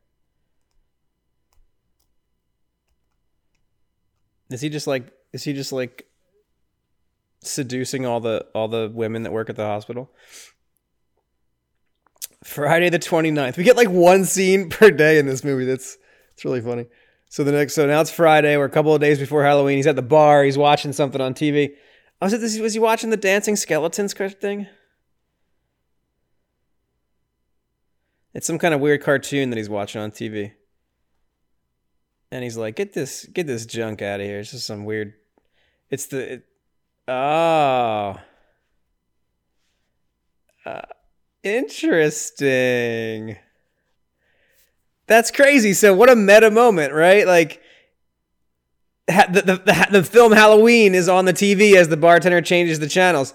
Is 4.53 4.61
he 4.61 4.69
just 4.69 4.87
like 4.87 5.13
is 5.33 5.45
he 5.45 5.53
just 5.53 5.73
like 5.73 6.07
seducing 7.41 8.07
all 8.07 8.21
the 8.21 8.47
all 8.55 8.69
the 8.69 8.91
women 8.93 9.23
that 9.23 9.33
work 9.33 9.51
at 9.51 9.57
the 9.57 9.67
hospital? 9.67 10.11
Friday 12.45 12.89
the 12.91 12.99
29th. 12.99 13.57
We 13.57 13.65
get 13.65 13.77
like 13.77 13.89
one 13.89 14.25
scene 14.25 14.69
per 14.69 14.91
day 14.91 15.19
in 15.19 15.27
this 15.27 15.45
movie. 15.45 15.65
That's 15.65 15.97
it's 16.35 16.45
really 16.45 16.61
funny. 16.61 16.87
So 17.29 17.45
the 17.45 17.53
next 17.53 17.75
so 17.75 17.87
now 17.87 18.01
it's 18.01 18.11
Friday, 18.11 18.57
we're 18.57 18.65
a 18.65 18.71
couple 18.71 18.95
of 18.95 19.01
days 19.01 19.19
before 19.19 19.43
Halloween. 19.43 19.77
He's 19.77 19.87
at 19.87 19.97
the 19.97 20.03
bar, 20.03 20.45
he's 20.45 20.59
watching 20.59 20.93
something 20.93 21.21
on 21.21 21.35
TV. 21.35 21.71
Oh, 22.21 22.27
was 22.27 22.33
it 22.33 22.39
this 22.39 22.59
was 22.59 22.75
he 22.75 22.79
watching 22.79 23.11
the 23.11 23.17
dancing 23.17 23.57
skeletons 23.57 24.13
thing? 24.13 24.67
It's 28.35 28.47
some 28.47 28.59
kind 28.59 28.73
of 28.75 28.81
weird 28.81 29.03
cartoon 29.03 29.51
that 29.51 29.57
he's 29.57 29.69
watching 29.69 30.01
on 30.01 30.11
TV 30.11 30.53
and 32.33 32.43
he's 32.43 32.57
like, 32.57 32.77
"Get 32.77 32.95
this, 32.95 33.27
get 33.27 33.47
this 33.47 33.67
junk 33.67 34.01
out 34.01 34.21
of 34.21 34.27
here." 34.27 34.41
It's 34.41 34.51
just 34.51 34.67
some 34.67 34.85
weird. 34.85 35.13
It's 35.91 36.07
the, 36.07 36.33
it, 36.33 36.47
oh, 37.07 38.17
uh, 40.65 40.81
interesting. 41.43 43.37
That's 45.07 45.31
crazy. 45.31 45.75
So 45.75 45.95
what 45.95 46.09
a 46.11 46.17
meta 46.17 46.51
moment, 46.51 46.93
right? 46.93 47.27
Like. 47.27 47.63
The, 49.09 49.43
the, 49.45 49.57
the, 49.57 49.87
the 49.91 50.05
film 50.05 50.33
Halloween 50.33 50.95
is 50.95 51.09
on 51.09 51.25
the 51.27 51.35
TV 51.35 51.75
as 51.75 51.89
the 51.89 51.97
bartender 51.97 52.41
changes 52.41 52.79
the 52.79 52.89
channels. 52.89 53.35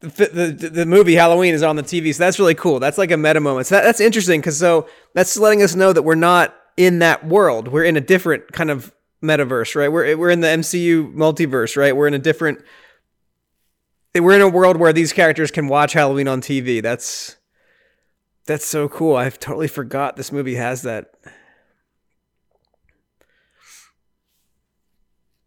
The, 0.00 0.50
the, 0.58 0.68
the 0.68 0.84
movie 0.84 1.14
Halloween 1.14 1.54
is 1.54 1.62
on 1.62 1.76
the 1.76 1.82
TV, 1.82 2.12
so 2.12 2.22
that's 2.22 2.38
really 2.38 2.56
cool. 2.56 2.80
That's 2.80 2.98
like 2.98 3.12
a 3.12 3.16
meta 3.16 3.40
moment. 3.40 3.68
So 3.68 3.76
that, 3.76 3.84
that's 3.84 4.00
interesting 4.00 4.40
because 4.40 4.58
so 4.58 4.88
that's 5.14 5.38
letting 5.38 5.62
us 5.62 5.76
know 5.76 5.92
that 5.92 6.02
we're 6.02 6.16
not 6.16 6.59
in 6.80 7.00
that 7.00 7.26
world. 7.26 7.68
We're 7.68 7.84
in 7.84 7.98
a 7.98 8.00
different 8.00 8.52
kind 8.52 8.70
of 8.70 8.94
metaverse, 9.22 9.76
right? 9.76 9.92
We're 9.92 10.16
we're 10.16 10.30
in 10.30 10.40
the 10.40 10.48
MCU 10.48 11.14
multiverse, 11.14 11.76
right? 11.76 11.94
We're 11.94 12.06
in 12.06 12.14
a 12.14 12.18
different 12.18 12.64
we're 14.14 14.34
in 14.34 14.40
a 14.40 14.48
world 14.48 14.78
where 14.78 14.94
these 14.94 15.12
characters 15.12 15.50
can 15.50 15.68
watch 15.68 15.92
Halloween 15.92 16.26
on 16.26 16.40
TV. 16.40 16.82
That's 16.82 17.36
that's 18.46 18.64
so 18.64 18.88
cool. 18.88 19.14
I've 19.14 19.38
totally 19.38 19.68
forgot 19.68 20.16
this 20.16 20.32
movie 20.32 20.54
has 20.54 20.80
that. 20.82 21.12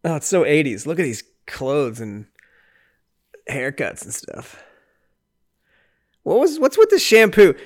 Oh, 0.04 0.14
it's 0.14 0.28
so 0.28 0.44
80s. 0.44 0.86
Look 0.86 1.00
at 1.00 1.02
these 1.02 1.24
clothes 1.48 1.98
and 1.98 2.26
haircuts 3.50 4.04
and 4.04 4.14
stuff. 4.14 4.62
What 6.22 6.38
was 6.38 6.60
what's 6.60 6.78
with 6.78 6.90
the 6.90 7.00
shampoo? 7.00 7.56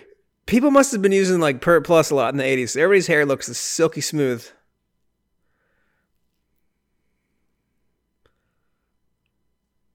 People 0.49 0.71
must 0.71 0.93
have 0.93 1.03
been 1.03 1.13
using 1.13 1.41
like 1.41 1.61
Pert 1.61 1.85
Plus 1.85 2.11
a 2.11 2.15
lot 2.15 2.33
in 2.33 2.39
the 2.39 2.45
80s. 2.45 2.75
Everybody's 2.75 3.07
hair 3.07 3.25
looks 3.25 3.47
silky 3.47 4.01
smooth. 4.01 4.45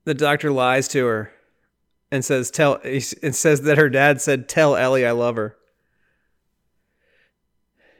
The 0.05 0.13
doctor 0.13 0.51
lies 0.51 0.87
to 0.89 1.05
her 1.05 1.33
and 2.11 2.23
says 2.23 2.51
tell 2.51 2.79
and 2.83 3.35
says 3.35 3.61
that 3.61 3.77
her 3.77 3.89
dad 3.89 4.21
said 4.21 4.47
tell 4.47 4.75
Ellie 4.75 5.05
I 5.05 5.11
love 5.11 5.35
her. 5.37 5.57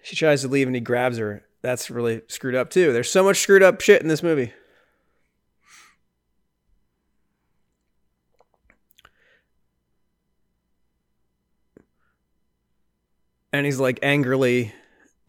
She 0.04 0.16
tries 0.16 0.42
to 0.42 0.48
leave 0.48 0.68
and 0.68 0.76
he 0.76 0.82
grabs 0.82 1.18
her. 1.18 1.44
That's 1.62 1.90
really 1.90 2.22
screwed 2.28 2.56
up 2.56 2.70
too. 2.70 2.94
There's 2.94 3.10
so 3.10 3.24
much 3.24 3.40
screwed 3.40 3.64
up 3.64 3.82
shit 3.82 4.02
in 4.02 4.10
this 4.10 4.22
movie. 4.22 4.54
And 13.54 13.66
he's 13.66 13.80
like 13.80 14.00
angrily 14.02 14.74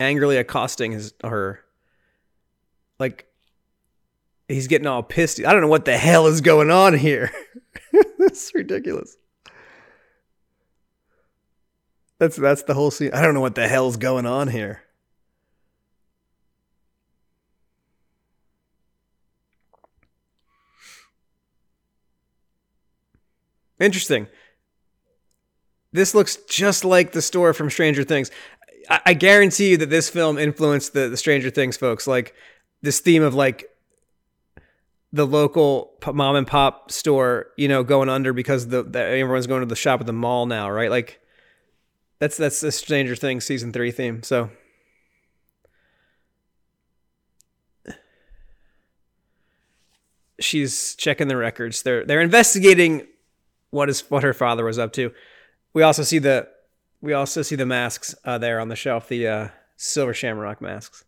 angrily 0.00 0.38
accosting 0.38 0.92
his 0.92 1.12
her. 1.22 1.60
Like 2.98 3.26
he's 4.48 4.66
getting 4.66 4.87
all 4.87 5.02
pissed. 5.02 5.38
I 5.44 5.52
don't 5.52 5.60
know 5.60 5.68
what 5.68 5.84
the 5.84 5.98
hell 5.98 6.26
is 6.26 6.40
going 6.40 6.70
on 6.70 6.94
here. 6.94 7.30
That's 8.18 8.52
ridiculous. 8.54 9.16
That's 12.18 12.37
that's 12.37 12.62
the 12.62 12.74
whole 12.74 12.90
scene. 12.90 13.10
I 13.12 13.20
don't 13.20 13.34
know 13.34 13.40
what 13.40 13.56
the 13.56 13.68
hell's 13.68 13.96
going 13.96 14.24
on 14.24 14.48
here. 14.48 14.82
Interesting. 23.80 24.28
This 25.94 26.12
looks 26.12 26.35
just 26.48 26.85
like 26.85 27.12
the 27.12 27.22
store 27.22 27.54
from 27.54 27.70
Stranger 27.70 28.02
Things. 28.02 28.33
I, 28.90 29.00
I 29.07 29.14
guarantee 29.14 29.70
you 29.70 29.76
that 29.76 29.90
this 29.90 30.11
film 30.11 30.38
influenced 30.38 30.92
the, 30.92 31.09
the 31.09 31.16
Stranger 31.16 31.50
Things 31.50 31.76
folks. 31.76 32.09
Like 32.09 32.35
this 32.83 32.98
theme 32.98 33.22
of 33.22 33.33
like 33.33 33.70
the 35.12 35.24
local 35.24 35.92
mom 36.12 36.35
and 36.35 36.48
pop 36.48 36.90
store, 36.90 37.46
you 37.57 37.68
know, 37.68 37.85
going 37.85 38.09
under 38.09 38.33
because 38.33 38.66
the, 38.66 38.83
the 38.83 38.98
everyone's 38.98 39.46
going 39.46 39.61
to 39.61 39.66
the 39.66 39.76
shop 39.76 40.00
at 40.00 40.07
the 40.07 40.12
mall 40.12 40.46
now, 40.46 40.68
right? 40.68 40.90
Like 40.90 41.20
that's 42.18 42.37
that's 42.37 42.61
the 42.61 42.72
Stranger 42.72 43.14
Things 43.14 43.44
season 43.44 43.72
three 43.72 43.92
theme. 43.92 44.24
So 44.24 44.50
she's 50.40 50.96
checking 50.96 51.28
the 51.28 51.37
records. 51.37 51.83
They're 51.85 52.04
they're 52.04 52.20
investigating 52.20 53.07
what 53.70 53.88
is 53.88 54.00
what 54.11 54.24
her 54.24 54.35
father 54.35 54.64
was 54.64 54.76
up 54.76 54.92
to. 54.94 55.12
We 55.74 55.82
also 55.82 56.04
see 56.04 56.18
the 56.18 56.48
we 57.02 57.12
also 57.12 57.42
see 57.42 57.56
the 57.56 57.66
masks 57.66 58.14
uh, 58.24 58.38
there 58.38 58.60
on 58.60 58.68
the 58.68 58.76
shelf, 58.76 59.08
the 59.08 59.28
uh, 59.28 59.48
silver 59.76 60.14
shamrock 60.14 60.62
masks. 60.62 61.04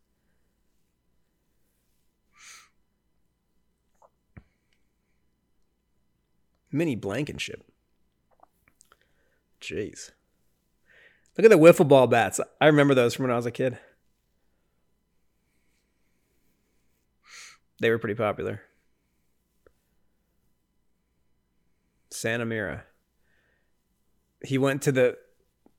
Mini 6.70 6.96
Blankenship. 6.96 7.64
Jeez. 9.62 10.10
Look 11.38 11.44
at 11.44 11.50
the 11.50 11.58
wiffle 11.58 11.88
ball 11.88 12.06
bats. 12.06 12.40
I 12.60 12.66
remember 12.66 12.94
those 12.94 13.14
from 13.14 13.24
when 13.24 13.32
I 13.32 13.36
was 13.36 13.46
a 13.46 13.50
kid. 13.50 13.78
They 17.80 17.90
were 17.90 17.98
pretty 17.98 18.14
popular. 18.14 18.62
Santa 22.10 22.44
Mira. 22.44 22.84
He 24.44 24.58
went 24.58 24.82
to 24.82 24.92
the 24.92 25.16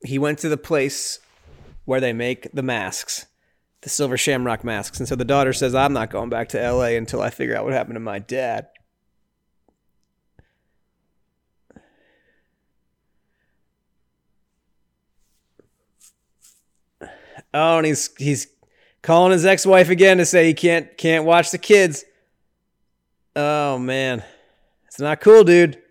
he 0.03 0.19
went 0.19 0.39
to 0.39 0.49
the 0.49 0.57
place 0.57 1.19
where 1.85 1.99
they 1.99 2.13
make 2.13 2.51
the 2.53 2.63
masks, 2.63 3.25
the 3.81 3.89
silver 3.89 4.17
shamrock 4.17 4.63
masks. 4.63 4.99
And 4.99 5.07
so 5.07 5.15
the 5.15 5.25
daughter 5.25 5.53
says, 5.53 5.73
"I'm 5.75 5.93
not 5.93 6.09
going 6.09 6.29
back 6.29 6.49
to 6.49 6.59
LA 6.59 6.97
until 6.97 7.21
I 7.21 7.29
figure 7.29 7.55
out 7.55 7.63
what 7.63 7.73
happened 7.73 7.95
to 7.95 7.99
my 7.99 8.19
dad." 8.19 8.67
Oh, 17.53 17.77
and 17.77 17.85
he's 17.85 18.09
he's 18.17 18.47
calling 19.01 19.31
his 19.31 19.45
ex-wife 19.45 19.89
again 19.89 20.17
to 20.17 20.25
say 20.25 20.45
he 20.45 20.53
can't 20.53 20.97
can't 20.97 21.25
watch 21.25 21.51
the 21.51 21.57
kids. 21.57 22.03
Oh 23.35 23.77
man. 23.77 24.23
It's 24.85 24.99
not 24.99 25.21
cool, 25.21 25.43
dude. 25.43 25.81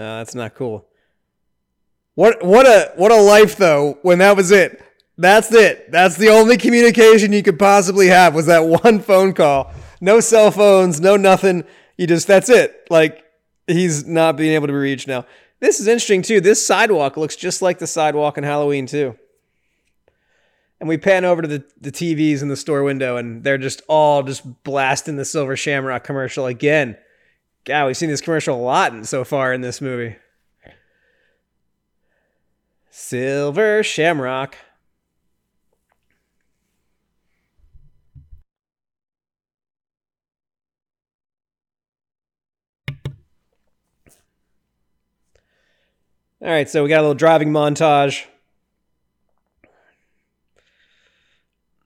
Uh, 0.00 0.16
that's 0.16 0.34
not 0.34 0.54
cool. 0.54 0.86
What 2.14 2.42
what 2.42 2.66
a 2.66 2.92
what 2.96 3.12
a 3.12 3.20
life 3.20 3.56
though 3.56 3.98
when 4.00 4.18
that 4.20 4.34
was 4.34 4.50
it. 4.50 4.82
That's 5.18 5.52
it. 5.52 5.92
That's 5.92 6.16
the 6.16 6.30
only 6.30 6.56
communication 6.56 7.34
you 7.34 7.42
could 7.42 7.58
possibly 7.58 8.06
have 8.06 8.34
was 8.34 8.46
that 8.46 8.60
one 8.84 9.00
phone 9.00 9.34
call. 9.34 9.70
No 10.00 10.20
cell 10.20 10.50
phones, 10.50 11.02
no 11.02 11.18
nothing. 11.18 11.64
You 11.98 12.06
just 12.06 12.26
that's 12.26 12.48
it. 12.48 12.86
Like 12.88 13.22
he's 13.66 14.06
not 14.06 14.38
being 14.38 14.54
able 14.54 14.68
to 14.68 14.72
be 14.72 14.78
reached 14.78 15.06
now. 15.06 15.26
This 15.60 15.80
is 15.80 15.86
interesting 15.86 16.22
too. 16.22 16.40
This 16.40 16.66
sidewalk 16.66 17.18
looks 17.18 17.36
just 17.36 17.60
like 17.60 17.78
the 17.78 17.86
sidewalk 17.86 18.38
in 18.38 18.44
Halloween 18.44 18.86
too. 18.86 19.18
And 20.80 20.88
we 20.88 20.96
pan 20.96 21.26
over 21.26 21.42
to 21.42 21.48
the, 21.48 21.64
the 21.78 21.92
TVs 21.92 22.40
in 22.40 22.48
the 22.48 22.56
store 22.56 22.82
window 22.82 23.18
and 23.18 23.44
they're 23.44 23.58
just 23.58 23.82
all 23.86 24.22
just 24.22 24.64
blasting 24.64 25.16
the 25.16 25.26
Silver 25.26 25.56
Shamrock 25.56 26.04
commercial 26.04 26.46
again. 26.46 26.96
God, 27.64 27.86
we've 27.86 27.96
seen 27.96 28.08
this 28.08 28.20
commercial 28.20 28.56
a 28.56 28.62
lot 28.62 28.94
in, 28.94 29.04
so 29.04 29.24
far 29.24 29.52
in 29.52 29.60
this 29.60 29.80
movie. 29.80 30.16
Silver 32.90 33.82
Shamrock. 33.82 34.56
All 46.42 46.48
right, 46.48 46.68
so 46.68 46.82
we 46.82 46.88
got 46.88 47.00
a 47.00 47.02
little 47.02 47.14
driving 47.14 47.50
montage. 47.50 48.24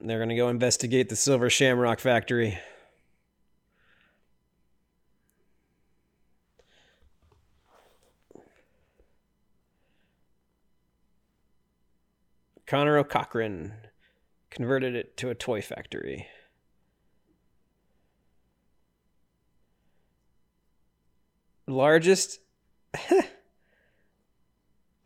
They're 0.00 0.18
going 0.18 0.28
to 0.28 0.36
go 0.36 0.48
investigate 0.48 1.08
the 1.08 1.16
Silver 1.16 1.50
Shamrock 1.50 1.98
factory. 1.98 2.58
Connor 12.66 12.98
O'Cochran 12.98 13.74
converted 14.50 14.94
it 14.94 15.16
to 15.18 15.30
a 15.30 15.34
toy 15.34 15.60
factory. 15.60 16.26
Largest 21.66 22.40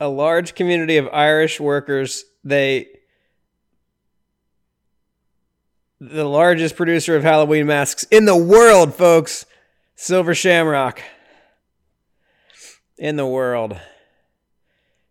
a 0.01 0.09
large 0.09 0.55
community 0.55 0.97
of 0.97 1.09
Irish 1.13 1.61
workers. 1.61 2.25
They 2.45 2.89
the 6.01 6.25
largest 6.25 6.77
producer 6.77 7.17
of 7.17 7.25
Halloween 7.25 7.67
masks 7.67 8.05
in 8.05 8.25
the 8.25 8.37
world, 8.37 8.95
folks. 8.95 9.47
Silver 9.97 10.35
Shamrock. 10.35 11.03
In 12.97 13.17
the 13.17 13.27
world. 13.27 13.81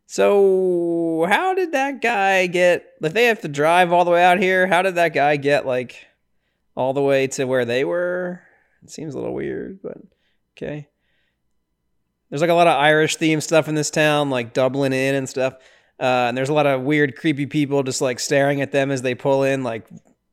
So, 0.09 1.27
how 1.29 1.53
did 1.53 1.73
that 1.73 2.01
guy 2.01 2.47
get 2.47 2.93
if 3.01 3.13
they 3.13 3.25
have 3.25 3.41
to 3.41 3.49
drive 3.49 3.91
all 3.91 4.05
the 4.05 4.11
way 4.11 4.23
out 4.23 4.39
here, 4.39 4.65
how 4.65 4.81
did 4.81 4.95
that 4.95 5.13
guy 5.13 5.35
get 5.35 5.65
like 5.65 6.07
all 6.75 6.93
the 6.93 7.01
way 7.01 7.27
to 7.27 7.43
where 7.43 7.65
they 7.65 7.83
were? 7.83 8.41
It 8.83 8.89
seems 8.89 9.15
a 9.15 9.19
little 9.19 9.33
weird, 9.33 9.81
but 9.83 9.97
okay. 10.55 10.87
There's 12.29 12.39
like 12.39 12.49
a 12.49 12.53
lot 12.53 12.67
of 12.67 12.79
Irish 12.79 13.17
themed 13.17 13.43
stuff 13.43 13.67
in 13.67 13.75
this 13.75 13.91
town, 13.91 14.29
like 14.29 14.53
Dublin 14.53 14.93
Inn 14.93 15.15
and 15.15 15.27
stuff. 15.27 15.55
Uh, 15.99 16.27
and 16.29 16.37
there's 16.37 16.49
a 16.49 16.53
lot 16.53 16.67
of 16.67 16.83
weird, 16.83 17.17
creepy 17.17 17.45
people 17.45 17.83
just 17.83 18.01
like 18.01 18.21
staring 18.21 18.61
at 18.61 18.71
them 18.71 18.91
as 18.91 19.01
they 19.01 19.13
pull 19.13 19.43
in, 19.43 19.63
like 19.63 19.87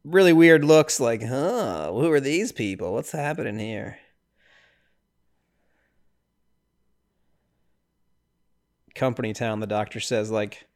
really 0.05 0.33
weird 0.33 0.65
looks, 0.65 1.01
like, 1.01 1.23
huh, 1.23 1.91
who 1.91 2.13
are 2.13 2.21
these 2.21 2.53
people? 2.53 2.93
What's 2.93 3.11
happening 3.11 3.59
here? 3.59 3.99
Company 8.94 9.33
town, 9.33 9.61
the 9.61 9.66
doctor 9.66 10.00
says, 10.00 10.30
like, 10.30 10.66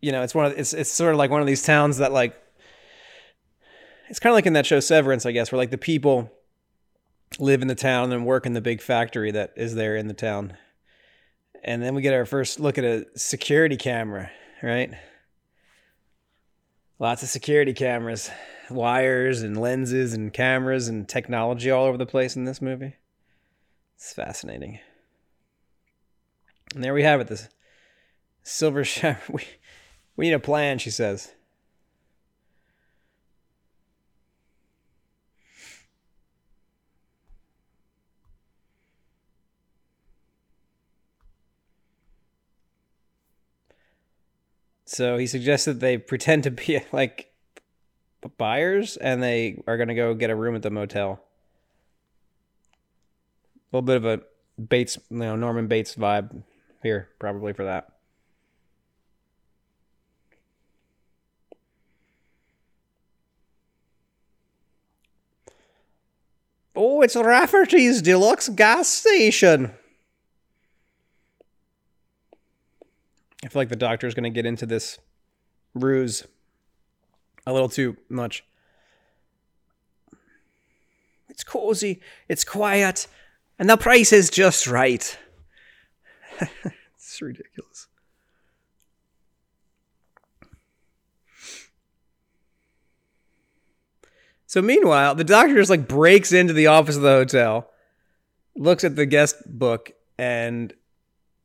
you 0.00 0.12
know, 0.12 0.22
it's 0.22 0.34
one 0.34 0.46
of 0.46 0.58
it's 0.58 0.74
it's 0.74 0.90
sort 0.90 1.12
of 1.12 1.18
like 1.18 1.30
one 1.30 1.40
of 1.40 1.46
these 1.46 1.62
towns 1.62 1.98
that 1.98 2.12
like 2.12 2.34
it's 4.08 4.18
kind 4.18 4.32
of 4.32 4.34
like 4.34 4.46
in 4.46 4.52
that 4.54 4.66
show 4.66 4.80
Severance, 4.80 5.24
I 5.24 5.32
guess, 5.32 5.50
where 5.50 5.58
like 5.58 5.70
the 5.70 5.78
people 5.78 6.30
live 7.38 7.62
in 7.62 7.68
the 7.68 7.74
town 7.74 8.12
and 8.12 8.26
work 8.26 8.44
in 8.44 8.52
the 8.52 8.60
big 8.60 8.82
factory 8.82 9.30
that 9.30 9.52
is 9.56 9.74
there 9.74 9.96
in 9.96 10.08
the 10.08 10.14
town. 10.14 10.56
And 11.64 11.82
then 11.82 11.94
we 11.94 12.02
get 12.02 12.12
our 12.12 12.26
first 12.26 12.60
look 12.60 12.76
at 12.76 12.84
a 12.84 13.06
security 13.16 13.76
camera, 13.76 14.30
right? 14.62 14.92
Lots 16.98 17.22
of 17.22 17.28
security 17.28 17.72
cameras, 17.72 18.30
wires 18.70 19.42
and 19.42 19.58
lenses 19.58 20.12
and 20.12 20.32
cameras 20.32 20.88
and 20.88 21.08
technology 21.08 21.70
all 21.70 21.86
over 21.86 21.96
the 21.96 22.04
place 22.04 22.36
in 22.36 22.44
this 22.44 22.60
movie. 22.60 22.96
It's 23.96 24.12
fascinating. 24.12 24.80
And 26.74 26.82
there 26.82 26.94
we 26.94 27.02
have 27.02 27.20
it. 27.20 27.28
This 27.28 27.48
silver 28.42 28.84
shower. 28.84 29.18
We, 29.30 29.44
we 30.16 30.26
need 30.26 30.34
a 30.34 30.38
plan, 30.38 30.78
she 30.78 30.90
says. 30.90 31.32
So 44.92 45.16
he 45.16 45.26
suggested 45.26 45.74
that 45.74 45.80
they 45.80 45.96
pretend 45.96 46.42
to 46.42 46.50
be 46.50 46.80
like 46.92 47.32
buyers 48.36 48.98
and 48.98 49.22
they 49.22 49.62
are 49.66 49.76
going 49.76 49.88
to 49.88 49.94
go 49.94 50.14
get 50.14 50.30
a 50.30 50.36
room 50.36 50.54
at 50.54 50.62
the 50.62 50.70
motel. 50.70 51.20
A 53.72 53.76
little 53.76 53.86
bit 53.86 53.96
of 53.96 54.04
a 54.04 54.20
Bates, 54.62 54.98
you 55.08 55.16
know, 55.16 55.34
Norman 55.34 55.66
Bates 55.66 55.94
vibe 55.94 56.42
here, 56.82 57.08
probably 57.18 57.52
for 57.52 57.64
that. 57.64 57.88
Oh, 66.74 67.02
it's 67.02 67.16
Rafferty's 67.16 68.00
Deluxe 68.00 68.48
Gas 68.48 68.88
Station. 68.88 69.72
I 73.44 73.48
feel 73.48 73.60
like 73.60 73.68
the 73.68 73.76
doctor 73.76 74.06
is 74.06 74.14
going 74.14 74.24
to 74.24 74.30
get 74.30 74.46
into 74.46 74.66
this 74.66 74.98
ruse 75.74 76.26
a 77.46 77.52
little 77.52 77.68
too 77.68 77.96
much. 78.08 78.44
It's 81.28 81.44
cozy, 81.44 82.00
it's 82.28 82.44
quiet, 82.44 83.06
and 83.58 83.68
the 83.68 83.76
price 83.76 84.12
is 84.12 84.30
just 84.30 84.66
right. 84.66 85.18
it's 86.94 87.22
ridiculous. 87.22 87.86
So 94.46 94.60
meanwhile, 94.60 95.14
the 95.14 95.24
doctor 95.24 95.54
just 95.54 95.70
like 95.70 95.88
breaks 95.88 96.30
into 96.30 96.52
the 96.52 96.66
office 96.66 96.96
of 96.96 97.02
the 97.02 97.08
hotel, 97.08 97.70
looks 98.54 98.84
at 98.84 98.96
the 98.96 99.06
guest 99.06 99.36
book, 99.46 99.92
and 100.18 100.74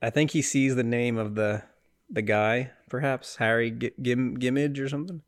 I 0.02 0.10
think 0.10 0.32
he 0.32 0.42
sees 0.42 0.76
the 0.76 0.84
name 0.84 1.18
of 1.18 1.36
the 1.36 1.64
the 2.10 2.22
guy, 2.22 2.72
perhaps 2.90 3.38
Harry 3.38 3.72
G- 3.72 3.92
Gim 4.02 4.36
Gimmage 4.36 4.80
or 4.80 4.90
something. 4.90 5.22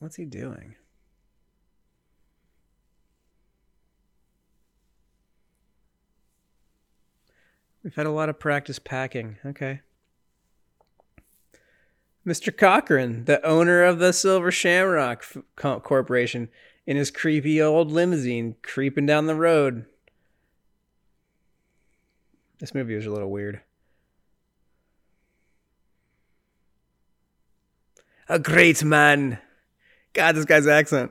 What's 0.00 0.16
he 0.16 0.24
doing? 0.24 0.74
We've 7.82 7.94
had 7.94 8.06
a 8.06 8.10
lot 8.10 8.28
of 8.28 8.38
practice 8.38 8.78
packing. 8.78 9.38
Okay. 9.44 9.80
Mr. 12.26 12.56
Cochran, 12.56 13.24
the 13.24 13.44
owner 13.44 13.82
of 13.82 13.98
the 13.98 14.12
Silver 14.12 14.52
Shamrock 14.52 15.24
F- 15.24 15.82
Corporation, 15.82 16.48
in 16.86 16.96
his 16.96 17.10
creepy 17.10 17.60
old 17.60 17.90
limousine, 17.90 18.54
creeping 18.62 19.06
down 19.06 19.26
the 19.26 19.34
road. 19.34 19.86
This 22.60 22.74
movie 22.74 22.94
was 22.94 23.06
a 23.06 23.10
little 23.10 23.30
weird. 23.30 23.60
A 28.28 28.38
great 28.38 28.84
man. 28.84 29.38
God, 30.12 30.36
this 30.36 30.44
guy's 30.44 30.68
accent. 30.68 31.10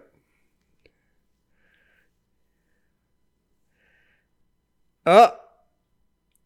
Oh, 5.05 5.33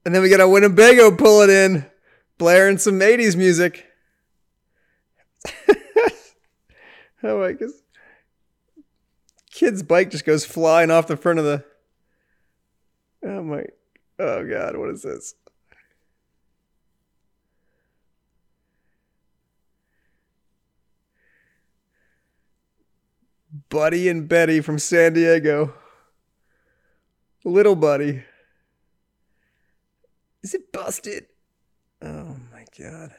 and 0.06 0.14
then 0.14 0.22
we 0.22 0.30
got 0.30 0.40
a 0.40 0.48
Winnebago 0.48 1.16
pulling 1.16 1.50
in, 1.50 1.86
blaring 2.38 2.78
some 2.78 3.00
80s 3.00 3.36
music. 3.36 3.88
oh 7.24 7.40
my 7.40 7.54
god. 7.54 7.70
Kid's 9.52 9.84
bike 9.84 10.12
just 10.12 10.26
goes 10.26 10.46
flying 10.46 10.92
off 10.92 11.08
the 11.08 11.18
front 11.18 11.40
of 11.40 11.46
the. 11.46 11.64
Oh 13.24 13.42
my. 13.42 13.64
Oh 14.20 14.46
god, 14.48 14.78
what 14.78 14.90
is 14.90 15.02
this? 15.02 15.34
Buddy 23.70 24.10
and 24.10 24.28
Betty 24.28 24.62
from 24.62 24.78
San 24.78 25.14
Diego. 25.14 25.74
Little 27.44 27.76
Buddy. 27.76 28.24
Is 30.46 30.54
it 30.54 30.72
busted? 30.72 31.26
Oh 32.04 32.36
my 32.54 32.66
god. 32.78 33.16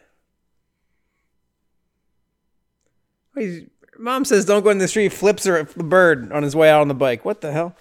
Oh, 3.37 3.59
Mom 3.99 4.25
says 4.25 4.45
don't 4.45 4.63
go 4.63 4.71
in 4.71 4.79
the 4.79 4.87
street. 4.87 5.13
Flips 5.13 5.43
her 5.45 5.65
the 5.65 5.83
bird 5.83 6.31
on 6.31 6.45
his 6.45 6.55
way 6.55 6.71
out 6.71 6.83
on 6.83 6.87
the 6.87 6.95
bike. 6.95 7.25
What 7.25 7.41
the 7.41 7.51
hell? 7.51 7.75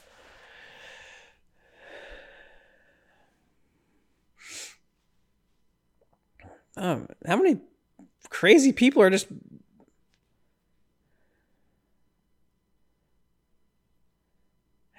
Oh, 6.76 7.06
how 7.28 7.36
many 7.36 7.60
crazy 8.30 8.72
people 8.72 9.04
are 9.04 9.12
just 9.12 9.28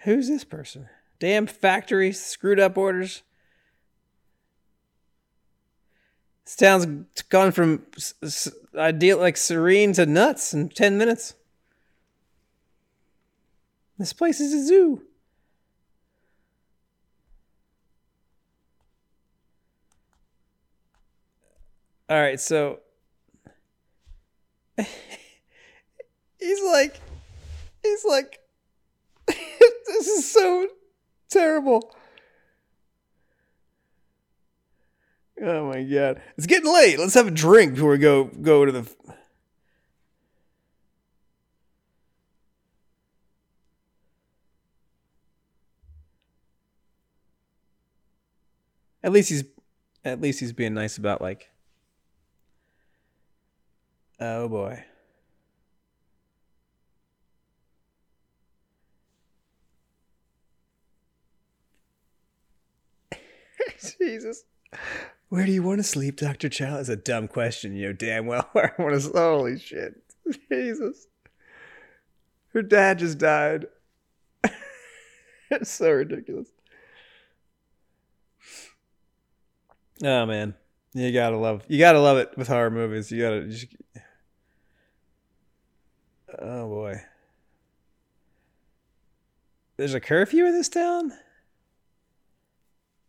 Who's 0.04 0.28
this 0.28 0.44
person? 0.44 0.88
Damn 1.18 1.48
factory 1.48 2.12
screwed 2.12 2.60
up 2.60 2.78
orders. 2.78 3.24
This 6.46 6.54
town's 6.54 6.86
gone 7.28 7.50
from 7.50 7.84
ideal 8.76 9.18
like 9.18 9.36
serene 9.36 9.92
to 9.94 10.06
nuts 10.06 10.54
in 10.54 10.68
10 10.68 10.96
minutes. 10.96 11.34
This 13.98 14.12
place 14.12 14.38
is 14.38 14.54
a 14.54 14.64
zoo. 14.64 15.02
All 22.08 22.20
right, 22.20 22.38
so 22.38 22.78
he's 26.38 26.62
like 26.64 27.00
he's 27.82 28.04
like 28.04 28.38
this 29.26 30.06
is 30.06 30.32
so 30.32 30.68
terrible. 31.28 31.95
Oh 35.42 35.68
my 35.68 35.82
god. 35.82 36.20
It's 36.36 36.46
getting 36.46 36.72
late. 36.72 36.98
Let's 36.98 37.14
have 37.14 37.26
a 37.26 37.30
drink 37.30 37.74
before 37.74 37.90
we 37.90 37.98
go 37.98 38.24
go 38.24 38.64
to 38.64 38.72
the 38.72 38.90
At 49.02 49.12
least 49.12 49.28
he's 49.28 49.44
at 50.04 50.20
least 50.20 50.40
he's 50.40 50.52
being 50.52 50.74
nice 50.74 50.98
about 50.98 51.20
like 51.20 51.50
Oh 54.18 54.48
boy. 54.48 54.82
Jesus. 63.98 64.44
Where 65.28 65.44
do 65.44 65.52
you 65.52 65.62
want 65.62 65.78
to 65.78 65.84
sleep, 65.84 66.18
Dr. 66.18 66.48
Chow? 66.48 66.76
Is 66.76 66.88
a 66.88 66.96
dumb 66.96 67.26
question. 67.28 67.74
You 67.74 67.88
know 67.88 67.92
damn 67.92 68.26
well 68.26 68.48
where 68.52 68.74
I 68.78 68.82
want 68.82 68.94
to 68.94 69.00
sleep. 69.00 69.16
Holy 69.16 69.58
shit. 69.58 69.94
Jesus. 70.50 71.08
Her 72.52 72.62
dad 72.62 73.00
just 73.00 73.18
died. 73.18 73.66
it's 75.50 75.70
so 75.70 75.90
ridiculous. 75.90 76.48
Oh 80.02 80.26
man. 80.26 80.54
You 80.94 81.12
gotta 81.12 81.36
love 81.36 81.62
you 81.68 81.78
gotta 81.78 82.00
love 82.00 82.16
it 82.18 82.30
with 82.36 82.48
horror 82.48 82.70
movies. 82.70 83.10
You 83.10 83.22
gotta 83.22 83.46
just 83.46 83.66
Oh 86.38 86.68
boy. 86.68 87.02
There's 89.76 89.94
a 89.94 90.00
curfew 90.00 90.46
in 90.46 90.52
this 90.52 90.68
town? 90.68 91.12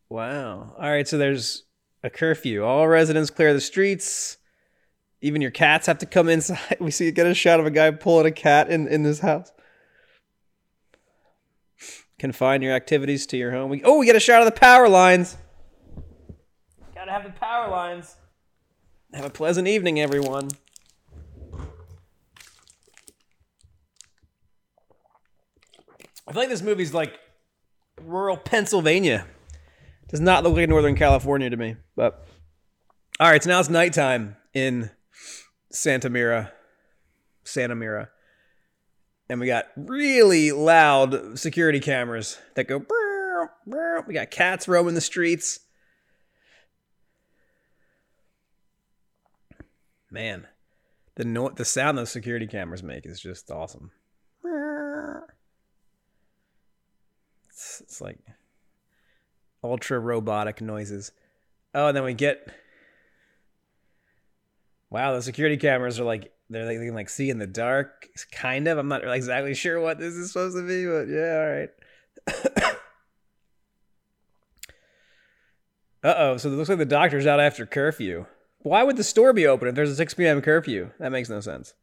Wow. 0.09 0.75
All 0.77 0.89
right, 0.89 1.07
so 1.07 1.17
there's 1.17 1.63
a 2.03 2.09
curfew. 2.09 2.63
All 2.63 2.87
residents 2.87 3.29
clear 3.29 3.53
the 3.53 3.61
streets. 3.61 4.37
Even 5.21 5.41
your 5.41 5.51
cats 5.51 5.87
have 5.87 5.97
to 5.99 6.05
come 6.05 6.29
inside. 6.29 6.59
We 6.79 6.91
see 6.91 7.11
get 7.11 7.25
a 7.25 7.33
shot 7.33 7.59
of 7.59 7.65
a 7.65 7.71
guy 7.71 7.89
pulling 7.91 8.27
a 8.27 8.31
cat 8.31 8.69
in 8.69 8.87
in 8.87 9.03
his 9.03 9.19
house. 9.19 9.51
Confine 12.19 12.61
your 12.63 12.73
activities 12.73 13.27
to 13.27 13.37
your 13.37 13.51
home. 13.51 13.69
We, 13.69 13.83
oh, 13.83 13.99
we 13.99 14.07
get 14.07 14.15
a 14.15 14.19
shot 14.19 14.41
of 14.41 14.45
the 14.45 14.59
power 14.59 14.89
lines. 14.89 15.37
Gotta 16.95 17.11
have 17.11 17.23
the 17.23 17.29
power 17.29 17.69
lines. 17.69 18.15
Have 19.13 19.25
a 19.25 19.29
pleasant 19.29 19.67
evening, 19.67 19.99
everyone. 19.99 20.49
I 26.27 26.33
feel 26.33 26.41
like 26.41 26.49
this 26.49 26.63
movie's 26.63 26.93
like 26.93 27.19
rural 28.01 28.35
Pennsylvania. 28.35 29.27
Does 30.09 30.21
not 30.21 30.43
look 30.43 30.55
like 30.55 30.69
Northern 30.69 30.95
California 30.95 31.49
to 31.49 31.57
me. 31.57 31.75
But 31.95 32.25
all 33.19 33.29
right, 33.29 33.43
so 33.43 33.49
now 33.49 33.59
it's 33.59 33.69
nighttime 33.69 34.37
in 34.53 34.89
Santa 35.71 36.09
Mira, 36.09 36.53
Santa 37.43 37.75
Mira, 37.75 38.09
and 39.29 39.39
we 39.39 39.47
got 39.47 39.65
really 39.75 40.51
loud 40.51 41.37
security 41.37 41.79
cameras 41.79 42.37
that 42.55 42.67
go. 42.67 42.85
We 44.07 44.13
got 44.13 44.31
cats 44.31 44.67
roaming 44.67 44.95
the 44.95 45.01
streets. 45.01 45.59
Man, 50.09 50.47
the 51.15 51.25
no- 51.25 51.49
the 51.49 51.65
sound 51.65 51.97
those 51.97 52.11
security 52.11 52.47
cameras 52.47 52.81
make 52.81 53.05
is 53.05 53.19
just 53.19 53.51
awesome. 53.51 53.91
It's, 57.49 57.81
it's 57.81 57.99
like 57.99 58.19
ultra 59.63 59.99
robotic 59.99 60.61
noises. 60.61 61.11
Oh, 61.73 61.87
and 61.87 61.97
then 61.97 62.03
we 62.03 62.13
get 62.13 62.47
Wow, 64.89 65.13
the 65.13 65.21
security 65.21 65.57
cameras 65.57 65.99
are 65.99 66.05
like 66.05 66.31
they're 66.49 66.65
like 66.65 66.79
they 66.79 66.85
can 66.85 66.95
like 66.95 67.09
see 67.09 67.29
in 67.29 67.39
the 67.39 67.47
dark, 67.47 68.07
kind 68.31 68.67
of. 68.67 68.77
I'm 68.77 68.87
not 68.87 69.03
exactly 69.03 69.53
sure 69.53 69.81
what 69.81 69.99
this 69.99 70.13
is 70.13 70.31
supposed 70.31 70.55
to 70.55 70.65
be, 70.65 70.85
but 70.85 71.07
yeah, 71.09 71.39
all 71.39 71.49
right. 71.49 71.69
uh 76.03 76.13
oh, 76.17 76.37
so 76.37 76.49
it 76.49 76.53
looks 76.53 76.69
like 76.69 76.77
the 76.77 76.85
doctor's 76.85 77.27
out 77.27 77.41
after 77.41 77.65
curfew. 77.65 78.25
Why 78.59 78.83
would 78.83 78.97
the 78.97 79.03
store 79.03 79.33
be 79.33 79.45
open 79.45 79.67
if 79.67 79.75
there's 79.75 79.91
a 79.91 79.95
6 79.95 80.13
p.m. 80.13 80.41
curfew? 80.41 80.91
That 80.99 81.11
makes 81.11 81.29
no 81.29 81.41
sense. 81.41 81.73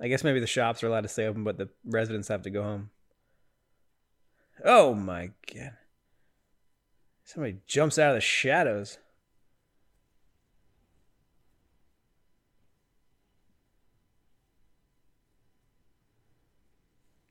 I 0.00 0.08
guess 0.08 0.24
maybe 0.24 0.40
the 0.40 0.46
shops 0.46 0.82
are 0.82 0.88
allowed 0.88 1.02
to 1.02 1.08
stay 1.08 1.26
open, 1.26 1.44
but 1.44 1.58
the 1.58 1.68
residents 1.84 2.28
have 2.28 2.42
to 2.42 2.50
go 2.50 2.62
home. 2.62 2.90
Oh 4.64 4.94
my 4.94 5.30
god. 5.52 5.72
Somebody 7.24 7.58
jumps 7.66 7.98
out 7.98 8.10
of 8.10 8.16
the 8.16 8.20
shadows. 8.20 8.98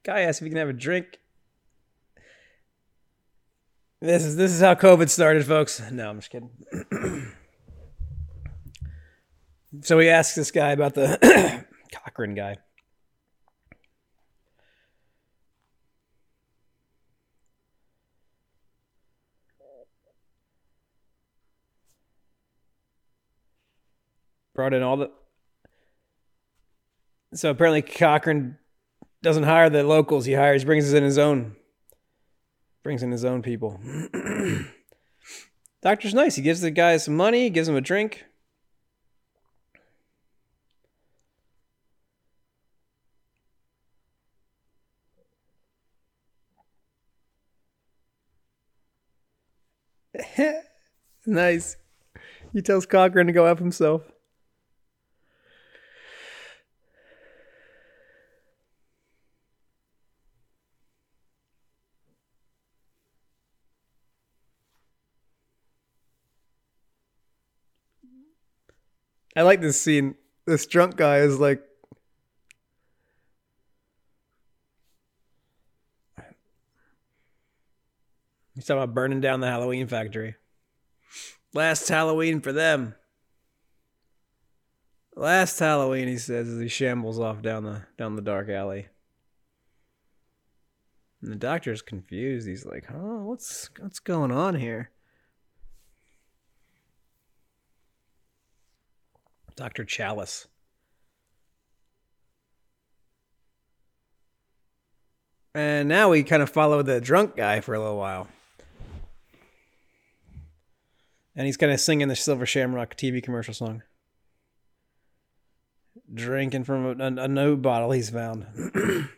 Guy 0.03 0.22
asks 0.22 0.41
if 0.41 0.45
he 0.45 0.49
can 0.49 0.57
have 0.57 0.69
a 0.69 0.74
drink. 0.74 1.19
This 3.99 4.26
is 4.26 4.36
this 4.36 4.51
is 4.51 4.61
how 4.61 4.74
COVID 4.74 5.09
started, 5.09 5.45
folks. 5.45 5.80
No, 5.91 6.09
I'm 6.09 6.19
just 6.19 6.32
kidding. 6.32 6.49
so 9.82 9.99
he 9.99 10.09
asks 10.09 10.36
this 10.36 10.49
guy 10.49 10.72
about 10.72 10.95
the 10.95 11.65
Cochran 11.93 12.34
guy. 12.34 12.57
Brought 24.62 24.76
in 24.76 24.84
all 24.84 24.95
the. 24.95 25.09
So 27.34 27.49
apparently 27.49 27.82
Cochran 27.82 28.59
doesn't 29.24 29.41
hire 29.41 29.72
the 29.72 29.84
locals. 29.84 30.26
He 30.26 30.34
hires, 30.34 30.64
brings 30.64 30.93
in 30.93 31.03
his 31.03 31.18
own, 31.18 31.55
brings 32.84 33.01
in 33.01 33.09
his 33.09 33.26
own 33.26 33.41
people. 33.41 33.82
Doctor's 35.82 36.14
nice. 36.14 36.36
He 36.36 36.43
gives 36.43 36.62
the 36.62 36.70
guy 36.70 36.97
some 36.97 37.18
money, 37.18 37.49
gives 37.49 37.68
him 37.68 37.76
a 37.76 37.82
drink. 37.82 38.24
nice. 51.26 51.78
He 52.53 52.62
tells 52.62 52.86
Cochran 52.86 53.26
to 53.26 53.34
go 53.34 53.47
up 53.47 53.57
himself. 53.57 54.03
I 69.36 69.43
like 69.43 69.61
this 69.61 69.82
scene. 69.82 70.15
This 70.45 70.65
drunk 70.65 70.97
guy 70.97 71.19
is 71.19 71.39
like 71.39 71.61
He's 78.61 78.67
talking 78.67 78.84
about 78.84 78.93
burning 78.93 79.21
down 79.21 79.39
the 79.39 79.47
Halloween 79.47 79.88
factory. 79.88 80.36
Last 81.53 81.88
Halloween 81.88 82.41
for 82.41 82.51
them. 82.51 82.95
Last 85.15 85.57
Halloween, 85.57 86.07
he 86.07 86.17
says 86.17 86.47
as 86.47 86.59
he 86.59 86.67
shambles 86.67 87.19
off 87.19 87.41
down 87.41 87.63
the 87.63 87.84
down 87.97 88.15
the 88.15 88.21
dark 88.21 88.49
alley. 88.49 88.88
And 91.21 91.32
the 91.32 91.38
doctor's 91.38 91.82
confused. 91.82 92.47
He's 92.47 92.65
like, 92.65 92.86
"Huh, 92.86 93.23
what's 93.23 93.69
what's 93.79 93.99
going 93.99 94.32
on 94.32 94.55
here?" 94.55 94.91
Dr. 99.56 99.86
Challis. 99.86 100.47
And 105.54 105.89
now 105.89 106.10
we 106.10 106.24
kind 106.24 106.41
of 106.41 106.49
follow 106.49 106.82
the 106.82 107.02
drunk 107.02 107.36
guy 107.36 107.60
for 107.60 107.76
a 107.76 107.80
little 107.80 107.97
while. 107.97 108.28
And 111.36 111.45
he's 111.45 111.58
kind 111.58 111.72
of 111.72 111.80
singing 111.80 112.08
the 112.08 112.16
Silver 112.16 112.45
Shamrock 112.45 112.95
TV 112.95 113.22
commercial 113.22 113.54
song. 113.54 113.84
Drinking 116.14 116.64
from 116.64 117.02
a, 117.02 117.04
a, 117.04 117.26
a 117.26 117.28
new 117.28 117.58
bottle 117.58 117.91
he's 117.91 118.10
found. 118.10 118.45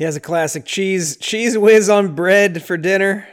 He 0.00 0.04
has 0.04 0.16
a 0.16 0.20
classic 0.20 0.64
cheese 0.64 1.18
Cheez 1.18 1.60
Whiz 1.60 1.90
on 1.90 2.14
bread 2.14 2.62
for 2.62 2.78
dinner. 2.78 3.28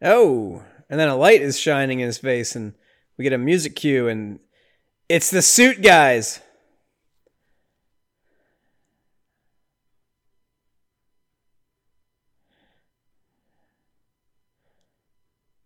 Oh, 0.00 0.62
and 0.88 0.98
then 0.98 1.10
a 1.10 1.16
light 1.16 1.42
is 1.42 1.60
shining 1.60 2.00
in 2.00 2.06
his 2.06 2.16
face, 2.16 2.56
and 2.56 2.72
we 3.18 3.24
get 3.24 3.34
a 3.34 3.38
music 3.38 3.76
cue, 3.76 4.08
and 4.08 4.40
it's 5.10 5.30
the 5.30 5.42
suit 5.42 5.82
guys. 5.82 6.40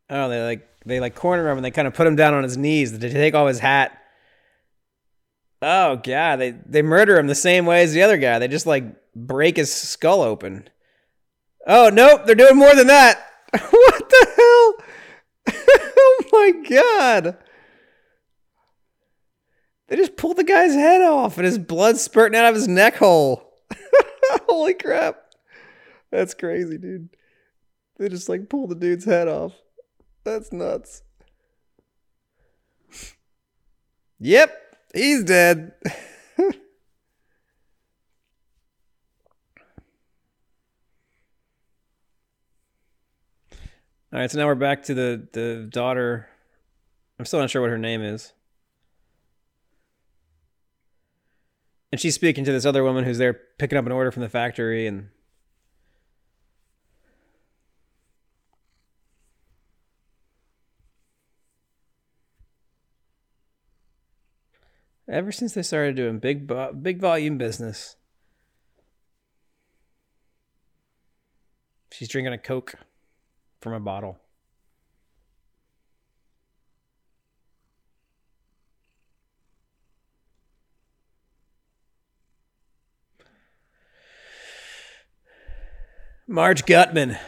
Oh, 0.09 0.29
they 0.29 0.43
like 0.43 0.69
they 0.85 0.99
like 0.99 1.15
corner 1.15 1.49
him 1.49 1.59
and 1.59 1.65
they 1.65 1.71
kind 1.71 1.87
of 1.87 1.95
put 1.95 2.09
him 2.09 2.17
down 2.17 2.35
on 2.35 2.43
his 2.43 2.57
knees. 2.57 2.99
They 2.99 3.11
take 3.11 3.35
off 3.35 3.47
his 3.47 3.61
hat 3.61 4.00
Oh 5.63 5.97
god, 5.97 6.37
they 6.37 6.51
they 6.51 6.83
murder 6.83 7.19
him 7.19 7.27
the 7.27 7.35
same 7.35 7.67
way 7.67 7.83
as 7.83 7.93
the 7.93 8.03
other 8.03 8.17
guy. 8.17 8.39
They 8.39 8.49
just 8.49 8.67
like 8.67 8.85
break 9.15 9.57
his 9.57 9.73
skull 9.73 10.23
open. 10.23 10.69
Oh 11.67 11.91
nope, 11.91 12.23
they're 12.25 12.35
doing 12.35 12.57
more 12.57 12.75
than 12.75 12.87
that. 12.87 13.27
what 13.53 14.09
the 14.09 14.27
hell? 14.37 15.55
oh 15.97 16.25
my 16.33 16.53
god. 16.69 17.37
They 19.89 19.97
just 19.97 20.17
pulled 20.17 20.37
the 20.37 20.45
guy's 20.45 20.73
head 20.75 21.03
off 21.03 21.37
and 21.37 21.45
his 21.45 21.59
blood 21.59 21.99
spurting 21.99 22.39
out 22.39 22.49
of 22.49 22.55
his 22.55 22.69
neck 22.69 22.97
hole. 22.97 23.55
Holy 24.49 24.73
crap. 24.73 25.17
That's 26.13 26.33
crazy, 26.33 26.79
dude. 26.79 27.09
They 27.99 28.09
just 28.09 28.29
like 28.29 28.49
pull 28.49 28.69
the 28.69 28.77
dude's 28.77 29.05
head 29.05 29.27
off. 29.27 29.53
That's 30.25 30.53
nuts. 30.53 31.03
Yep, 34.21 34.70
He's 34.95 35.23
dead. 35.23 35.73
All 44.13 44.19
right, 44.19 44.29
so 44.31 44.39
now 44.39 44.47
we're 44.47 44.57
back 44.57 44.83
to 44.85 44.95
the 44.95 45.29
the 45.33 45.69
daughter. 45.71 46.29
I'm 47.19 47.25
still 47.25 47.39
not 47.39 47.51
sure 47.51 47.63
what 47.63 47.71
her 47.71 47.79
name 47.79 48.03
is. 48.03 48.33
And 51.93 52.01
she's 52.01 52.15
speaking 52.15 52.45
to 52.45 52.53
this 52.53 52.65
other 52.65 52.83
woman 52.83 53.05
who's 53.05 53.19
there 53.19 53.35
picking 53.59 53.79
up 53.79 53.87
an 53.87 53.93
order 53.93 54.11
from 54.11 54.23
the 54.23 54.29
factory 54.29 54.87
and 54.87 55.09
Ever 65.11 65.33
since 65.33 65.55
they 65.55 65.63
started 65.63 65.97
doing 65.97 66.21
big 66.21 66.49
big 66.83 67.01
volume 67.01 67.37
business. 67.37 67.97
She's 71.93 72.07
drinking 72.07 72.33
a 72.33 72.39
Coke 72.39 72.75
from 73.61 73.73
a 73.73 73.81
bottle. 73.81 74.21
Marge 86.29 86.65
Guttman. 86.65 87.19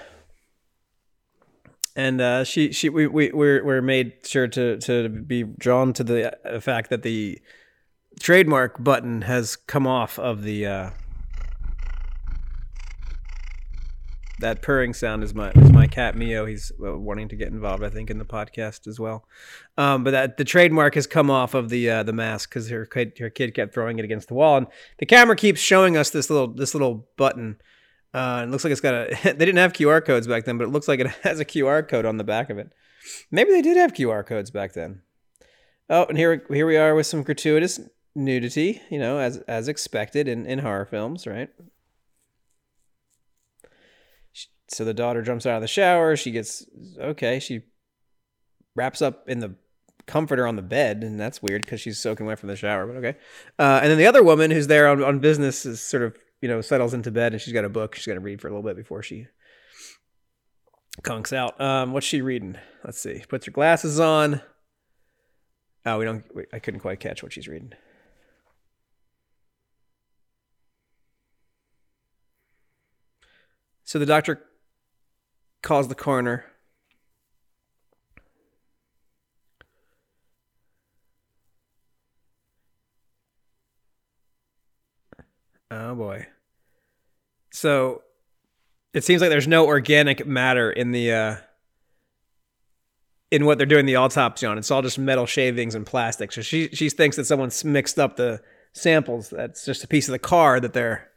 And 1.96 2.20
uh, 2.20 2.44
she 2.44 2.70
she 2.70 2.88
we 2.88 3.08
we 3.08 3.32
we're, 3.32 3.64
we're 3.64 3.82
made 3.82 4.24
sure 4.24 4.46
to 4.46 4.78
to 4.78 5.08
be 5.08 5.42
drawn 5.42 5.92
to 5.94 6.04
the 6.04 6.60
fact 6.62 6.88
that 6.90 7.02
the 7.02 7.40
trademark 8.20 8.82
button 8.82 9.22
has 9.22 9.56
come 9.56 9.86
off 9.86 10.18
of 10.18 10.42
the 10.42 10.66
uh, 10.66 10.90
that 14.42 14.60
purring 14.60 14.92
sound 14.92 15.24
is 15.24 15.34
my 15.34 15.50
is 15.52 15.72
my 15.72 15.86
cat 15.86 16.16
Mio. 16.16 16.44
He's 16.44 16.70
uh, 16.84 16.98
wanting 16.98 17.28
to 17.28 17.36
get 17.36 17.48
involved, 17.48 17.82
I 17.82 17.88
think, 17.88 18.10
in 18.10 18.18
the 18.18 18.24
podcast 18.24 18.86
as 18.86 19.00
well. 19.00 19.24
Um, 19.78 20.04
but 20.04 20.10
that 20.10 20.36
the 20.36 20.44
trademark 20.44 20.94
has 20.96 21.06
come 21.06 21.30
off 21.30 21.54
of 21.54 21.70
the 21.70 21.88
uh, 21.88 22.02
the 22.02 22.12
mask 22.12 22.50
because 22.50 22.68
her 22.68 22.84
kid, 22.84 23.16
her 23.18 23.30
kid 23.30 23.54
kept 23.54 23.72
throwing 23.72 23.98
it 23.98 24.04
against 24.04 24.28
the 24.28 24.34
wall, 24.34 24.58
and 24.58 24.66
the 24.98 25.06
camera 25.06 25.34
keeps 25.34 25.60
showing 25.60 25.96
us 25.96 26.10
this 26.10 26.28
little 26.28 26.48
this 26.48 26.74
little 26.74 27.08
button. 27.16 27.56
Uh, 28.12 28.42
it 28.44 28.50
looks 28.50 28.64
like 28.64 28.72
it's 28.72 28.80
got 28.80 28.94
a. 28.94 29.16
they 29.24 29.32
didn't 29.32 29.56
have 29.56 29.72
QR 29.72 30.04
codes 30.04 30.26
back 30.26 30.44
then, 30.44 30.58
but 30.58 30.64
it 30.64 30.70
looks 30.70 30.88
like 30.88 31.00
it 31.00 31.06
has 31.22 31.40
a 31.40 31.44
QR 31.44 31.88
code 31.88 32.04
on 32.04 32.18
the 32.18 32.24
back 32.24 32.50
of 32.50 32.58
it. 32.58 32.70
Maybe 33.30 33.50
they 33.50 33.62
did 33.62 33.76
have 33.76 33.94
QR 33.94 34.26
codes 34.26 34.50
back 34.50 34.74
then. 34.74 35.02
Oh, 35.88 36.04
and 36.04 36.18
here 36.18 36.44
here 36.50 36.66
we 36.66 36.76
are 36.76 36.94
with 36.94 37.06
some 37.06 37.22
gratuitous 37.22 37.80
nudity, 38.14 38.80
you 38.90 38.98
know, 38.98 39.18
as 39.18 39.38
as 39.48 39.68
expected 39.68 40.28
in 40.28 40.46
in 40.46 40.60
horror 40.60 40.84
films, 40.84 41.26
right? 41.26 41.50
So 44.68 44.84
the 44.84 44.94
daughter 44.94 45.22
jumps 45.22 45.44
out 45.44 45.56
of 45.56 45.60
the 45.60 45.68
shower. 45.68 46.16
She 46.16 46.30
gets 46.30 46.64
okay. 46.98 47.38
She 47.38 47.62
wraps 48.74 49.02
up 49.02 49.28
in 49.28 49.40
the 49.40 49.54
comforter 50.06 50.46
on 50.46 50.56
the 50.56 50.62
bed, 50.62 51.02
and 51.02 51.20
that's 51.20 51.42
weird 51.42 51.62
because 51.62 51.80
she's 51.80 51.98
soaking 51.98 52.26
wet 52.26 52.38
from 52.38 52.48
the 52.48 52.56
shower. 52.56 52.86
But 52.86 52.96
okay. 52.96 53.18
Uh, 53.58 53.80
and 53.82 53.90
then 53.90 53.98
the 53.98 54.06
other 54.06 54.22
woman 54.22 54.50
who's 54.50 54.66
there 54.66 54.88
on, 54.88 55.02
on 55.02 55.18
business 55.18 55.66
is 55.66 55.80
sort 55.80 56.02
of 56.02 56.16
you 56.40 56.48
know 56.48 56.60
settles 56.60 56.94
into 56.94 57.10
bed, 57.10 57.32
and 57.32 57.40
she's 57.40 57.52
got 57.52 57.64
a 57.64 57.68
book 57.68 57.94
she's 57.94 58.06
got 58.06 58.14
to 58.14 58.20
read 58.20 58.40
for 58.40 58.48
a 58.48 58.50
little 58.50 58.62
bit 58.62 58.76
before 58.76 59.02
she 59.02 59.26
conks 61.02 61.32
out. 61.32 61.60
Um, 61.60 61.92
what's 61.92 62.06
she 62.06 62.22
reading? 62.22 62.56
Let's 62.84 63.00
see. 63.00 63.22
Puts 63.28 63.46
her 63.46 63.52
glasses 63.52 64.00
on. 64.00 64.40
Oh, 65.84 65.98
we 65.98 66.04
don't. 66.04 66.24
I 66.52 66.58
couldn't 66.58 66.80
quite 66.80 67.00
catch 67.00 67.22
what 67.22 67.32
she's 67.32 67.48
reading. 67.48 67.72
So 73.92 73.98
the 73.98 74.06
doctor 74.06 74.40
calls 75.62 75.86
the 75.86 75.94
coroner. 75.94 76.46
Oh 85.70 85.94
boy. 85.94 86.26
So 87.50 88.00
it 88.94 89.04
seems 89.04 89.20
like 89.20 89.28
there's 89.28 89.46
no 89.46 89.66
organic 89.66 90.26
matter 90.26 90.72
in 90.72 90.92
the 90.92 91.12
uh 91.12 91.36
in 93.30 93.44
what 93.44 93.58
they're 93.58 93.66
doing 93.66 93.84
the 93.84 93.96
autopsy 93.96 94.46
on. 94.46 94.56
It's 94.56 94.70
all 94.70 94.80
just 94.80 94.98
metal 94.98 95.26
shavings 95.26 95.74
and 95.74 95.84
plastic. 95.84 96.32
So 96.32 96.40
she 96.40 96.68
she 96.68 96.88
thinks 96.88 97.16
that 97.16 97.26
someone's 97.26 97.62
mixed 97.62 97.98
up 97.98 98.16
the 98.16 98.40
samples. 98.72 99.28
That's 99.28 99.66
just 99.66 99.84
a 99.84 99.86
piece 99.86 100.08
of 100.08 100.12
the 100.12 100.18
car 100.18 100.60
that 100.60 100.72
they're 100.72 101.10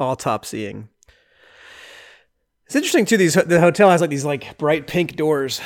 autopsying. 0.00 0.88
It's 2.68 2.76
interesting 2.76 3.06
too. 3.06 3.16
These 3.16 3.32
the 3.32 3.60
hotel 3.60 3.88
has 3.88 4.02
like 4.02 4.10
these 4.10 4.26
like 4.26 4.58
bright 4.58 4.86
pink 4.86 5.16
doors. 5.16 5.58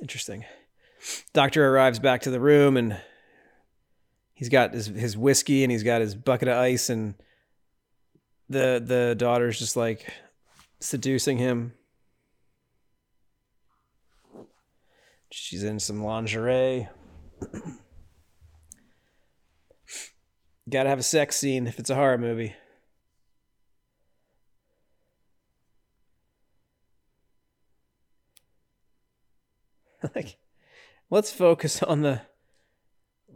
Interesting. 0.00 0.46
Doctor 1.34 1.68
arrives 1.68 1.98
back 1.98 2.22
to 2.22 2.30
the 2.30 2.40
room 2.40 2.78
and 2.78 2.98
he's 4.32 4.48
got 4.48 4.72
his 4.72 4.86
his 4.86 5.14
whiskey 5.14 5.62
and 5.62 5.70
he's 5.70 5.82
got 5.82 6.00
his 6.00 6.14
bucket 6.14 6.48
of 6.48 6.56
ice 6.56 6.88
and 6.88 7.16
the 8.48 8.82
the 8.82 9.14
daughter's 9.14 9.58
just 9.58 9.76
like 9.76 10.10
seducing 10.78 11.36
him. 11.36 11.74
She's 15.30 15.62
in 15.62 15.80
some 15.80 16.02
lingerie. 16.02 16.88
Got 20.70 20.84
to 20.84 20.88
have 20.88 20.98
a 20.98 21.02
sex 21.02 21.36
scene 21.36 21.66
if 21.66 21.78
it's 21.78 21.90
a 21.90 21.94
horror 21.94 22.16
movie. 22.16 22.54
like 30.14 30.36
let's 31.10 31.32
focus 31.32 31.82
on 31.82 32.02
the 32.02 32.20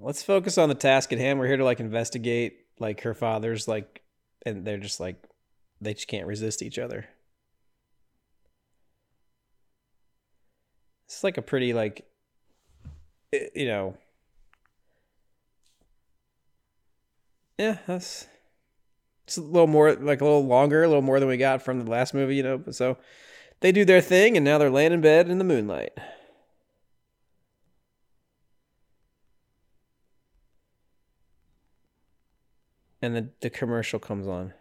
let's 0.01 0.22
focus 0.22 0.59
on 0.59 0.68
the 0.68 0.75
task 0.75 1.12
at 1.12 1.18
hand. 1.18 1.39
We're 1.39 1.47
here 1.47 1.57
to 1.57 1.64
like 1.64 1.81
investigate 1.81 2.59
like 2.79 3.03
her 3.03 3.14
father's 3.14 3.68
like 3.68 4.03
and 4.45 4.64
they're 4.64 4.79
just 4.79 5.01
like 5.01 5.22
they 5.81 5.95
just 5.95 6.09
can't 6.09 6.27
resist 6.27 6.62
each 6.62 6.79
other. 6.79 7.07
It's 11.07 11.22
like 11.22 11.39
a 11.39 11.43
pretty 11.43 11.72
like 11.72 12.07
eh, 13.33 13.49
you 13.55 13.66
know 13.66 13.97
yeah 17.59 17.79
that's 17.87 18.27
it's 19.25 19.37
a 19.37 19.41
little 19.41 19.66
more 19.66 19.95
like 19.95 20.20
a 20.20 20.25
little 20.25 20.45
longer 20.45 20.83
a 20.83 20.89
little 20.89 21.03
more 21.03 21.20
than 21.20 21.29
we 21.29 21.37
got 21.37 21.62
from 21.62 21.85
the 21.85 21.91
last 21.91 22.14
movie 22.14 22.37
you 22.37 22.43
know 22.43 22.62
so 22.70 22.97
they 23.61 23.70
do 23.70 23.85
their 23.85 24.01
thing 24.01 24.37
and 24.37 24.45
now 24.45 24.59
they're 24.59 24.70
laying 24.70 24.93
in 24.93 25.01
bed 25.01 25.29
in 25.29 25.39
the 25.39 25.45
moonlight 25.45 25.97
and 33.05 33.15
the, 33.15 33.29
the 33.43 33.51
commercial 33.51 33.99
comes 33.99 34.27
on. 34.27 34.55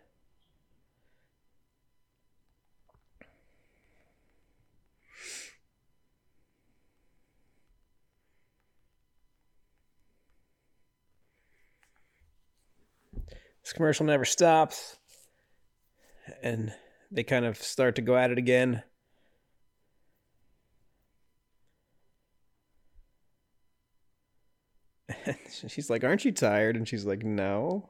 This 13.64 13.72
commercial 13.72 14.06
never 14.06 14.26
stops. 14.26 14.98
And 16.41 16.74
they 17.12 17.24
kind 17.24 17.46
of 17.46 17.58
start 17.58 17.96
to 17.96 18.02
go 18.02 18.18
at 18.18 18.30
it 18.30 18.38
again. 18.38 18.84
And 25.26 25.38
she's 25.70 25.89
like, 25.89 26.04
Aren't 26.04 26.26
you 26.26 26.34
tired? 26.34 26.76
And 26.76 26.86
she's 26.86 27.06
like, 27.06 27.24
No. 27.24 27.89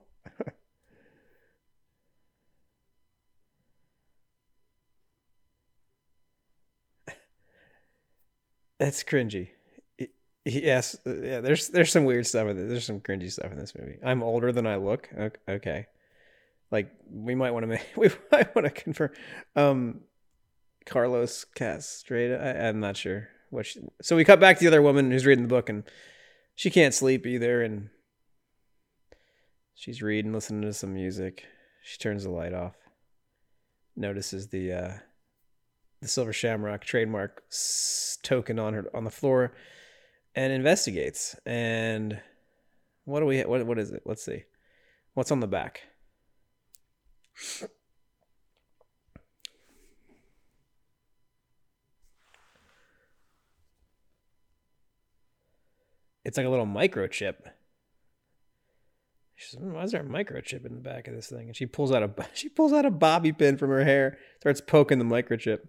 That's 8.83 9.03
cringy. 9.03 9.49
Yes, 10.45 10.97
uh, 11.07 11.21
yeah. 11.21 11.39
There's 11.39 11.69
there's 11.69 11.91
some 11.91 12.03
weird 12.03 12.27
stuff 12.27 12.49
in 12.49 12.57
this. 12.57 12.69
There's 12.69 12.85
some 12.85 12.99
cringy 12.99 13.31
stuff 13.31 13.51
in 13.51 13.57
this 13.57 13.73
movie. 13.79 13.97
I'm 14.03 14.21
older 14.21 14.51
than 14.51 14.67
I 14.67 14.75
look. 14.75 15.09
Okay, 15.47 15.85
like 16.69 16.91
we 17.09 17.33
might 17.33 17.51
want 17.51 17.63
to 17.63 17.67
make 17.67 17.85
we 17.95 18.09
might 18.31 18.53
want 18.53 18.65
to 18.65 18.71
confirm. 18.71 19.11
Um, 19.55 20.01
Carlos 20.85 21.45
Castaneda. 21.55 22.41
I, 22.41 22.67
I'm 22.67 22.81
not 22.81 22.97
sure 22.97 23.29
what. 23.51 23.65
She, 23.65 23.79
so 24.01 24.17
we 24.17 24.25
cut 24.25 24.41
back 24.41 24.57
to 24.57 24.63
the 24.65 24.67
other 24.67 24.81
woman 24.81 25.11
who's 25.11 25.25
reading 25.25 25.45
the 25.45 25.55
book, 25.55 25.69
and 25.69 25.85
she 26.55 26.69
can't 26.69 26.93
sleep 26.93 27.25
either, 27.25 27.61
and 27.63 27.89
She's 29.75 30.01
reading, 30.01 30.33
listening 30.33 30.61
to 30.61 30.73
some 30.73 30.93
music. 30.93 31.45
She 31.81 31.97
turns 31.97 32.23
the 32.23 32.29
light 32.29 32.53
off. 32.53 32.75
Notices 33.95 34.47
the 34.47 34.71
uh, 34.71 34.93
the 36.03 36.09
silver 36.09 36.33
shamrock 36.33 36.83
trademark 36.83 37.43
token 38.21 38.59
on 38.59 38.73
her 38.73 38.85
on 38.93 39.03
the 39.03 39.09
floor, 39.09 39.53
and 40.35 40.53
investigates. 40.53 41.35
And 41.45 42.19
what 43.05 43.21
do 43.21 43.25
we? 43.25 43.41
What 43.41 43.65
what 43.65 43.79
is 43.79 43.91
it? 43.91 44.03
Let's 44.05 44.23
see. 44.23 44.43
What's 45.13 45.31
on 45.31 45.39
the 45.39 45.47
back? 45.47 45.81
It's 56.25 56.37
like 56.37 56.45
a 56.45 56.49
little 56.49 56.65
microchip. 56.65 57.35
She 59.35 59.49
says, 59.49 59.59
hmm, 59.59 59.73
"Why 59.73 59.83
is 59.83 59.91
there 59.91 60.01
a 60.01 60.05
microchip 60.05 60.65
in 60.65 60.75
the 60.75 60.81
back 60.81 61.07
of 61.07 61.15
this 61.15 61.27
thing?" 61.27 61.47
And 61.47 61.55
she 61.55 61.65
pulls 61.65 61.91
out 61.91 62.03
a 62.03 62.27
she 62.33 62.49
pulls 62.49 62.73
out 62.73 62.85
a 62.85 62.91
bobby 62.91 63.31
pin 63.31 63.57
from 63.57 63.69
her 63.69 63.83
hair, 63.83 64.17
starts 64.39 64.61
poking 64.61 64.99
the 64.99 65.05
microchip. 65.05 65.67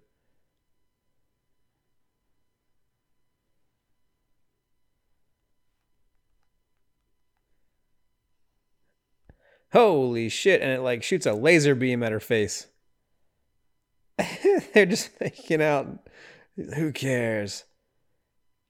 Holy 9.75 10.29
shit! 10.29 10.63
And 10.63 10.71
it 10.71 10.83
like 10.83 11.03
shoots 11.03 11.27
a 11.27 11.33
laser 11.33 11.75
beam 11.75 12.05
at 12.05 12.13
her 12.13 12.21
face. 12.21 12.69
They're 14.73 14.87
just 14.87 15.11
making 15.21 15.61
out. 15.61 16.09
Who 16.77 16.93
cares? 16.93 17.65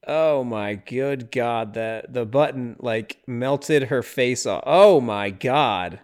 Oh 0.07 0.45
my 0.45 0.75
good 0.75 1.31
god, 1.31 1.75
that 1.75 2.15
the 2.15 2.25
button 2.25 2.77
like 2.79 3.23
melted 3.27 3.85
her 3.85 4.03
face 4.03 4.47
off. 4.47 4.63
Oh 4.67 4.99
my 4.99 5.29
god. 5.29 6.01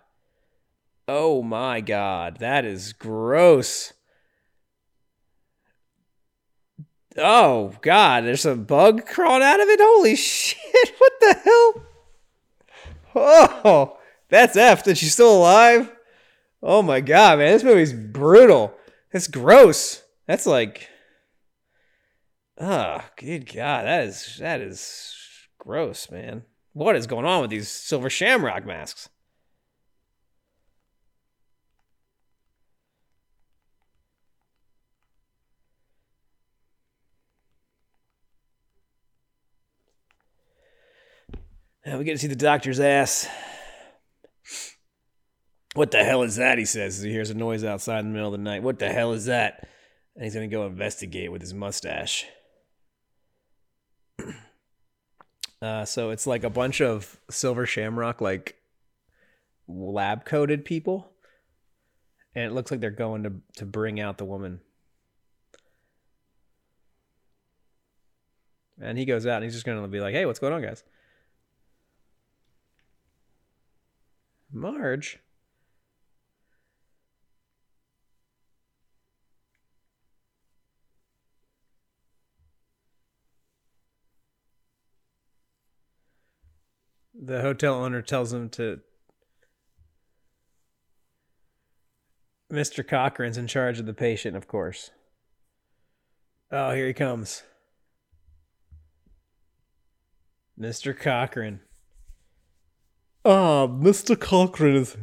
Oh 1.08 1.42
my 1.42 1.80
god, 1.80 2.36
that 2.40 2.66
is 2.66 2.92
gross. 2.92 3.94
Oh 7.16 7.72
god, 7.80 8.24
there's 8.24 8.44
a 8.44 8.54
bug 8.54 9.06
crawling 9.06 9.42
out 9.42 9.60
of 9.60 9.68
it. 9.68 9.80
Holy 9.82 10.14
shit, 10.14 10.94
what 10.98 11.12
the 11.20 11.34
hell? 11.42 11.74
Oh, 13.14 13.99
that's 14.30 14.56
F. 14.56 14.84
That 14.84 14.96
she's 14.96 15.12
still 15.12 15.36
alive? 15.36 15.90
Oh 16.62 16.82
my 16.82 17.00
god, 17.00 17.38
man, 17.38 17.52
this 17.52 17.64
movie's 17.64 17.92
brutal. 17.92 18.74
It's 19.12 19.26
gross. 19.26 20.02
That's 20.26 20.46
like 20.46 20.88
Oh, 22.58 23.02
good 23.16 23.52
God, 23.52 23.86
that 23.86 24.04
is 24.04 24.36
that 24.38 24.60
is 24.60 25.16
gross, 25.58 26.10
man. 26.10 26.44
What 26.74 26.94
is 26.94 27.06
going 27.06 27.24
on 27.24 27.40
with 27.40 27.50
these 27.50 27.68
silver 27.68 28.10
shamrock 28.10 28.66
masks? 28.66 29.08
Now 41.86 41.96
we 41.96 42.04
get 42.04 42.12
to 42.12 42.18
see 42.18 42.26
the 42.26 42.36
doctor's 42.36 42.78
ass. 42.78 43.26
What 45.80 45.92
the 45.92 46.04
hell 46.04 46.22
is 46.24 46.36
that? 46.36 46.58
He 46.58 46.66
says 46.66 46.98
as 46.98 47.04
he 47.04 47.10
hears 47.10 47.30
a 47.30 47.34
noise 47.34 47.64
outside 47.64 48.00
in 48.00 48.08
the 48.08 48.12
middle 48.12 48.34
of 48.34 48.38
the 48.38 48.44
night. 48.44 48.62
What 48.62 48.78
the 48.78 48.90
hell 48.90 49.14
is 49.14 49.24
that? 49.24 49.66
And 50.14 50.24
he's 50.24 50.34
going 50.34 50.48
to 50.48 50.54
go 50.54 50.66
investigate 50.66 51.32
with 51.32 51.40
his 51.40 51.54
mustache. 51.54 52.26
Uh, 55.62 55.84
so 55.84 56.08
it's 56.08 56.26
like 56.26 56.42
a 56.42 56.48
bunch 56.48 56.80
of 56.80 57.20
silver 57.30 57.66
shamrock, 57.66 58.22
like 58.22 58.56
lab 59.68 60.24
coated 60.24 60.64
people, 60.64 61.12
and 62.34 62.46
it 62.46 62.54
looks 62.54 62.70
like 62.70 62.80
they're 62.80 62.90
going 62.90 63.24
to 63.24 63.32
to 63.58 63.66
bring 63.66 64.00
out 64.00 64.16
the 64.16 64.24
woman. 64.24 64.60
And 68.80 68.96
he 68.96 69.04
goes 69.04 69.26
out 69.26 69.36
and 69.36 69.44
he's 69.44 69.52
just 69.52 69.66
gonna 69.66 69.86
be 69.86 70.00
like, 70.00 70.14
"Hey, 70.14 70.24
what's 70.24 70.38
going 70.38 70.54
on, 70.54 70.62
guys?" 70.62 70.82
Marge. 74.50 75.18
The 87.22 87.42
hotel 87.42 87.74
owner 87.74 88.00
tells 88.00 88.32
him 88.32 88.48
to. 88.50 88.80
Mr. 92.50 92.86
Cochran's 92.86 93.36
in 93.36 93.46
charge 93.46 93.78
of 93.78 93.84
the 93.84 93.92
patient, 93.92 94.36
of 94.36 94.48
course. 94.48 94.90
Oh, 96.50 96.72
here 96.72 96.86
he 96.86 96.94
comes. 96.94 97.42
Mr. 100.58 100.98
Cochran. 100.98 101.60
Ah, 103.24 103.66
Mr. 103.66 104.18
Cochran 104.18 104.76
is. 104.76 104.96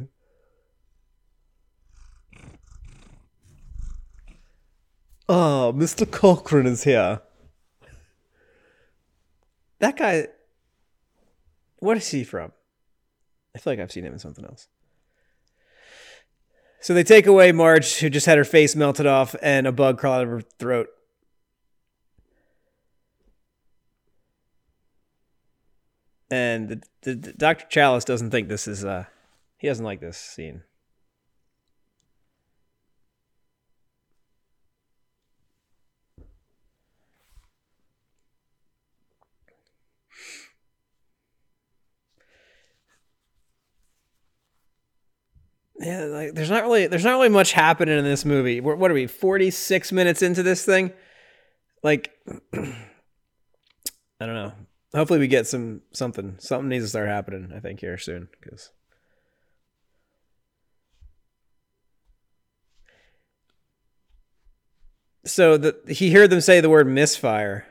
Ah, 5.28 5.70
Mr. 5.70 6.10
Cochran 6.10 6.66
is 6.66 6.82
here. 6.82 7.20
That 9.78 9.96
guy. 9.96 10.26
What 11.78 11.96
is 11.96 12.08
he 12.10 12.24
from? 12.24 12.52
I 13.54 13.58
feel 13.58 13.72
like 13.72 13.80
I've 13.80 13.92
seen 13.92 14.04
him 14.04 14.12
in 14.12 14.18
something 14.18 14.44
else. 14.44 14.68
So 16.80 16.94
they 16.94 17.02
take 17.02 17.26
away 17.26 17.50
Marge, 17.52 17.98
who 17.98 18.08
just 18.08 18.26
had 18.26 18.38
her 18.38 18.44
face 18.44 18.76
melted 18.76 19.06
off 19.06 19.34
and 19.42 19.66
a 19.66 19.72
bug 19.72 19.98
crawl 19.98 20.14
out 20.14 20.24
of 20.24 20.28
her 20.28 20.40
throat. 20.40 20.88
And 26.30 26.68
the, 26.68 26.82
the, 27.02 27.14
the 27.14 27.32
Dr. 27.32 27.66
Challis 27.66 28.04
doesn't 28.04 28.30
think 28.30 28.48
this 28.48 28.68
is 28.68 28.84
uh 28.84 29.06
he 29.56 29.66
doesn't 29.66 29.84
like 29.84 30.00
this 30.00 30.18
scene. 30.18 30.62
Yeah, 45.80 46.04
like 46.04 46.34
there's 46.34 46.50
not 46.50 46.64
really 46.64 46.86
there's 46.86 47.04
not 47.04 47.12
really 47.12 47.28
much 47.28 47.52
happening 47.52 47.98
in 47.98 48.04
this 48.04 48.24
movie. 48.24 48.60
We're, 48.60 48.74
what 48.74 48.90
are 48.90 48.94
we? 48.94 49.06
Forty 49.06 49.50
six 49.50 49.92
minutes 49.92 50.22
into 50.22 50.42
this 50.42 50.64
thing, 50.64 50.92
like 51.82 52.10
I 52.54 54.26
don't 54.26 54.34
know. 54.34 54.52
Hopefully, 54.94 55.20
we 55.20 55.28
get 55.28 55.46
some 55.46 55.82
something. 55.92 56.36
Something 56.38 56.68
needs 56.68 56.84
to 56.84 56.88
start 56.88 57.08
happening. 57.08 57.52
I 57.54 57.60
think 57.60 57.80
here 57.80 57.98
soon 57.98 58.28
because. 58.40 58.70
So 65.24 65.58
the, 65.58 65.76
he 65.86 66.12
heard 66.12 66.30
them 66.30 66.40
say 66.40 66.60
the 66.60 66.70
word 66.70 66.88
misfire. 66.88 67.66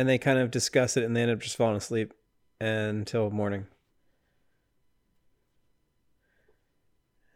And 0.00 0.08
they 0.08 0.16
kind 0.16 0.38
of 0.38 0.50
discuss 0.50 0.96
it 0.96 1.04
and 1.04 1.14
they 1.14 1.20
end 1.20 1.30
up 1.30 1.40
just 1.40 1.58
falling 1.58 1.76
asleep 1.76 2.14
until 2.58 3.30
morning. 3.30 3.66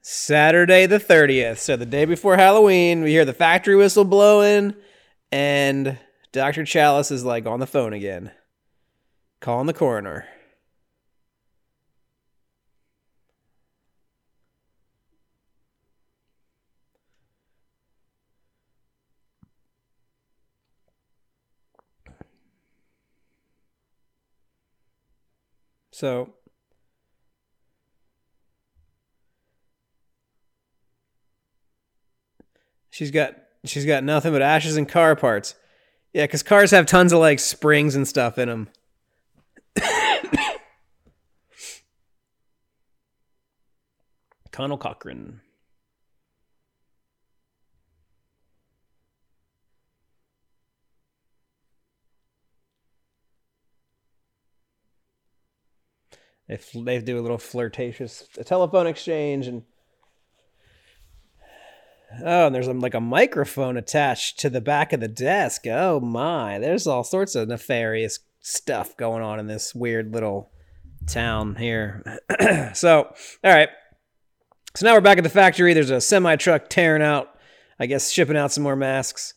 Saturday 0.00 0.86
the 0.86 0.98
30th, 0.98 1.58
so 1.58 1.76
the 1.76 1.84
day 1.84 2.06
before 2.06 2.38
Halloween, 2.38 3.02
we 3.02 3.10
hear 3.10 3.26
the 3.26 3.34
factory 3.34 3.76
whistle 3.76 4.06
blowing, 4.06 4.74
and 5.30 5.98
Dr. 6.32 6.62
Challis 6.62 7.12
is 7.12 7.22
like 7.22 7.44
on 7.44 7.60
the 7.60 7.66
phone 7.66 7.92
again, 7.92 8.30
calling 9.40 9.66
the 9.66 9.74
coroner. 9.74 10.24
So 25.94 26.34
she's 32.90 33.12
got 33.12 33.36
she's 33.64 33.86
got 33.86 34.02
nothing 34.02 34.32
but 34.32 34.42
ashes 34.42 34.76
and 34.76 34.88
car 34.88 35.14
parts. 35.14 35.54
Yeah, 36.12 36.24
because 36.24 36.42
cars 36.42 36.72
have 36.72 36.86
tons 36.86 37.12
of 37.12 37.20
like 37.20 37.38
springs 37.38 37.94
and 37.94 38.08
stuff 38.08 38.38
in 38.38 38.48
them. 38.48 38.70
Conal 44.50 44.78
Cochran. 44.78 45.42
They 56.48 56.58
they 56.74 57.00
do 57.00 57.18
a 57.18 57.22
little 57.22 57.38
flirtatious 57.38 58.28
a 58.36 58.44
telephone 58.44 58.86
exchange 58.86 59.46
and 59.46 59.62
oh, 62.22 62.46
and 62.46 62.54
there's 62.54 62.68
like 62.68 62.94
a 62.94 63.00
microphone 63.00 63.76
attached 63.76 64.38
to 64.40 64.50
the 64.50 64.60
back 64.60 64.92
of 64.92 65.00
the 65.00 65.08
desk. 65.08 65.66
Oh 65.66 66.00
my, 66.00 66.58
there's 66.58 66.86
all 66.86 67.04
sorts 67.04 67.34
of 67.34 67.48
nefarious 67.48 68.20
stuff 68.40 68.96
going 68.96 69.22
on 69.22 69.40
in 69.40 69.46
this 69.46 69.74
weird 69.74 70.12
little 70.12 70.50
town 71.06 71.56
here. 71.56 72.20
so, 72.74 73.04
all 73.44 73.52
right. 73.52 73.68
So 74.76 74.86
now 74.86 74.94
we're 74.94 75.00
back 75.00 75.18
at 75.18 75.24
the 75.24 75.30
factory. 75.30 75.72
There's 75.72 75.90
a 75.90 76.00
semi 76.00 76.36
truck 76.36 76.68
tearing 76.68 77.02
out, 77.02 77.30
I 77.78 77.86
guess, 77.86 78.10
shipping 78.10 78.36
out 78.36 78.52
some 78.52 78.64
more 78.64 78.76
masks. 78.76 79.34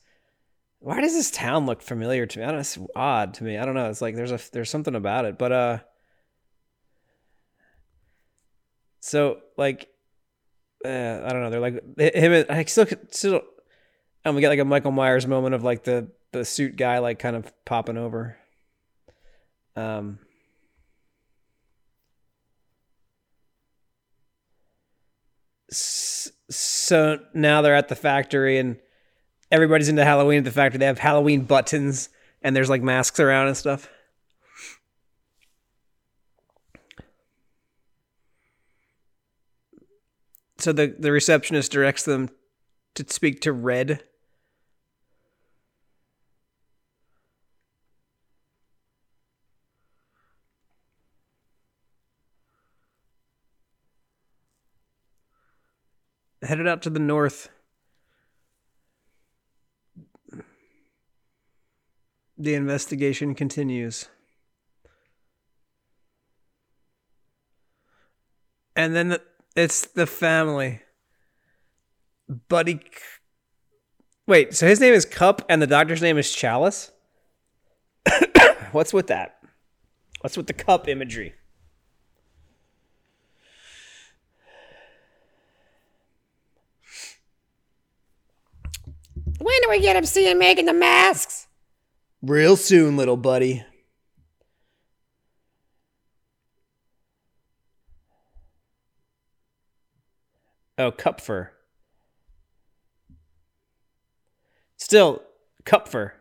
Why 0.79 1.01
does 1.01 1.13
this 1.13 1.31
town 1.31 1.65
look 1.65 1.81
familiar 1.81 2.25
to 2.25 2.39
me? 2.39 2.43
I 2.43 2.47
don't 2.47 2.55
know. 2.55 2.61
It's 2.61 2.77
odd 2.95 3.33
to 3.35 3.43
me. 3.43 3.57
I 3.57 3.65
don't 3.65 3.75
know. 3.75 3.89
It's 3.89 4.01
like 4.01 4.15
there's 4.15 4.31
a 4.31 4.39
there's 4.51 4.69
something 4.69 4.95
about 4.95 5.25
it, 5.25 5.37
but 5.37 5.51
uh, 5.51 5.79
So 9.07 9.39
like, 9.55 9.87
uh, 10.83 10.89
I 10.89 11.29
don't 11.29 11.41
know. 11.41 11.49
They're 11.49 11.59
like 11.61 11.97
him. 11.97 12.45
I 12.49 12.65
still 12.65 12.85
still. 13.09 13.41
And 14.25 14.35
we 14.35 14.41
get 14.41 14.49
like 14.49 14.59
a 14.59 14.65
Michael 14.65 14.91
Myers 14.91 15.25
moment 15.25 15.55
of 15.55 15.63
like 15.63 15.85
the 15.85 16.09
the 16.33 16.43
suit 16.43 16.75
guy 16.75 16.97
like 16.99 17.17
kind 17.17 17.37
of 17.37 17.53
popping 17.63 17.97
over. 17.97 18.37
Um. 19.77 20.19
So 25.71 27.19
now 27.33 27.61
they're 27.61 27.75
at 27.75 27.87
the 27.87 27.95
factory 27.95 28.57
and 28.57 28.77
everybody's 29.51 29.87
into 29.87 30.03
Halloween 30.03 30.39
at 30.39 30.43
the 30.43 30.51
factory. 30.51 30.79
They 30.79 30.85
have 30.85 30.99
Halloween 30.99 31.43
buttons 31.43 32.09
and 32.41 32.53
there's 32.53 32.69
like 32.69 32.81
masks 32.81 33.21
around 33.21 33.47
and 33.47 33.55
stuff. 33.55 33.89
So 40.59 40.71
the 40.71 40.95
the 40.97 41.11
receptionist 41.11 41.71
directs 41.71 42.03
them 42.03 42.29
to 42.95 43.05
speak 43.07 43.41
to 43.41 43.51
Red. 43.51 44.03
Headed 56.41 56.67
out 56.67 56.81
to 56.83 56.89
the 56.89 56.99
north. 56.99 57.49
The 62.37 62.53
investigation 62.53 63.33
continues. 63.33 64.07
And 68.75 68.95
then 68.95 69.09
the, 69.09 69.21
it's 69.57 69.87
the 69.87 70.05
family. 70.05 70.81
Buddy. 72.47 72.79
Wait, 74.27 74.53
so 74.53 74.67
his 74.67 74.79
name 74.79 74.93
is 74.93 75.05
Cup 75.05 75.43
and 75.49 75.61
the 75.61 75.67
doctor's 75.67 76.01
name 76.01 76.17
is 76.17 76.31
Chalice? 76.31 76.91
What's 78.71 78.93
with 78.93 79.07
that? 79.07 79.39
What's 80.21 80.35
with 80.35 80.47
the 80.47 80.53
cup 80.53 80.87
imagery? 80.87 81.33
When 89.39 89.61
do 89.61 89.69
we 89.69 89.79
get 89.79 89.95
him 89.95 90.05
seeing 90.05 90.39
making 90.39 90.65
the 90.65 90.73
masks? 90.73 91.47
Real 92.21 92.57
soon, 92.57 92.97
little 92.97 93.15
buddy. 93.15 93.63
Oh, 100.77 100.91
Kupfer. 100.91 101.49
Still, 104.77 105.23
Kupfer. 105.65 106.13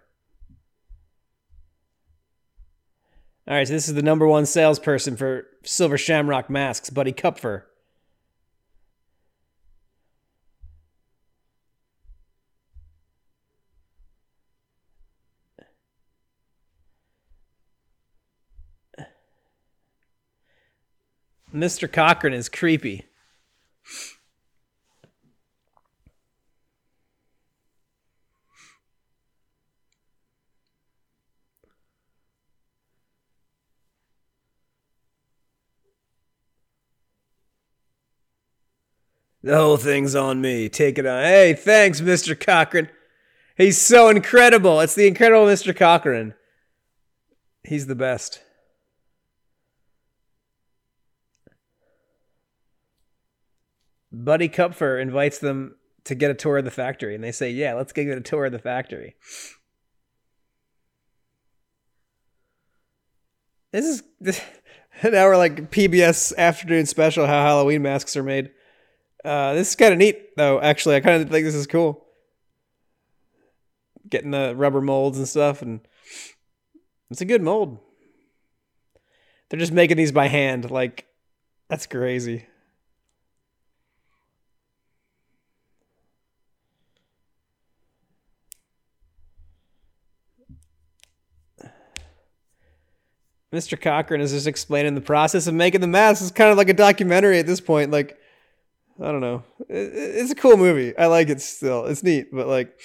All 3.48 3.54
right, 3.54 3.66
so 3.66 3.74
this 3.74 3.86
is 3.86 3.94
the 3.94 4.02
number 4.02 4.26
one 4.26 4.46
salesperson 4.46 5.16
for 5.16 5.46
Silver 5.62 5.98
Shamrock 5.98 6.48
masks, 6.50 6.90
Buddy 6.90 7.12
Kupfer. 7.12 7.62
Mr. 21.54 21.90
Cochran 21.90 22.34
is 22.34 22.48
creepy. 22.48 23.06
The 39.46 39.56
whole 39.56 39.76
thing's 39.76 40.16
on 40.16 40.40
me. 40.40 40.68
Take 40.68 40.98
it 40.98 41.06
on. 41.06 41.22
Hey, 41.22 41.54
thanks, 41.54 42.00
Mr. 42.00 42.38
Cochran. 42.38 42.88
He's 43.56 43.80
so 43.80 44.08
incredible. 44.08 44.80
It's 44.80 44.96
the 44.96 45.06
incredible 45.06 45.46
Mr. 45.46 45.74
Cochran. 45.74 46.34
He's 47.62 47.86
the 47.86 47.94
best. 47.94 48.40
Buddy 54.10 54.48
Kupfer 54.48 55.00
invites 55.00 55.38
them 55.38 55.76
to 56.02 56.16
get 56.16 56.32
a 56.32 56.34
tour 56.34 56.58
of 56.58 56.64
the 56.64 56.72
factory, 56.72 57.14
and 57.14 57.22
they 57.22 57.30
say, 57.30 57.48
"Yeah, 57.48 57.74
let's 57.74 57.92
get 57.92 58.08
a 58.08 58.20
tour 58.20 58.46
of 58.46 58.52
the 58.52 58.58
factory." 58.58 59.14
This 63.70 63.84
is 63.84 64.02
this, 64.20 64.40
now 65.04 65.26
we're 65.26 65.36
like 65.36 65.70
PBS 65.70 66.36
afternoon 66.36 66.86
special 66.86 67.28
how 67.28 67.44
Halloween 67.44 67.82
masks 67.82 68.16
are 68.16 68.24
made. 68.24 68.50
Uh, 69.26 69.54
this 69.54 69.70
is 69.70 69.74
kind 69.74 69.92
of 69.92 69.98
neat, 69.98 70.36
though. 70.36 70.60
Actually, 70.60 70.94
I 70.94 71.00
kind 71.00 71.20
of 71.20 71.28
think 71.28 71.44
this 71.44 71.56
is 71.56 71.66
cool. 71.66 72.06
Getting 74.08 74.30
the 74.30 74.54
rubber 74.54 74.80
molds 74.80 75.18
and 75.18 75.26
stuff, 75.26 75.62
and 75.62 75.80
it's 77.10 77.20
a 77.20 77.24
good 77.24 77.42
mold. 77.42 77.80
They're 79.48 79.58
just 79.58 79.72
making 79.72 79.96
these 79.96 80.12
by 80.12 80.28
hand. 80.28 80.70
Like, 80.70 81.06
that's 81.68 81.88
crazy. 81.88 82.46
Mr. 93.52 93.80
Cochran 93.80 94.20
is 94.20 94.30
just 94.30 94.46
explaining 94.46 94.94
the 94.94 95.00
process 95.00 95.48
of 95.48 95.54
making 95.54 95.80
the 95.80 95.88
mask. 95.88 96.22
It's 96.22 96.30
kind 96.30 96.52
of 96.52 96.56
like 96.56 96.68
a 96.68 96.74
documentary 96.74 97.40
at 97.40 97.46
this 97.46 97.60
point. 97.60 97.90
Like, 97.90 98.16
I 99.00 99.12
don't 99.12 99.20
know. 99.20 99.44
It's 99.68 100.30
a 100.30 100.36
cool 100.36 100.56
movie. 100.56 100.96
I 100.96 101.06
like 101.06 101.28
it 101.28 101.40
still. 101.40 101.84
It's 101.86 102.02
neat, 102.02 102.28
but 102.32 102.46
like, 102.46 102.80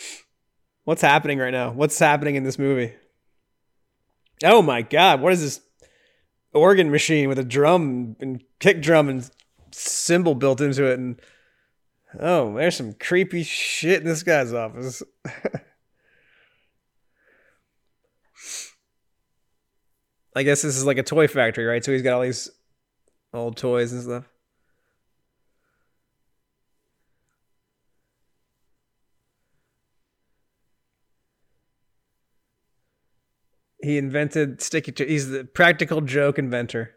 what's 0.83 1.01
happening 1.01 1.37
right 1.39 1.51
now? 1.51 1.71
What's 1.71 1.97
happening 1.97 2.35
in 2.35 2.43
this 2.43 2.59
movie? 2.59 2.93
Oh 4.43 4.61
my 4.61 4.81
god! 4.81 5.21
What 5.21 5.31
is 5.33 5.41
this 5.41 5.61
organ 6.53 6.91
machine 6.91 7.29
with 7.29 7.39
a 7.39 7.45
drum 7.45 8.17
and 8.19 8.43
kick 8.59 8.81
drum 8.81 9.07
and 9.07 9.29
cymbal 9.71 10.35
built 10.35 10.59
into 10.59 10.83
it? 10.85 10.99
And 10.99 11.21
oh, 12.19 12.55
there's 12.55 12.75
some 12.75 12.93
creepy 12.93 13.43
shit 13.43 14.01
in 14.01 14.07
this 14.07 14.23
guy's 14.23 14.53
office. 14.53 15.01
I 20.35 20.43
guess 20.43 20.61
this 20.61 20.75
is 20.77 20.85
like 20.85 20.97
a 20.97 21.03
toy 21.03 21.27
factory, 21.27 21.65
right? 21.65 21.83
So 21.83 21.91
he's 21.91 22.01
got 22.01 22.13
all 22.13 22.21
these 22.21 22.49
old 23.33 23.57
toys 23.57 23.91
and 23.91 24.01
stuff. 24.03 24.30
He 33.81 33.97
invented 33.97 34.61
sticky. 34.61 34.91
To- 34.93 35.05
he's 35.07 35.29
the 35.29 35.43
practical 35.45 36.01
joke 36.01 36.37
inventor. 36.37 36.95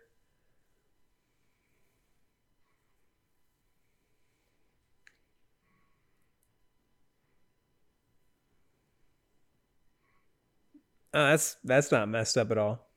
Oh, 11.14 11.26
that's 11.30 11.56
that's 11.64 11.92
not 11.92 12.08
messed 12.08 12.36
up 12.36 12.50
at 12.50 12.58
all. 12.58 12.88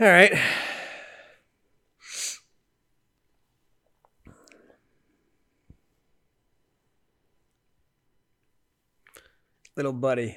All 0.00 0.06
right. 0.06 0.32
Little 9.78 9.92
buddy. 9.92 10.36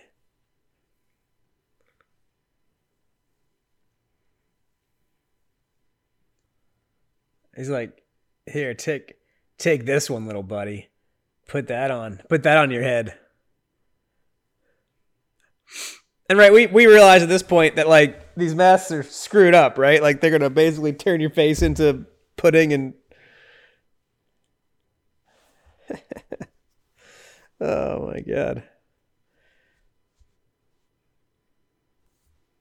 He's 7.56 7.72
like, 7.72 8.04
"Here, 8.46 8.76
take 8.76 9.16
take 9.58 9.88
this 9.88 10.12
one, 10.12 10.28
little 10.28 10.44
buddy. 10.44 10.90
Put 11.48 11.66
that 11.70 11.90
on. 11.90 12.22
Put 12.30 12.44
that 12.44 12.60
on 12.60 12.70
your 12.70 12.84
head." 12.84 13.18
And 16.30 16.38
right, 16.38 16.54
we 16.54 16.68
we 16.68 16.86
realize 16.86 17.24
at 17.24 17.30
this 17.30 17.42
point 17.42 17.78
that 17.78 17.90
like 17.90 18.36
these 18.36 18.54
masks 18.54 18.92
are 18.92 19.02
screwed 19.02 19.56
up, 19.56 19.80
right? 19.80 20.04
Like 20.04 20.22
they're 20.22 20.30
gonna 20.30 20.52
basically 20.52 20.94
turn 20.94 21.20
your 21.20 21.32
face 21.32 21.64
into 21.64 22.06
pudding 22.38 22.74
and. 22.74 22.94
oh 27.60 28.06
my 28.06 28.20
god. 28.20 28.66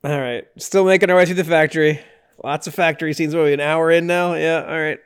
All 0.02 0.18
right, 0.18 0.44
still 0.58 0.84
making 0.84 1.10
our 1.10 1.16
way 1.16 1.26
through 1.26 1.34
the 1.34 1.44
factory. 1.44 2.00
Lots 2.42 2.66
of 2.66 2.74
factory 2.74 3.12
scenes. 3.12 3.34
What 3.34 3.42
are 3.42 3.44
we, 3.44 3.52
an 3.52 3.60
hour 3.60 3.90
in 3.90 4.06
now? 4.06 4.34
Yeah, 4.34 4.64
all 4.66 4.80
right. 4.80 4.98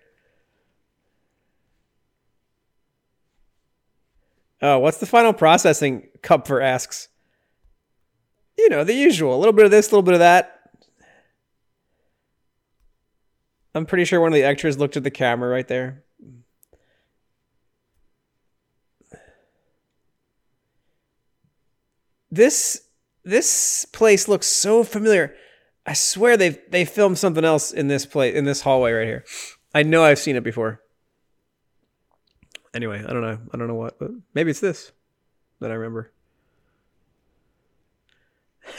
Oh, 4.63 4.79
what's 4.79 4.99
the 4.99 5.07
final 5.07 5.33
processing? 5.33 6.09
Kupfer 6.23 6.61
asks 6.63 7.09
you 8.57 8.69
know, 8.69 8.85
the 8.85 8.95
usual. 8.95 9.35
A 9.35 9.39
little 9.39 9.53
bit 9.53 9.65
of 9.65 9.71
this, 9.71 9.89
a 9.89 9.91
little 9.91 10.03
bit 10.03 10.15
of 10.15 10.21
that. 10.21 10.51
I'm 13.75 13.87
pretty 13.87 14.05
sure 14.05 14.21
one 14.21 14.29
of 14.29 14.35
the 14.35 14.45
extras 14.45 14.79
looked 14.79 14.97
at 14.97 15.03
the 15.03 15.11
camera 15.11 15.51
right 15.51 15.67
there. 15.67 16.05
This 22.31 22.83
this 23.25 23.87
place 23.87 24.29
looks 24.29 24.47
so 24.47 24.85
familiar. 24.85 25.35
I 25.87 25.95
swear 25.95 26.37
they 26.37 26.51
they 26.69 26.85
filmed 26.85 27.19
something 27.19 27.45
else 27.45 27.73
in 27.73 27.89
this 27.89 28.07
place 28.07 28.35
in 28.35 28.45
this 28.45 28.63
hallway 28.63 28.93
right 28.93 29.07
here. 29.07 29.25
I 29.75 29.83
know 29.83 30.05
I've 30.05 30.19
seen 30.19 30.37
it 30.37 30.45
before. 30.45 30.81
Anyway, 32.73 33.05
I 33.07 33.13
don't 33.13 33.23
know. 33.23 33.39
I 33.53 33.57
don't 33.57 33.69
know 33.69 33.75
what, 33.75 33.99
but 33.99 34.11
maybe 34.35 34.51
it's 34.51 34.61
this 34.61 34.93
that 35.61 35.71
I 35.71 35.75
remember. 35.75 36.13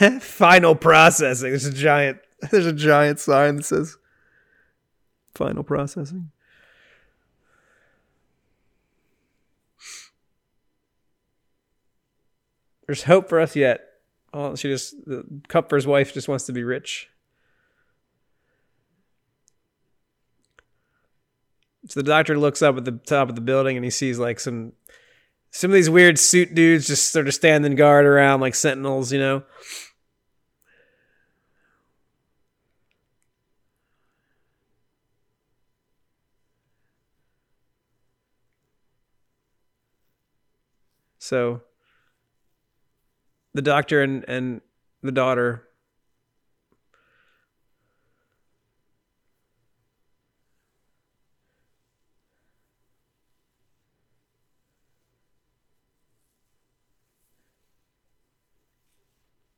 final 0.20 0.74
processing. 0.74 1.50
There's 1.50 1.64
a 1.64 1.72
giant 1.72 2.18
there's 2.50 2.66
a 2.66 2.72
giant 2.72 3.18
sign 3.18 3.56
that 3.56 3.64
says 3.64 3.96
final 5.34 5.62
processing. 5.62 6.30
There's 12.86 13.02
hope 13.04 13.28
for 13.28 13.40
us 13.40 13.56
yet. 13.56 13.85
Oh, 14.38 14.54
she 14.54 14.68
just 14.68 14.94
the 15.06 15.24
Kupfer's 15.48 15.86
wife 15.86 16.12
just 16.12 16.28
wants 16.28 16.44
to 16.44 16.52
be 16.52 16.62
rich. 16.62 17.08
So 21.86 22.00
the 22.00 22.04
doctor 22.04 22.36
looks 22.36 22.60
up 22.60 22.76
at 22.76 22.84
the 22.84 22.92
top 22.92 23.30
of 23.30 23.34
the 23.34 23.40
building 23.40 23.76
and 23.76 23.84
he 23.84 23.90
sees 23.90 24.18
like 24.18 24.38
some 24.38 24.74
some 25.50 25.70
of 25.70 25.74
these 25.74 25.88
weird 25.88 26.18
suit 26.18 26.54
dudes 26.54 26.86
just 26.86 27.12
sort 27.12 27.28
of 27.28 27.32
standing 27.32 27.76
guard 27.76 28.04
around 28.04 28.40
like 28.40 28.54
sentinels, 28.54 29.10
you 29.10 29.18
know. 29.18 29.42
So 41.18 41.62
the 43.56 43.62
doctor 43.62 44.02
and, 44.02 44.24
and 44.28 44.60
the 45.02 45.12
daughter 45.12 45.66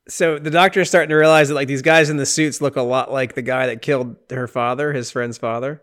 so 0.08 0.38
the 0.38 0.50
doctor 0.50 0.80
is 0.80 0.88
starting 0.88 1.10
to 1.10 1.16
realize 1.16 1.48
that 1.48 1.54
like 1.54 1.68
these 1.68 1.82
guys 1.82 2.10
in 2.10 2.16
the 2.16 2.26
suits 2.26 2.60
look 2.60 2.76
a 2.76 2.82
lot 2.82 3.12
like 3.12 3.34
the 3.34 3.42
guy 3.42 3.66
that 3.66 3.82
killed 3.82 4.16
her 4.30 4.48
father, 4.48 4.92
his 4.92 5.10
friend's 5.10 5.38
father. 5.38 5.82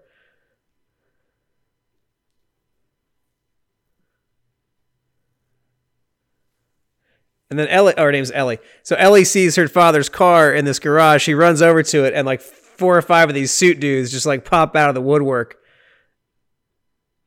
And 7.55 7.59
then 7.61 7.69
Ellie, 7.69 7.93
oh, 7.95 8.03
her 8.03 8.11
name's 8.11 8.33
Ellie. 8.33 8.59
So 8.83 8.97
Ellie 8.97 9.23
sees 9.23 9.55
her 9.55 9.69
father's 9.69 10.09
car 10.09 10.53
in 10.53 10.65
this 10.65 10.77
garage. 10.77 11.23
She 11.23 11.33
runs 11.33 11.61
over 11.61 11.83
to 11.83 12.03
it, 12.03 12.13
and 12.13 12.25
like 12.25 12.41
four 12.41 12.97
or 12.97 13.01
five 13.01 13.29
of 13.29 13.33
these 13.33 13.49
suit 13.49 13.79
dudes 13.79 14.11
just 14.11 14.25
like 14.25 14.43
pop 14.43 14.75
out 14.75 14.89
of 14.89 14.95
the 14.95 14.99
woodwork. 14.99 15.55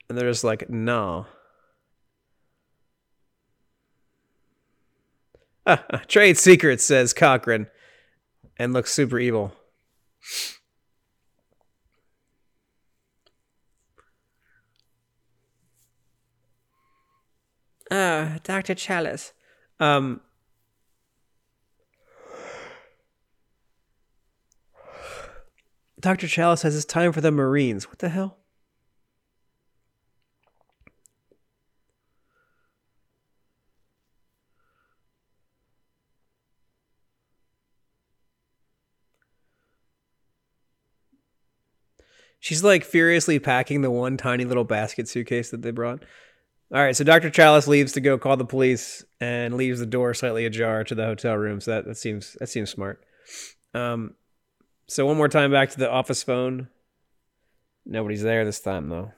And 0.06 0.18
they're 0.18 0.28
just 0.28 0.44
like, 0.44 0.68
no. 0.68 1.24
Trade 6.08 6.36
secrets, 6.36 6.84
says 6.84 7.14
Cochran, 7.14 7.68
and 8.58 8.74
looks 8.74 8.92
super 8.92 9.18
evil. 9.18 9.54
Ah, 17.90 18.34
uh, 18.34 18.38
Dr. 18.44 18.74
Challis. 18.74 19.32
Um, 19.80 20.20
Dr. 26.00 26.26
Challis 26.26 26.60
says 26.60 26.76
it's 26.76 26.84
time 26.84 27.12
for 27.12 27.20
the 27.20 27.30
Marines. 27.30 27.88
What 27.88 27.98
the 27.98 28.08
hell? 28.08 28.38
She's 42.40 42.62
like 42.62 42.84
furiously 42.84 43.38
packing 43.40 43.82
the 43.82 43.90
one 43.90 44.16
tiny 44.16 44.44
little 44.44 44.64
basket 44.64 45.08
suitcase 45.08 45.50
that 45.50 45.62
they 45.62 45.72
brought. 45.72 46.04
All 46.70 46.82
right, 46.82 46.94
so 46.94 47.02
Dr. 47.02 47.30
Challis 47.30 47.66
leaves 47.66 47.92
to 47.92 48.00
go 48.00 48.18
call 48.18 48.36
the 48.36 48.44
police 48.44 49.02
and 49.20 49.54
leaves 49.54 49.80
the 49.80 49.86
door 49.86 50.12
slightly 50.12 50.44
ajar 50.44 50.84
to 50.84 50.94
the 50.94 51.06
hotel 51.06 51.34
room. 51.34 51.60
So 51.62 51.70
that, 51.70 51.86
that 51.86 51.96
seems 51.96 52.36
that 52.40 52.48
seems 52.48 52.68
smart. 52.68 53.02
Um, 53.72 54.14
so 54.86 55.06
one 55.06 55.16
more 55.16 55.28
time 55.28 55.50
back 55.50 55.70
to 55.70 55.78
the 55.78 55.90
office 55.90 56.22
phone. 56.22 56.68
Nobody's 57.86 58.22
there 58.22 58.44
this 58.44 58.60
time 58.60 58.90
though. 58.90 59.12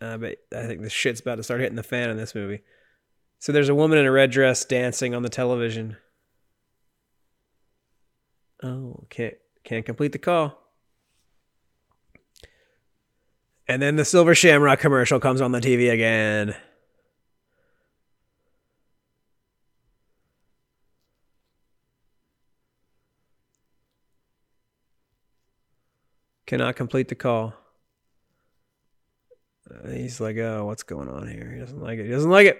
Uh, 0.00 0.16
but 0.16 0.36
I 0.56 0.66
think 0.66 0.82
the 0.82 0.90
shit's 0.90 1.20
about 1.20 1.36
to 1.36 1.42
start 1.42 1.60
hitting 1.60 1.76
the 1.76 1.82
fan 1.82 2.10
in 2.10 2.16
this 2.16 2.34
movie. 2.34 2.62
So 3.40 3.50
there's 3.52 3.68
a 3.68 3.74
woman 3.74 3.98
in 3.98 4.06
a 4.06 4.12
red 4.12 4.30
dress 4.30 4.64
dancing 4.64 5.14
on 5.14 5.22
the 5.22 5.28
television. 5.28 5.96
Oh, 8.62 9.04
can't 9.10 9.34
can't 9.64 9.84
complete 9.84 10.12
the 10.12 10.18
call. 10.18 10.58
And 13.70 13.80
then 13.80 13.94
the 13.94 14.04
Silver 14.04 14.34
Shamrock 14.34 14.80
commercial 14.80 15.20
comes 15.20 15.40
on 15.40 15.52
the 15.52 15.60
TV 15.60 15.92
again. 15.92 16.56
Cannot 26.46 26.74
complete 26.74 27.06
the 27.06 27.14
call. 27.14 27.54
Uh, 29.72 29.90
he's 29.90 30.20
like, 30.20 30.36
oh, 30.38 30.66
what's 30.66 30.82
going 30.82 31.08
on 31.08 31.28
here? 31.28 31.52
He 31.52 31.60
doesn't 31.60 31.80
like 31.80 32.00
it. 32.00 32.06
He 32.06 32.10
doesn't 32.10 32.28
like 32.28 32.48
it. 32.48 32.58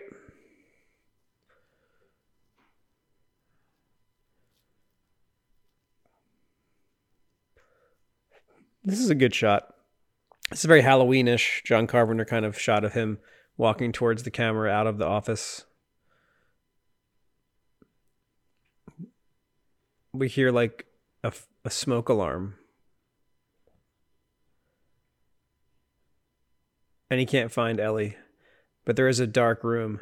This 8.84 9.00
is 9.00 9.11
a 9.11 9.16
good 9.16 9.34
shot. 9.34 9.74
It's 10.51 10.64
a 10.64 10.68
very 10.68 10.82
Halloweenish 10.82 11.64
John 11.64 11.86
Carpenter 11.86 12.24
kind 12.24 12.44
of 12.44 12.59
shot 12.59 12.84
of 12.84 12.94
him 12.94 13.18
walking 13.57 13.92
towards 13.92 14.24
the 14.24 14.30
camera 14.30 14.70
out 14.70 14.86
of 14.86 14.98
the 14.98 15.07
office. 15.07 15.64
We 20.12 20.28
hear 20.28 20.51
like 20.51 20.86
a, 21.22 21.32
a 21.64 21.70
smoke 21.70 22.09
alarm. 22.09 22.57
And 27.11 27.20
he 27.20 27.26
can't 27.26 27.53
find 27.53 27.78
Ellie. 27.78 28.16
But 28.84 28.96
there 28.96 29.09
is 29.09 29.20
a 29.20 29.26
dark 29.26 29.62
room. 29.62 30.01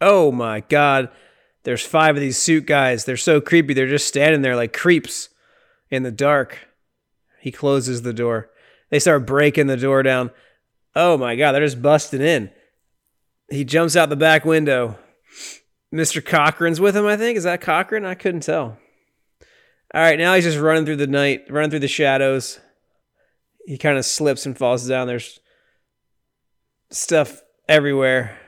Oh 0.00 0.32
my 0.32 0.60
god. 0.60 1.08
There's 1.62 1.86
five 1.86 2.16
of 2.16 2.20
these 2.20 2.36
suit 2.36 2.66
guys. 2.66 3.04
They're 3.04 3.16
so 3.16 3.40
creepy. 3.40 3.74
They're 3.74 3.86
just 3.86 4.08
standing 4.08 4.42
there 4.42 4.56
like 4.56 4.72
creeps 4.72 5.28
in 5.88 6.02
the 6.02 6.10
dark. 6.10 6.68
He 7.38 7.52
closes 7.52 8.02
the 8.02 8.12
door. 8.12 8.50
They 8.94 9.00
start 9.00 9.26
breaking 9.26 9.66
the 9.66 9.76
door 9.76 10.04
down. 10.04 10.30
Oh 10.94 11.16
my 11.16 11.34
God, 11.34 11.50
they're 11.50 11.66
just 11.66 11.82
busting 11.82 12.20
in. 12.20 12.52
He 13.50 13.64
jumps 13.64 13.96
out 13.96 14.08
the 14.08 14.14
back 14.14 14.44
window. 14.44 14.96
Mr. 15.92 16.24
Cochran's 16.24 16.80
with 16.80 16.96
him, 16.96 17.04
I 17.04 17.16
think. 17.16 17.36
Is 17.36 17.42
that 17.42 17.60
Cochran? 17.60 18.04
I 18.04 18.14
couldn't 18.14 18.44
tell. 18.44 18.78
All 19.92 20.00
right, 20.00 20.16
now 20.16 20.36
he's 20.36 20.44
just 20.44 20.58
running 20.58 20.84
through 20.84 20.98
the 20.98 21.08
night, 21.08 21.42
running 21.50 21.70
through 21.70 21.80
the 21.80 21.88
shadows. 21.88 22.60
He 23.66 23.78
kind 23.78 23.98
of 23.98 24.04
slips 24.04 24.46
and 24.46 24.56
falls 24.56 24.86
down. 24.86 25.08
There's 25.08 25.40
stuff 26.92 27.42
everywhere. 27.68 28.38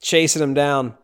Chasing 0.00 0.40
him 0.40 0.54
down. 0.54 0.96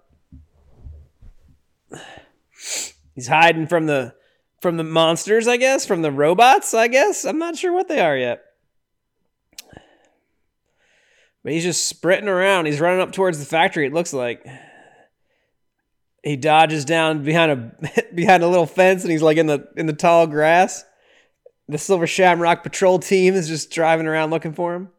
He's 3.17 3.27
hiding 3.27 3.67
from 3.67 3.87
the 3.87 4.15
from 4.61 4.77
the 4.77 4.85
monsters, 4.85 5.49
I 5.49 5.57
guess, 5.57 5.87
from 5.87 6.03
the 6.03 6.13
robots, 6.13 6.75
I 6.75 6.89
guess. 6.89 7.25
I'm 7.25 7.39
not 7.39 7.57
sure 7.57 7.73
what 7.73 7.89
they 7.89 8.01
are 8.01 8.17
yet. 8.17 8.45
But 11.43 11.53
he's 11.53 11.63
just 11.63 11.87
sprinting 11.87 12.29
around. 12.29 12.67
He's 12.67 12.81
running 12.81 13.01
up 13.01 13.13
towards 13.13 13.39
the 13.39 13.47
factory, 13.47 13.87
it 13.87 13.95
looks 13.95 14.13
like. 14.13 14.47
He 16.23 16.37
dodges 16.37 16.85
down 16.85 17.25
behind 17.25 17.51
a 17.51 18.05
behind 18.15 18.43
a 18.43 18.49
little 18.49 18.67
fence 18.67 19.03
and 19.03 19.11
he's 19.11 19.23
like 19.23 19.39
in 19.39 19.47
the 19.47 19.67
in 19.77 19.87
the 19.87 19.95
tall 19.95 20.27
grass. 20.27 20.85
The 21.67 21.79
Silver 21.79 22.07
Shamrock 22.07 22.63
patrol 22.63 22.99
team 22.99 23.35
is 23.35 23.49
just 23.49 23.71
driving 23.71 24.07
around 24.07 24.31
looking 24.31 24.53
for 24.53 24.75
him. 24.75 24.91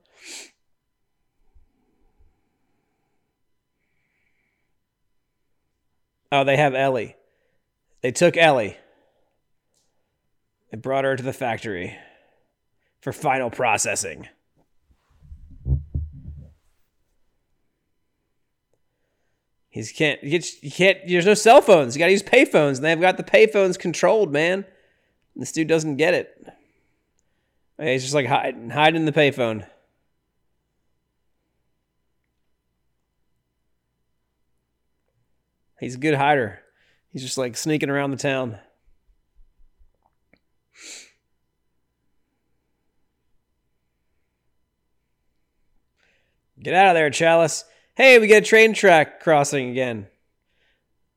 Oh, 6.32 6.43
they 6.43 6.57
have 6.57 6.74
Ellie. 6.74 7.18
They 8.01 8.12
took 8.12 8.38
Ellie. 8.38 8.78
They 10.72 10.78
brought 10.78 11.03
her 11.03 11.15
to 11.15 11.24
the 11.24 11.34
factory 11.34 11.97
for 13.01 13.11
final 13.11 13.49
processing. 13.49 14.30
He 19.69 19.86
can't. 19.86 20.22
You 20.24 20.72
can't. 20.72 20.99
There's 21.07 21.26
no 21.26 21.34
cell 21.34 21.61
phones. 21.61 21.95
You 21.95 21.99
got 21.99 22.07
to 22.07 22.11
use 22.11 22.24
payphones, 22.24 22.76
and 22.78 22.86
they've 22.86 22.99
got 22.99 23.17
the 23.17 23.24
payphones 23.24 23.80
controlled, 23.80 24.32
man. 24.32 24.65
This 25.36 25.53
dude 25.53 25.67
doesn't 25.67 25.95
get 25.95 26.13
it. 26.13 26.47
He's 27.80 28.03
just 28.03 28.13
like 28.13 28.28
hiding, 28.28 28.69
hiding 28.69 29.05
the 29.05 29.13
payphone. 29.13 29.65
He's 35.80 35.95
a 35.95 35.99
good 35.99 36.15
hider. 36.15 36.59
He's 37.11 37.24
just 37.24 37.38
like 37.38 37.57
sneaking 37.57 37.89
around 37.89 38.11
the 38.11 38.17
town. 38.17 38.59
Get 46.62 46.76
out 46.76 46.89
of 46.89 46.95
there, 46.95 47.09
Challis. 47.09 47.64
Hey, 47.95 48.20
we 48.20 48.28
get 48.28 48.43
a 48.43 48.45
train 48.45 48.74
track 48.74 49.22
crossing 49.22 49.70
again. 49.70 50.07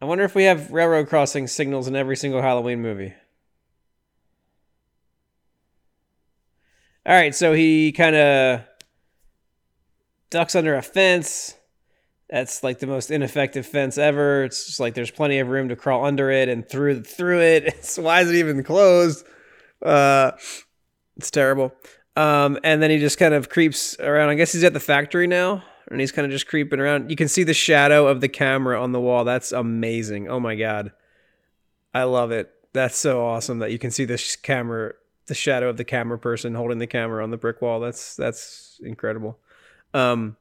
I 0.00 0.06
wonder 0.06 0.24
if 0.24 0.34
we 0.34 0.44
have 0.44 0.70
railroad 0.70 1.08
crossing 1.08 1.46
signals 1.46 1.86
in 1.86 1.96
every 1.96 2.16
single 2.16 2.40
Halloween 2.40 2.80
movie. 2.80 3.14
All 7.06 7.14
right, 7.14 7.34
so 7.34 7.52
he 7.52 7.92
kind 7.92 8.16
of 8.16 8.60
ducks 10.30 10.54
under 10.54 10.74
a 10.74 10.82
fence. 10.82 11.54
That's 12.30 12.62
like 12.64 12.78
the 12.78 12.86
most 12.86 13.10
ineffective 13.10 13.66
fence 13.66 13.98
ever. 13.98 14.44
It's 14.44 14.66
just 14.66 14.80
like 14.80 14.94
there's 14.94 15.10
plenty 15.10 15.38
of 15.40 15.48
room 15.48 15.68
to 15.68 15.76
crawl 15.76 16.06
under 16.06 16.30
it 16.30 16.48
and 16.48 16.66
through 16.66 17.02
through 17.02 17.40
it. 17.42 17.64
It's, 17.78 17.98
why 17.98 18.22
is 18.22 18.30
it 18.30 18.36
even 18.36 18.64
closed? 18.64 19.26
Uh, 19.84 20.32
it's 21.18 21.30
terrible. 21.30 21.74
Um, 22.16 22.58
and 22.62 22.80
then 22.80 22.90
he 22.90 22.98
just 22.98 23.18
kind 23.18 23.34
of 23.34 23.48
creeps 23.48 23.98
around. 23.98 24.28
I 24.28 24.34
guess 24.34 24.52
he's 24.52 24.64
at 24.64 24.72
the 24.72 24.80
factory 24.80 25.26
now, 25.26 25.64
and 25.90 26.00
he's 26.00 26.12
kind 26.12 26.24
of 26.24 26.30
just 26.30 26.46
creeping 26.46 26.78
around. 26.78 27.10
You 27.10 27.16
can 27.16 27.28
see 27.28 27.42
the 27.42 27.54
shadow 27.54 28.06
of 28.06 28.20
the 28.20 28.28
camera 28.28 28.80
on 28.80 28.92
the 28.92 29.00
wall. 29.00 29.24
That's 29.24 29.52
amazing. 29.52 30.28
Oh 30.28 30.38
my 30.38 30.54
god, 30.54 30.92
I 31.92 32.04
love 32.04 32.30
it. 32.30 32.52
That's 32.72 32.96
so 32.96 33.24
awesome 33.24 33.58
that 33.60 33.72
you 33.72 33.78
can 33.78 33.90
see 33.90 34.04
this 34.04 34.36
camera, 34.36 34.94
the 35.26 35.34
shadow 35.34 35.68
of 35.68 35.76
the 35.76 35.84
camera 35.84 36.18
person 36.18 36.54
holding 36.54 36.78
the 36.78 36.86
camera 36.86 37.22
on 37.22 37.30
the 37.30 37.36
brick 37.36 37.60
wall. 37.60 37.80
That's 37.80 38.14
that's 38.14 38.80
incredible. 38.84 39.38
Um, 39.92 40.36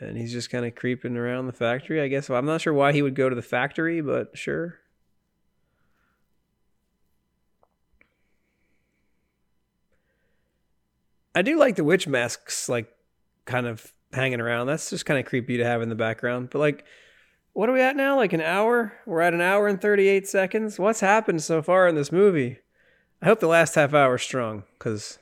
and 0.00 0.16
he's 0.16 0.32
just 0.32 0.50
kind 0.50 0.64
of 0.64 0.74
creeping 0.74 1.16
around 1.16 1.46
the 1.46 1.52
factory. 1.52 2.00
I 2.00 2.08
guess 2.08 2.30
I'm 2.30 2.46
not 2.46 2.60
sure 2.60 2.72
why 2.72 2.92
he 2.92 3.02
would 3.02 3.14
go 3.14 3.28
to 3.28 3.36
the 3.36 3.42
factory, 3.42 4.00
but 4.00 4.36
sure. 4.36 4.78
I 11.40 11.42
do 11.42 11.58
like 11.58 11.76
the 11.76 11.84
witch 11.84 12.06
masks, 12.06 12.68
like 12.68 12.92
kind 13.46 13.66
of 13.66 13.94
hanging 14.12 14.42
around. 14.42 14.66
That's 14.66 14.90
just 14.90 15.06
kind 15.06 15.18
of 15.18 15.24
creepy 15.24 15.56
to 15.56 15.64
have 15.64 15.80
in 15.80 15.88
the 15.88 15.94
background. 15.94 16.50
But 16.50 16.58
like, 16.58 16.84
what 17.54 17.66
are 17.70 17.72
we 17.72 17.80
at 17.80 17.96
now? 17.96 18.18
Like 18.18 18.34
an 18.34 18.42
hour? 18.42 18.92
We're 19.06 19.22
at 19.22 19.32
an 19.32 19.40
hour 19.40 19.66
and 19.66 19.80
38 19.80 20.28
seconds. 20.28 20.78
What's 20.78 21.00
happened 21.00 21.42
so 21.42 21.62
far 21.62 21.88
in 21.88 21.94
this 21.94 22.12
movie? 22.12 22.58
I 23.22 23.24
hope 23.24 23.40
the 23.40 23.46
last 23.46 23.74
half 23.74 23.94
hour 23.94 24.18
strong 24.18 24.64
because 24.78 25.18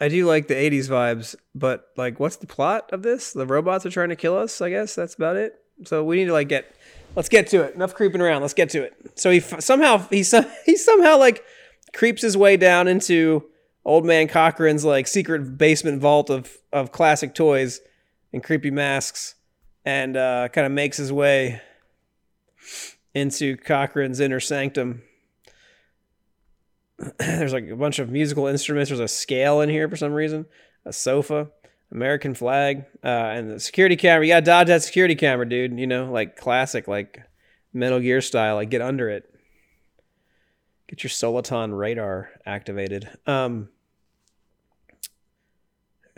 I 0.00 0.06
do 0.06 0.24
like 0.26 0.46
the 0.46 0.54
80s 0.54 0.88
vibes. 0.88 1.34
But 1.52 1.88
like, 1.96 2.20
what's 2.20 2.36
the 2.36 2.46
plot 2.46 2.88
of 2.92 3.02
this? 3.02 3.32
The 3.32 3.48
robots 3.48 3.84
are 3.84 3.90
trying 3.90 4.10
to 4.10 4.16
kill 4.16 4.38
us. 4.38 4.60
I 4.60 4.70
guess 4.70 4.94
that's 4.94 5.14
about 5.14 5.34
it. 5.34 5.60
So 5.86 6.04
we 6.04 6.14
need 6.14 6.26
to 6.26 6.32
like 6.32 6.48
get. 6.48 6.72
Let's 7.16 7.28
get 7.28 7.48
to 7.48 7.62
it. 7.62 7.74
Enough 7.74 7.96
creeping 7.96 8.20
around. 8.20 8.42
Let's 8.42 8.54
get 8.54 8.70
to 8.70 8.84
it. 8.84 8.94
So 9.18 9.32
he 9.32 9.40
somehow 9.40 10.06
he 10.08 10.22
he 10.66 10.76
somehow 10.76 11.18
like 11.18 11.42
creeps 11.92 12.22
his 12.22 12.36
way 12.36 12.56
down 12.56 12.86
into 12.86 13.50
old 13.90 14.04
man 14.04 14.28
Cochran's 14.28 14.84
like 14.84 15.08
secret 15.08 15.58
basement 15.58 16.00
vault 16.00 16.30
of 16.30 16.56
of 16.72 16.92
classic 16.92 17.34
toys 17.34 17.80
and 18.32 18.42
creepy 18.42 18.70
masks, 18.70 19.34
and 19.84 20.16
uh, 20.16 20.48
kind 20.48 20.64
of 20.64 20.72
makes 20.72 20.96
his 20.96 21.12
way 21.12 21.60
into 23.14 23.56
Cochran's 23.56 24.20
inner 24.20 24.38
sanctum. 24.38 25.02
There's 27.18 27.52
like 27.52 27.68
a 27.68 27.74
bunch 27.74 27.98
of 27.98 28.10
musical 28.10 28.46
instruments. 28.46 28.90
There's 28.90 29.00
a 29.00 29.08
scale 29.08 29.60
in 29.60 29.68
here 29.68 29.88
for 29.88 29.96
some 29.96 30.12
reason, 30.12 30.46
a 30.84 30.92
sofa, 30.92 31.48
American 31.90 32.34
flag, 32.34 32.84
uh, 33.02 33.08
and 33.08 33.50
the 33.50 33.58
security 33.58 33.96
camera. 33.96 34.24
You 34.24 34.34
got 34.34 34.40
to 34.40 34.46
dodge 34.46 34.68
that 34.68 34.84
security 34.84 35.16
camera, 35.16 35.48
dude. 35.48 35.76
You 35.76 35.88
know, 35.88 36.12
like 36.12 36.36
classic, 36.36 36.86
like 36.86 37.24
Metal 37.72 37.98
Gear 37.98 38.20
style. 38.20 38.54
Like 38.54 38.70
get 38.70 38.82
under 38.82 39.10
it. 39.10 39.26
Get 40.86 41.02
your 41.02 41.10
Soliton 41.10 41.76
radar 41.76 42.30
activated. 42.46 43.08
Um, 43.26 43.68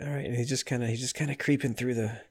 all 0.01 0.09
right, 0.09 0.25
and 0.25 0.35
he's 0.35 0.49
just 0.49 0.65
kind 0.65 0.83
of 0.83 0.89
he's 0.89 1.01
just 1.01 1.15
kind 1.15 1.31
of 1.31 1.37
creeping 1.37 1.73
through 1.73 1.93
the 1.93 2.21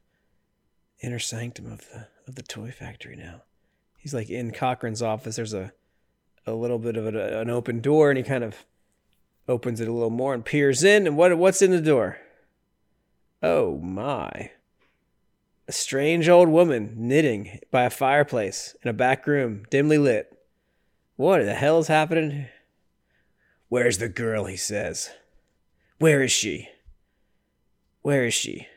inner 1.01 1.19
sanctum 1.19 1.71
of 1.71 1.89
the 1.91 2.09
of 2.27 2.35
the 2.35 2.43
toy 2.43 2.71
factory 2.71 3.17
now. 3.17 3.43
He's 3.99 4.15
like 4.15 4.31
in 4.31 4.51
Cochran's 4.53 5.03
office. 5.03 5.37
There's 5.37 5.55
a 5.55 5.73
a 6.47 6.53
little 6.53 6.79
bit 6.79 6.97
of 6.97 7.07
a, 7.15 7.41
an 7.41 7.51
open 7.51 7.81
door, 7.81 8.11
and 8.11 8.19
he 8.19 8.25
kind 8.25 8.45
of 8.45 8.65
opens 9.49 9.81
it 9.81 9.89
a 9.89 9.93
little 9.93 10.11
more 10.11 10.35
and 10.35 10.45
peers 10.45 10.83
in. 10.83 11.07
And 11.07 11.17
what 11.17 11.37
what's 11.39 11.63
in 11.63 11.71
the 11.71 11.81
door? 11.81 12.19
Oh 13.43 13.79
my! 13.79 14.51
A 15.69 15.73
strange 15.73 16.29
old 16.29 16.49
woman 16.49 16.95
knitting 16.97 17.61
by 17.71 17.83
a 17.83 17.91
fireplace 17.91 18.77
in 18.83 18.89
a 18.89 18.95
back 18.95 19.27
room, 19.27 19.65
dimly 19.71 19.99
lit. 19.99 20.37
What 21.17 21.45
the 21.45 21.55
hell 21.55 21.79
is 21.79 21.89
happening? 21.89 22.47
Where's 23.69 23.99
the 23.99 24.09
girl? 24.09 24.47
He 24.47 24.57
says. 24.57 25.11
Where 25.99 26.23
is 26.23 26.33
she? 26.33 26.69
Where 28.03 28.27
is 28.27 28.35
she? 28.35 28.69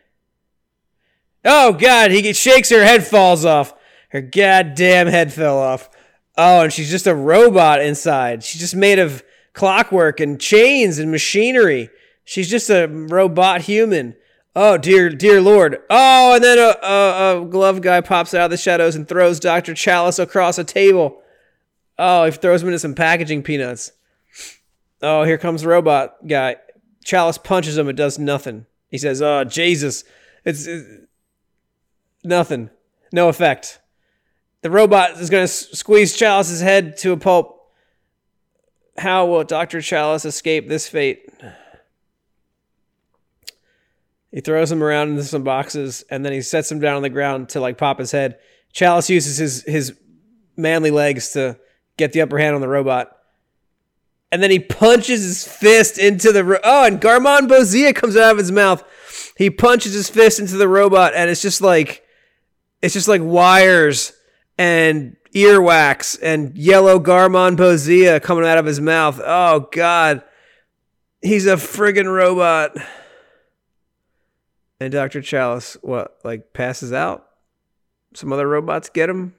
Oh 1.43 1.73
God! 1.73 2.11
He 2.11 2.33
shakes 2.33 2.69
her 2.69 2.83
head, 2.83 3.05
falls 3.05 3.45
off. 3.45 3.73
Her 4.09 4.21
goddamn 4.21 5.07
head 5.07 5.33
fell 5.33 5.57
off. 5.57 5.89
Oh, 6.37 6.61
and 6.61 6.73
she's 6.73 6.89
just 6.89 7.07
a 7.07 7.15
robot 7.15 7.81
inside. 7.81 8.43
She's 8.43 8.61
just 8.61 8.75
made 8.75 8.99
of 8.99 9.23
clockwork 9.53 10.19
and 10.19 10.39
chains 10.39 10.99
and 10.99 11.11
machinery. 11.11 11.89
She's 12.23 12.49
just 12.49 12.69
a 12.69 12.87
robot 12.87 13.61
human. 13.61 14.15
Oh 14.55 14.77
dear, 14.77 15.09
dear 15.09 15.41
Lord. 15.41 15.79
Oh, 15.89 16.35
and 16.35 16.43
then 16.43 16.57
a, 16.57 16.85
a, 16.85 17.41
a 17.41 17.45
glove 17.45 17.81
guy 17.81 18.01
pops 18.01 18.33
out 18.33 18.45
of 18.45 18.51
the 18.51 18.57
shadows 18.57 18.95
and 18.95 19.07
throws 19.07 19.39
Dr. 19.39 19.73
Challis 19.73 20.17
across 20.17 20.57
a 20.57 20.63
table. 20.63 21.21
Oh, 21.97 22.25
he 22.25 22.31
throws 22.31 22.61
him 22.61 22.69
into 22.69 22.79
some 22.79 22.95
packaging 22.95 23.43
peanuts. 23.43 23.91
Oh, 25.01 25.23
here 25.23 25.37
comes 25.37 25.61
the 25.61 25.67
robot 25.67 26.25
guy. 26.25 26.55
Challis 27.05 27.41
punches 27.41 27.77
him. 27.77 27.89
It 27.89 27.95
does 27.95 28.17
nothing. 28.17 28.65
He 28.89 28.97
says, 28.97 29.21
"Oh, 29.21 29.43
Jesus, 29.43 30.03
it's, 30.43 30.65
it's 30.65 30.87
nothing, 32.23 32.69
no 33.11 33.29
effect." 33.29 33.79
The 34.61 34.71
robot 34.71 35.11
is 35.19 35.29
going 35.29 35.43
to 35.43 35.47
squeeze 35.47 36.17
Challis's 36.17 36.61
head 36.61 36.97
to 36.97 37.11
a 37.11 37.17
pulp. 37.17 37.71
How 38.97 39.25
will 39.27 39.43
Dr. 39.43 39.77
Challis 39.79 40.25
escape 40.25 40.67
this 40.67 40.87
fate? 40.87 41.29
He 44.31 44.41
throws 44.41 44.71
him 44.71 44.83
around 44.83 45.11
into 45.11 45.23
some 45.23 45.43
boxes 45.43 46.03
and 46.09 46.25
then 46.25 46.33
he 46.33 46.41
sets 46.41 46.71
him 46.71 46.79
down 46.79 46.97
on 46.97 47.03
the 47.03 47.09
ground 47.09 47.49
to 47.49 47.59
like 47.61 47.77
pop 47.77 47.99
his 47.99 48.11
head. 48.11 48.37
Challis 48.73 49.07
uses 49.07 49.37
his 49.37 49.63
his 49.63 49.93
manly 50.57 50.91
legs 50.91 51.31
to 51.33 51.57
get 51.95 52.11
the 52.11 52.21
upper 52.21 52.37
hand 52.37 52.55
on 52.55 52.61
the 52.61 52.67
robot. 52.67 53.14
And 54.31 54.41
then 54.43 54.51
he 54.51 54.59
punches 54.59 55.21
his 55.21 55.47
fist 55.47 55.97
into 55.97 56.31
the 56.31 56.43
ro- 56.43 56.59
oh, 56.63 56.85
and 56.85 56.99
Garmonbozia 56.99 57.95
comes 57.95 58.17
out 58.17 58.31
of 58.31 58.37
his 58.37 58.51
mouth. 58.51 58.83
He 59.37 59.49
punches 59.49 59.93
his 59.93 60.09
fist 60.09 60.39
into 60.39 60.57
the 60.57 60.67
robot, 60.67 61.13
and 61.15 61.29
it's 61.29 61.41
just 61.41 61.61
like 61.61 62.03
it's 62.81 62.93
just 62.93 63.07
like 63.07 63.21
wires 63.23 64.13
and 64.57 65.15
earwax 65.33 66.17
and 66.21 66.57
yellow 66.57 66.99
Garmonbozia 66.99 68.21
coming 68.21 68.45
out 68.45 68.57
of 68.57 68.65
his 68.65 68.79
mouth. 68.79 69.21
Oh 69.23 69.67
God, 69.71 70.23
he's 71.21 71.45
a 71.45 71.55
friggin' 71.55 72.11
robot. 72.11 72.75
And 74.79 74.91
Dr. 74.91 75.21
Challis, 75.21 75.77
what, 75.81 76.17
like 76.23 76.53
passes 76.53 76.91
out? 76.91 77.27
Some 78.13 78.31
other 78.31 78.47
robots 78.47 78.89
get 78.89 79.09
him? 79.09 79.35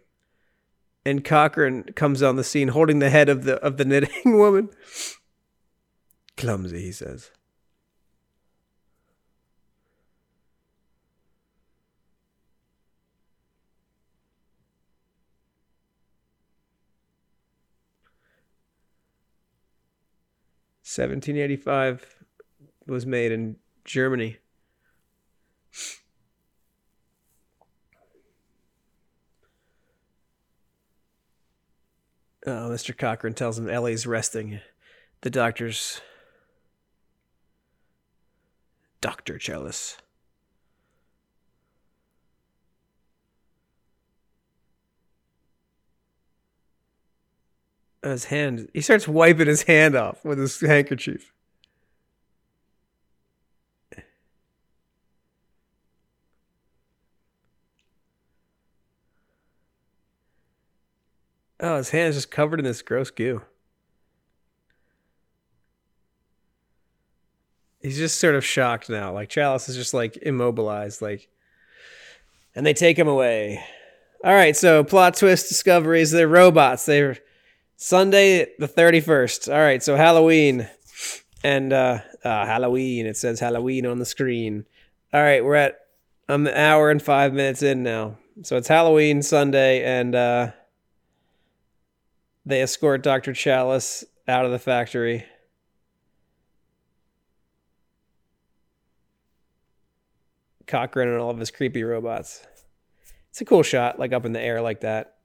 And 1.07 1.25
Cochran 1.25 1.85
comes 1.95 2.21
on 2.21 2.35
the 2.35 2.43
scene 2.43 2.69
holding 2.69 2.99
the 2.99 3.11
head 3.11 3.29
of 3.29 3.45
the 3.45 3.55
of 3.65 3.77
the 3.77 3.85
knitting 3.85 4.11
woman. 4.39 4.69
Clumsy, 6.37 6.83
he 6.83 6.91
says. 6.91 7.31
Seventeen 20.83 21.37
eighty 21.37 21.57
five 21.57 22.25
was 22.87 23.07
made 23.07 23.31
in 23.31 23.57
Germany. 23.85 24.39
Uh, 32.47 32.69
Mr. 32.69 32.97
Cochran 32.97 33.35
tells 33.35 33.59
him 33.59 33.69
Ellie's 33.69 34.07
resting. 34.07 34.61
The 35.23 35.31
doctor's. 35.31 36.01
Dr. 39.01 39.39
Challis. 39.39 39.97
His 48.05 48.27
hand. 48.27 48.69
He 48.73 48.81
starts 48.81 49.09
wiping 49.09 49.49
his 49.49 49.63
hand 49.63 49.97
off 49.97 50.25
with 50.25 50.39
his 50.39 50.61
handkerchief. 50.61 51.33
Oh, 61.59 61.77
his 61.77 61.91
hand's 61.91 62.17
just 62.17 62.31
covered 62.31 62.59
in 62.59 62.65
this 62.65 62.83
gross 62.83 63.11
goo. 63.11 63.43
He's 67.81 67.97
just 67.97 68.19
sort 68.19 68.35
of 68.35 68.45
shocked 68.45 68.91
now. 68.91 69.13
Like 69.13 69.29
Challis 69.29 69.69
is 69.69 69.77
just 69.77 69.95
like 69.95 70.17
immobilized, 70.19 71.01
like 71.01 71.29
and 72.55 72.67
they 72.67 72.75
take 72.75 72.99
him 72.99 73.09
away. 73.09 73.65
All 74.25 74.35
right, 74.35 74.57
so 74.57 74.83
plot 74.83 75.15
twist 75.17 75.49
discoveries, 75.49 76.11
they're 76.11 76.27
robots. 76.27 76.85
They're 76.87 77.19
Sunday 77.77 78.49
the 78.59 78.67
31st. 78.67 79.53
All 79.53 79.61
right, 79.61 79.83
so 79.83 79.97
Halloween. 79.97 80.69
And 81.45 81.73
uh, 81.73 82.01
uh 82.25 82.47
Halloween. 82.47 83.07
It 83.07 83.17
says 83.17 83.39
Halloween 83.39 83.87
on 83.87 83.99
the 83.99 84.07
screen. 84.07 84.65
All 85.13 85.23
right, 85.23 85.45
we're 85.45 85.55
at 85.55 85.79
I'm 86.29 86.47
an 86.47 86.55
hour 86.55 86.91
and 86.91 87.01
5 87.01 87.33
minutes 87.35 87.63
in 87.63 87.83
now. 87.83 88.19
So 88.43 88.57
it's 88.57 88.69
Halloween 88.69 89.23
Sunday 89.23 89.85
and 89.85 90.15
uh 90.15 90.51
they 92.47 92.63
escort 92.63 93.03
Dr. 93.03 93.33
Challis 93.33 94.05
out 94.29 94.47
of 94.47 94.53
the 94.53 94.59
factory. 94.59 95.27
Cochran 100.67 101.09
and 101.09 101.19
all 101.19 101.31
of 101.31 101.39
his 101.39 101.51
creepy 101.51 101.83
robots. 101.83 102.47
It's 103.31 103.41
a 103.41 103.45
cool 103.45 103.63
shot, 103.63 103.99
like 103.99 104.13
up 104.13 104.25
in 104.25 104.33
the 104.33 104.41
air 104.41 104.63
like 104.63 104.81
that. 104.81 105.17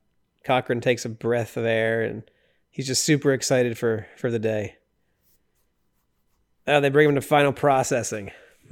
Cochran 0.43 0.81
takes 0.81 1.05
a 1.05 1.09
breath 1.09 1.55
of 1.57 1.65
air 1.65 2.01
and 2.01 2.23
he's 2.69 2.87
just 2.87 3.03
super 3.03 3.31
excited 3.31 3.77
for 3.77 4.07
for 4.17 4.31
the 4.31 4.39
day. 4.39 4.75
Uh, 6.67 6.79
they 6.79 6.89
bring 6.89 7.09
him 7.09 7.15
to 7.15 7.21
final 7.21 7.53
processing. 7.53 8.31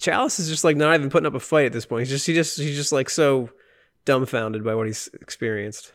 Challis 0.00 0.40
is 0.40 0.48
just 0.48 0.64
like 0.64 0.76
not 0.76 0.94
even 0.94 1.10
putting 1.10 1.26
up 1.26 1.34
a 1.34 1.40
fight 1.40 1.66
at 1.66 1.72
this 1.72 1.86
point. 1.86 2.02
He's 2.02 2.10
just 2.10 2.26
he 2.26 2.34
just 2.34 2.58
he's 2.58 2.76
just 2.76 2.92
like 2.92 3.08
so 3.08 3.50
dumbfounded 4.04 4.64
by 4.64 4.74
what 4.74 4.86
he's 4.86 5.08
experienced. 5.20 5.92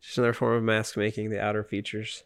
Just 0.00 0.18
another 0.18 0.32
form 0.32 0.54
of 0.54 0.62
mask 0.62 0.96
making, 0.96 1.30
the 1.30 1.40
outer 1.40 1.64
features. 1.64 2.24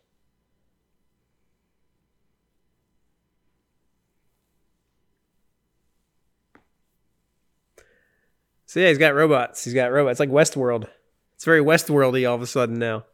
So 8.66 8.80
yeah, 8.80 8.88
he's 8.88 8.98
got 8.98 9.14
robots. 9.14 9.64
He's 9.64 9.72
got 9.72 9.90
robots. 9.90 10.20
It's 10.20 10.20
like 10.20 10.28
Westworld. 10.28 10.88
It's 11.36 11.44
very 11.46 11.62
Westworldy 11.62 12.28
all 12.28 12.34
of 12.34 12.42
a 12.42 12.46
sudden 12.46 12.78
now. 12.78 13.04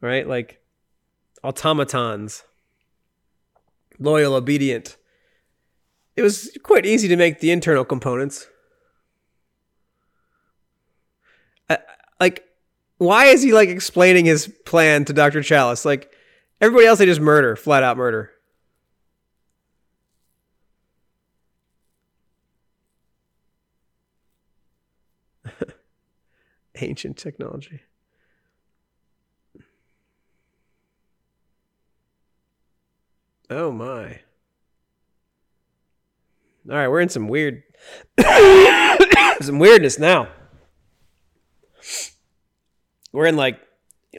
Right? 0.00 0.26
Like 0.26 0.60
automatons. 1.44 2.44
Loyal, 3.98 4.34
obedient. 4.34 4.96
It 6.16 6.22
was 6.22 6.56
quite 6.62 6.86
easy 6.86 7.08
to 7.08 7.16
make 7.16 7.40
the 7.40 7.50
internal 7.50 7.84
components. 7.84 8.46
Like 12.20 12.44
why 12.98 13.24
is 13.26 13.42
he 13.42 13.52
like 13.54 13.70
explaining 13.70 14.26
his 14.26 14.46
plan 14.66 15.06
to 15.06 15.14
Dr. 15.14 15.40
Challis? 15.40 15.86
Like 15.86 16.12
everybody 16.60 16.86
else 16.86 16.98
they 16.98 17.06
just 17.06 17.20
murder, 17.20 17.56
flat 17.56 17.82
out 17.82 17.96
murder. 17.96 18.30
Ancient 26.80 27.16
technology. 27.16 27.80
Oh 33.50 33.72
my. 33.72 34.20
All 36.70 36.76
right, 36.76 36.88
we're 36.88 37.00
in 37.00 37.08
some 37.08 37.26
weird 37.26 37.64
some 39.40 39.58
weirdness 39.58 39.98
now. 39.98 40.28
We're 43.12 43.26
in 43.26 43.36
like 43.36 43.60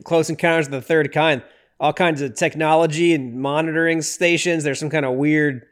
close 0.03 0.29
encounters 0.29 0.65
of 0.65 0.73
the 0.73 0.81
third 0.81 1.13
kind. 1.13 1.43
All 1.79 1.93
kinds 1.93 2.21
of 2.21 2.35
technology 2.35 3.13
and 3.13 3.39
monitoring 3.39 4.01
stations. 4.01 4.63
There's 4.63 4.79
some 4.79 4.89
kind 4.89 5.05
of 5.05 5.13
weird 5.13 5.65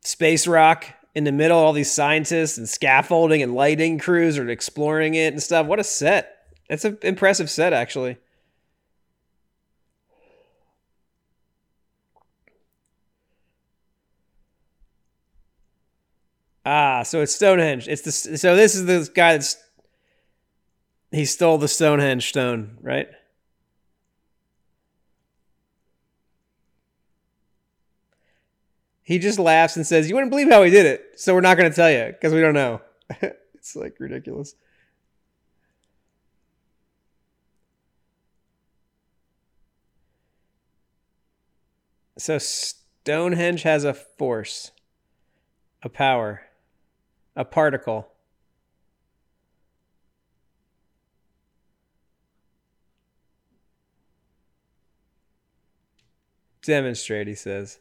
space 0.00 0.46
rock 0.48 0.86
in 1.14 1.24
the 1.24 1.32
middle. 1.32 1.58
All 1.58 1.72
these 1.72 1.92
scientists 1.92 2.58
and 2.58 2.68
scaffolding 2.68 3.42
and 3.42 3.54
lighting 3.54 3.98
crews 3.98 4.38
are 4.38 4.48
exploring 4.48 5.14
it 5.14 5.32
and 5.32 5.42
stuff. 5.42 5.66
What 5.66 5.78
a 5.78 5.84
set! 5.84 6.48
That's 6.68 6.84
an 6.84 6.98
impressive 7.02 7.48
set, 7.48 7.72
actually. 7.72 8.16
Ah, 16.64 17.02
so 17.02 17.20
it's 17.22 17.34
Stonehenge. 17.34 17.88
It's 17.88 18.02
the 18.02 18.12
so 18.12 18.54
this 18.56 18.74
is 18.74 18.86
the 18.86 19.10
guy 19.12 19.32
that's 19.32 19.56
he 21.10 21.24
stole 21.24 21.58
the 21.58 21.68
Stonehenge 21.68 22.28
stone, 22.28 22.78
right? 22.80 23.08
He 29.02 29.18
just 29.18 29.38
laughs 29.38 29.76
and 29.76 29.86
says, 29.86 30.08
"You 30.08 30.14
wouldn't 30.14 30.30
believe 30.30 30.48
how 30.50 30.62
he 30.62 30.70
did 30.70 30.86
it, 30.86 31.20
so 31.20 31.34
we're 31.34 31.40
not 31.40 31.56
going 31.56 31.68
to 31.68 31.74
tell 31.74 31.90
you 31.90 32.06
because 32.12 32.32
we 32.32 32.40
don't 32.40 32.54
know." 32.54 32.80
it's 33.54 33.74
like 33.74 33.98
ridiculous. 33.98 34.54
So 42.16 42.38
Stonehenge 42.38 43.62
has 43.62 43.82
a 43.84 43.92
force, 43.92 44.70
a 45.82 45.88
power, 45.88 46.42
a 47.36 47.44
particle. 47.44 48.08
Demonstrate, 56.62 57.26
he 57.26 57.34
says. 57.34 57.78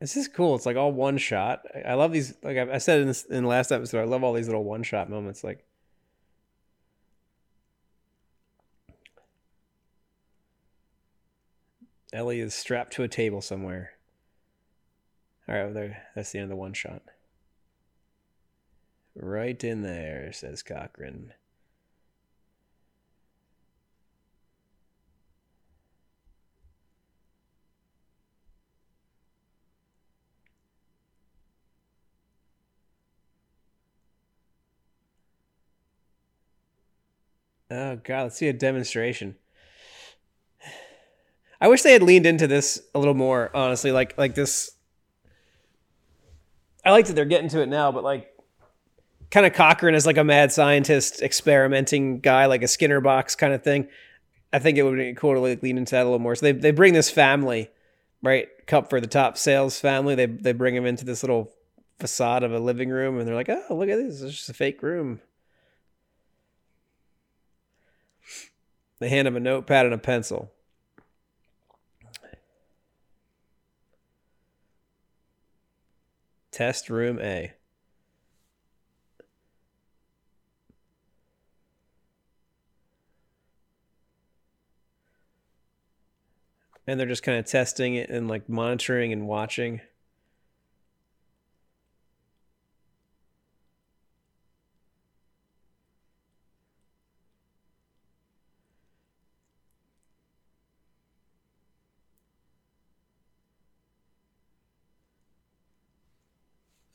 This 0.00 0.16
is 0.18 0.28
cool. 0.28 0.54
It's 0.54 0.66
like 0.66 0.76
all 0.76 0.92
one 0.92 1.16
shot. 1.16 1.62
I 1.86 1.94
love 1.94 2.12
these. 2.12 2.34
Like 2.42 2.58
I 2.58 2.76
said 2.76 3.00
in 3.00 3.06
this, 3.06 3.24
in 3.24 3.44
the 3.44 3.48
last 3.48 3.72
episode, 3.72 4.00
I 4.02 4.04
love 4.04 4.22
all 4.22 4.34
these 4.34 4.48
little 4.48 4.64
one 4.64 4.82
shot 4.82 5.08
moments. 5.08 5.42
Like 5.42 5.64
Ellie 12.14 12.38
is 12.38 12.54
strapped 12.54 12.92
to 12.92 13.02
a 13.02 13.08
table 13.08 13.40
somewhere. 13.40 13.94
All 15.48 15.54
right, 15.56 15.64
well, 15.64 15.74
there. 15.74 16.04
That's 16.14 16.30
the 16.30 16.38
end 16.38 16.44
of 16.44 16.50
the 16.50 16.56
one 16.56 16.72
shot. 16.72 17.02
Right 19.16 19.62
in 19.64 19.82
there, 19.82 20.32
says 20.32 20.62
Cochran. 20.62 21.32
Oh 37.70 37.96
god, 37.96 38.22
let's 38.22 38.36
see 38.36 38.46
a 38.46 38.52
demonstration. 38.52 39.34
I 41.64 41.68
wish 41.68 41.80
they 41.80 41.94
had 41.94 42.02
leaned 42.02 42.26
into 42.26 42.46
this 42.46 42.78
a 42.94 42.98
little 42.98 43.14
more, 43.14 43.50
honestly. 43.54 43.90
Like 43.90 44.18
like 44.18 44.34
this 44.34 44.72
I 46.84 46.90
like 46.90 47.06
that 47.06 47.14
they're 47.14 47.24
getting 47.24 47.48
to 47.48 47.62
it 47.62 47.70
now, 47.70 47.90
but 47.90 48.04
like 48.04 48.30
kind 49.30 49.46
of 49.46 49.54
Cochran 49.54 49.94
as 49.94 50.04
like 50.04 50.18
a 50.18 50.24
mad 50.24 50.52
scientist 50.52 51.22
experimenting 51.22 52.20
guy, 52.20 52.44
like 52.44 52.62
a 52.62 52.68
Skinner 52.68 53.00
box 53.00 53.34
kind 53.34 53.54
of 53.54 53.64
thing. 53.64 53.88
I 54.52 54.58
think 54.58 54.76
it 54.76 54.82
would 54.82 54.98
be 54.98 55.14
cool 55.14 55.32
to 55.32 55.40
like 55.40 55.62
lean 55.62 55.78
into 55.78 55.92
that 55.92 56.02
a 56.02 56.04
little 56.04 56.18
more. 56.18 56.34
So 56.34 56.44
they 56.44 56.52
they 56.52 56.70
bring 56.70 56.92
this 56.92 57.10
family, 57.10 57.70
right? 58.22 58.46
Cup 58.66 58.90
for 58.90 59.00
the 59.00 59.06
top 59.06 59.38
sales 59.38 59.80
family. 59.80 60.14
They 60.14 60.26
they 60.26 60.52
bring 60.52 60.76
him 60.76 60.84
into 60.84 61.06
this 61.06 61.22
little 61.22 61.50
facade 61.98 62.42
of 62.42 62.52
a 62.52 62.58
living 62.58 62.90
room, 62.90 63.18
and 63.18 63.26
they're 63.26 63.34
like, 63.34 63.48
"Oh, 63.48 63.64
look 63.70 63.88
at 63.88 63.96
this! 63.96 64.20
It's 64.20 64.34
just 64.34 64.50
a 64.50 64.54
fake 64.54 64.82
room." 64.82 65.22
They 68.98 69.08
hand 69.08 69.26
him 69.26 69.36
a 69.36 69.40
notepad 69.40 69.86
and 69.86 69.94
a 69.94 69.98
pencil. 69.98 70.50
Test 76.54 76.88
room 76.88 77.18
A. 77.20 77.52
And 86.86 87.00
they're 87.00 87.08
just 87.08 87.24
kind 87.24 87.40
of 87.40 87.44
testing 87.44 87.96
it 87.96 88.08
and 88.08 88.28
like 88.28 88.48
monitoring 88.48 89.12
and 89.12 89.26
watching. 89.26 89.80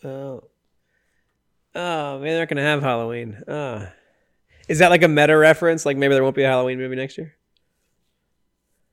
Oh. 0.04 0.44
Oh, 1.76 2.20
man, 2.20 2.22
they're 2.22 2.40
not 2.40 2.50
gonna 2.50 2.62
have 2.62 2.82
Halloween. 2.82 3.42
Oh. 3.48 3.88
Is 4.68 4.80
that 4.80 4.92
like 4.92 5.04
a 5.04 5.08
meta 5.08 5.36
reference? 5.36 5.86
Like 5.86 5.98
maybe 5.98 6.14
there 6.14 6.24
won't 6.24 6.36
be 6.36 6.44
a 6.44 6.48
Halloween 6.48 6.78
movie 6.78 6.96
next 6.96 7.18
year? 7.18 7.36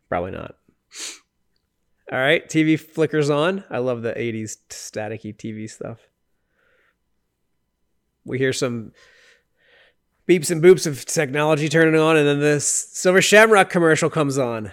Probably 0.08 0.30
not. 0.30 0.56
All 2.10 2.18
right, 2.18 2.48
TV 2.48 2.78
flickers 2.78 3.30
on. 3.30 3.64
I 3.68 3.78
love 3.78 4.02
the 4.02 4.12
80s 4.12 4.58
staticky 4.70 5.36
TV 5.36 5.68
stuff. 5.68 5.98
We 8.24 8.38
hear 8.38 8.52
some 8.52 8.92
beeps 10.28 10.50
and 10.50 10.62
boops 10.62 10.86
of 10.86 11.04
technology 11.04 11.68
turning 11.68 12.00
on, 12.00 12.16
and 12.16 12.26
then 12.26 12.40
this 12.40 12.66
Silver 12.66 13.20
Shamrock 13.20 13.70
commercial 13.70 14.08
comes 14.08 14.38
on. 14.38 14.72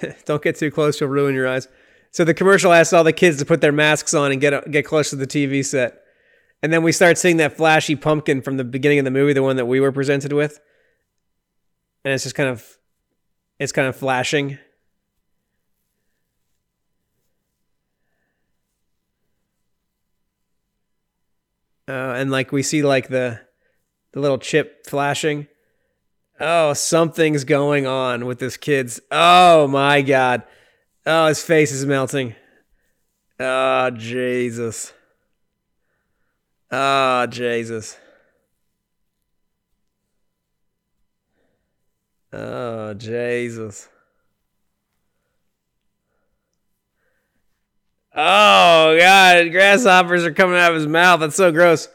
Don't 0.24 0.42
get 0.42 0.56
too 0.56 0.70
close; 0.70 1.00
you'll 1.00 1.10
ruin 1.10 1.34
your 1.34 1.48
eyes. 1.48 1.68
So 2.10 2.24
the 2.24 2.34
commercial 2.34 2.72
asks 2.72 2.92
all 2.92 3.04
the 3.04 3.12
kids 3.12 3.38
to 3.38 3.44
put 3.44 3.60
their 3.60 3.72
masks 3.72 4.14
on 4.14 4.32
and 4.32 4.40
get 4.40 4.70
get 4.70 4.84
close 4.84 5.10
to 5.10 5.16
the 5.16 5.26
TV 5.26 5.64
set, 5.64 6.02
and 6.62 6.72
then 6.72 6.82
we 6.82 6.92
start 6.92 7.18
seeing 7.18 7.36
that 7.38 7.56
flashy 7.56 7.96
pumpkin 7.96 8.42
from 8.42 8.56
the 8.56 8.64
beginning 8.64 8.98
of 8.98 9.04
the 9.04 9.10
movie, 9.10 9.32
the 9.32 9.42
one 9.42 9.56
that 9.56 9.66
we 9.66 9.80
were 9.80 9.92
presented 9.92 10.32
with, 10.32 10.60
and 12.04 12.14
it's 12.14 12.24
just 12.24 12.34
kind 12.34 12.48
of, 12.48 12.78
it's 13.58 13.72
kind 13.72 13.88
of 13.88 13.96
flashing. 13.96 14.58
Uh, 21.88 22.14
and 22.16 22.30
like 22.30 22.52
we 22.52 22.62
see 22.62 22.82
like 22.82 23.08
the 23.08 23.40
the 24.12 24.20
little 24.20 24.38
chip 24.38 24.86
flashing 24.86 25.48
Oh, 26.42 26.72
something's 26.72 27.44
going 27.44 27.86
on 27.86 28.24
with 28.24 28.38
this 28.38 28.56
kid's. 28.56 28.98
Oh 29.10 29.66
my 29.68 30.00
god. 30.00 30.42
Oh, 31.04 31.26
his 31.26 31.42
face 31.42 31.70
is 31.70 31.84
melting. 31.84 32.34
Oh, 33.38 33.90
Jesus. 33.90 34.92
Oh, 36.70 37.26
Jesus. 37.26 37.98
Oh, 42.32 42.94
Jesus. 42.94 43.88
Oh, 48.14 48.96
God. 48.98 49.50
Grasshoppers 49.50 50.24
are 50.24 50.32
coming 50.32 50.56
out 50.58 50.70
of 50.70 50.76
his 50.76 50.86
mouth. 50.86 51.20
That's 51.20 51.36
so 51.36 51.52
gross. 51.52 51.88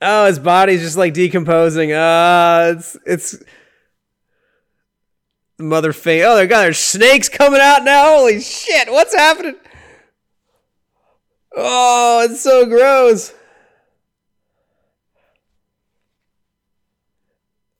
Oh, 0.00 0.26
his 0.26 0.38
body's 0.38 0.82
just 0.82 0.96
like 0.96 1.14
decomposing. 1.14 1.92
Uh 1.92 2.74
it's 2.76 2.96
it's 3.04 3.42
mother. 5.58 5.92
Oh, 5.92 6.36
my 6.36 6.46
God, 6.46 6.62
there's 6.62 6.78
snakes 6.78 7.28
coming 7.28 7.60
out 7.60 7.84
now. 7.84 8.16
Holy 8.16 8.40
shit, 8.40 8.90
what's 8.90 9.14
happening? 9.14 9.56
Oh, 11.56 12.26
it's 12.28 12.42
so 12.42 12.66
gross. 12.66 13.32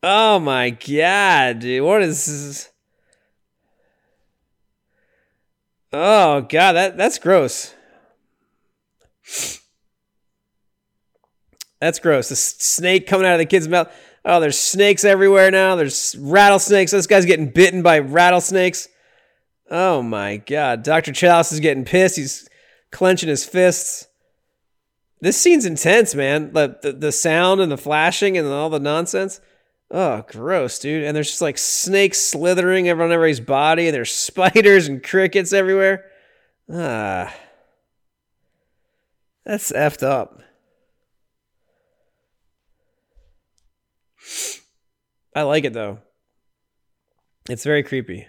Oh 0.03 0.39
my 0.39 0.71
god, 0.71 1.61
dude. 1.61 1.83
What 1.85 2.03
is 2.03 2.27
this? 2.27 2.71
Oh 5.93 6.43
god, 6.43 6.73
that 6.73 6.97
that's 6.97 7.19
gross. 7.19 7.75
That's 11.81 11.99
gross. 11.99 12.29
The 12.29 12.37
snake 12.37 13.07
coming 13.07 13.27
out 13.27 13.35
of 13.35 13.39
the 13.39 13.47
kid's 13.47 13.69
mouth. 13.69 13.93
Oh, 14.25 14.41
there's 14.41 14.59
snakes 14.59 15.05
everywhere 15.05 15.51
now. 15.51 15.77
There's 15.77 16.17
rattlesnakes. 16.19 16.91
This 16.91 17.07
guy's 17.07 17.25
getting 17.25 17.51
bitten 17.51 17.83
by 17.83 18.01
rattlesnakes. 18.01 18.89
Oh 19.71 20.03
my 20.03 20.39
god. 20.39 20.83
Dr. 20.83 21.13
Challis 21.13 21.53
is 21.53 21.61
getting 21.61 21.85
pissed. 21.85 22.17
He's 22.17 22.49
clenching 22.91 23.29
his 23.29 23.45
fists. 23.45 24.07
This 25.21 25.41
scene's 25.41 25.67
intense, 25.67 26.15
man. 26.15 26.53
The, 26.53 26.79
the, 26.83 26.93
the 26.93 27.13
sound 27.13 27.61
and 27.61 27.71
the 27.71 27.77
flashing 27.77 28.37
and 28.37 28.47
all 28.49 28.71
the 28.71 28.79
nonsense. 28.79 29.41
Oh, 29.91 30.25
gross, 30.29 30.79
dude. 30.79 31.05
And 31.05 31.17
there's 31.17 31.31
just 31.31 31.43
like 31.43 31.59
snakes 31.59 32.21
slithering 32.21 32.89
around 32.89 33.11
everybody's 33.11 33.41
body, 33.41 33.87
and 33.89 33.95
there's 33.95 34.13
spiders 34.13 34.87
and 34.87 35.03
crickets 35.03 35.53
everywhere. 35.53 36.05
Ah. 36.73 37.35
That's 39.45 39.73
effed 39.73 40.03
up. 40.03 40.43
I 45.39 45.43
like 45.43 45.63
it 45.63 45.73
though. 45.73 45.99
It's 47.49 47.63
very 47.63 47.85
creepy. 47.85 48.27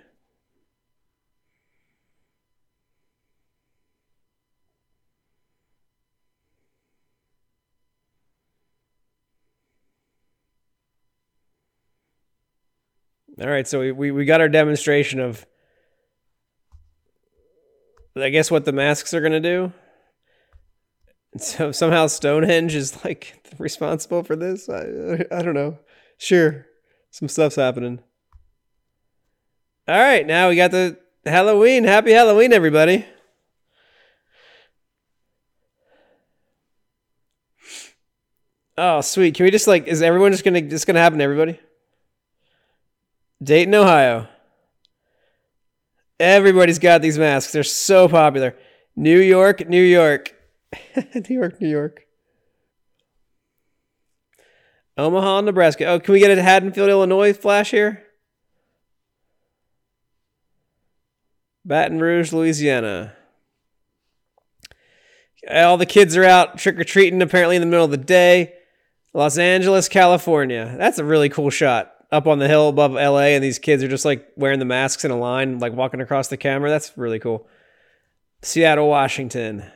All 13.41 13.49
right, 13.49 13.67
so 13.67 13.79
we, 13.79 13.91
we, 13.91 14.11
we 14.11 14.25
got 14.25 14.39
our 14.39 14.47
demonstration 14.47 15.19
of, 15.19 15.47
I 18.15 18.29
guess, 18.29 18.51
what 18.51 18.65
the 18.65 18.71
masks 18.71 19.15
are 19.15 19.21
going 19.21 19.31
to 19.31 19.39
do. 19.39 19.73
So 21.39 21.71
somehow 21.81 22.05
Stonehenge 22.05 22.75
is 22.75 23.03
like 23.03 23.49
responsible 23.57 24.21
for 24.21 24.35
this. 24.35 24.69
I 24.69 25.25
I 25.31 25.41
don't 25.41 25.55
know. 25.55 25.79
Sure, 26.19 26.67
some 27.11 27.27
stuff's 27.27 27.55
happening. 27.55 27.99
All 29.87 29.99
right, 29.99 30.25
now 30.25 30.49
we 30.49 30.55
got 30.55 30.71
the 30.71 30.97
Halloween. 31.25 31.83
Happy 31.83 32.11
Halloween, 32.11 32.53
everybody. 32.53 33.05
Oh, 38.77 39.01
sweet. 39.01 39.35
Can 39.35 39.43
we 39.43 39.51
just 39.51 39.67
like 39.67 39.87
is 39.87 40.01
everyone 40.01 40.31
just 40.31 40.45
gonna 40.45 40.61
just 40.61 40.87
gonna 40.87 40.99
happen 40.99 41.17
to 41.19 41.23
everybody? 41.23 41.59
Dayton, 43.43 43.75
Ohio. 43.75 44.27
Everybody's 46.19 46.79
got 46.79 47.01
these 47.01 47.17
masks. 47.17 47.51
They're 47.51 47.63
so 47.63 48.07
popular. 48.07 48.55
New 48.95 49.19
York, 49.19 49.67
New 49.67 49.81
York. 49.81 50.33
New 50.95 51.35
York, 51.35 51.59
New 51.59 51.69
York. 51.69 52.05
Omaha, 54.99 55.41
Nebraska. 55.41 55.85
Oh, 55.85 55.99
can 55.99 56.13
we 56.13 56.19
get 56.19 56.37
a 56.37 56.41
Haddonfield, 56.41 56.89
Illinois 56.89 57.33
flash 57.33 57.71
here? 57.71 58.03
Baton 61.65 61.99
Rouge, 61.99 62.33
Louisiana. 62.33 63.13
All 65.49 65.77
the 65.77 65.85
kids 65.85 66.17
are 66.17 66.25
out 66.25 66.57
trick 66.57 66.77
or 66.79 66.83
treating 66.83 67.21
apparently 67.21 67.55
in 67.55 67.61
the 67.61 67.67
middle 67.67 67.85
of 67.85 67.91
the 67.91 67.97
day. 67.97 68.53
Los 69.13 69.37
Angeles, 69.37 69.87
California. 69.87 70.75
That's 70.77 70.99
a 70.99 71.05
really 71.05 71.29
cool 71.29 71.49
shot. 71.49 71.93
Up 72.11 72.27
on 72.27 72.39
the 72.39 72.47
hill 72.47 72.69
above 72.69 72.93
LA, 72.93 73.29
and 73.35 73.43
these 73.43 73.59
kids 73.59 73.83
are 73.83 73.87
just 73.87 74.05
like 74.05 74.27
wearing 74.35 74.59
the 74.59 74.65
masks 74.65 75.05
in 75.05 75.11
a 75.11 75.17
line, 75.17 75.59
like 75.59 75.73
walking 75.73 76.01
across 76.01 76.27
the 76.27 76.37
camera. 76.37 76.69
That's 76.69 76.97
really 76.97 77.19
cool. 77.19 77.47
Seattle, 78.41 78.89
Washington. 78.89 79.71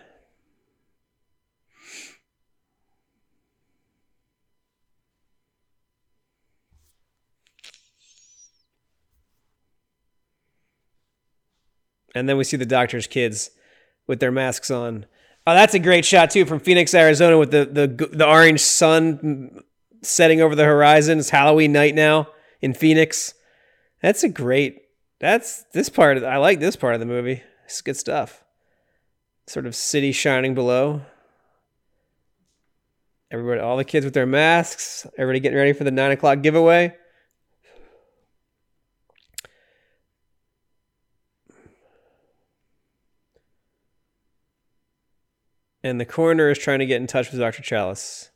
And 12.13 12.27
then 12.27 12.37
we 12.37 12.43
see 12.43 12.57
the 12.57 12.65
doctor's 12.65 13.07
kids 13.07 13.51
with 14.07 14.19
their 14.19 14.31
masks 14.31 14.69
on. 14.69 15.05
Oh, 15.45 15.53
that's 15.53 15.73
a 15.73 15.79
great 15.79 16.05
shot 16.05 16.31
too 16.31 16.45
from 16.45 16.59
Phoenix, 16.59 16.93
Arizona, 16.93 17.37
with 17.37 17.51
the 17.51 17.65
the 17.65 18.07
the 18.07 18.27
orange 18.27 18.61
sun 18.61 19.61
setting 20.01 20.41
over 20.41 20.55
the 20.55 20.63
horizon. 20.63 21.19
It's 21.19 21.29
Halloween 21.29 21.71
night 21.71 21.95
now 21.95 22.29
in 22.61 22.73
Phoenix. 22.73 23.33
That's 24.01 24.23
a 24.23 24.29
great. 24.29 24.81
That's 25.19 25.63
this 25.73 25.89
part. 25.89 26.17
Of, 26.17 26.23
I 26.23 26.37
like 26.37 26.59
this 26.59 26.75
part 26.75 26.93
of 26.93 26.99
the 26.99 27.05
movie. 27.05 27.43
It's 27.65 27.81
good 27.81 27.97
stuff. 27.97 28.43
Sort 29.47 29.65
of 29.65 29.75
city 29.75 30.11
shining 30.11 30.53
below. 30.53 31.01
Everybody, 33.31 33.61
all 33.61 33.77
the 33.77 33.83
kids 33.83 34.05
with 34.05 34.13
their 34.13 34.25
masks. 34.25 35.07
Everybody 35.17 35.39
getting 35.39 35.57
ready 35.57 35.73
for 35.73 35.83
the 35.83 35.91
nine 35.91 36.11
o'clock 36.11 36.41
giveaway. 36.41 36.95
and 45.83 45.99
the 45.99 46.05
coroner 46.05 46.49
is 46.49 46.57
trying 46.57 46.79
to 46.79 46.85
get 46.85 47.01
in 47.01 47.07
touch 47.07 47.31
with 47.31 47.39
Dr. 47.39 47.61
Challis. 47.61 48.29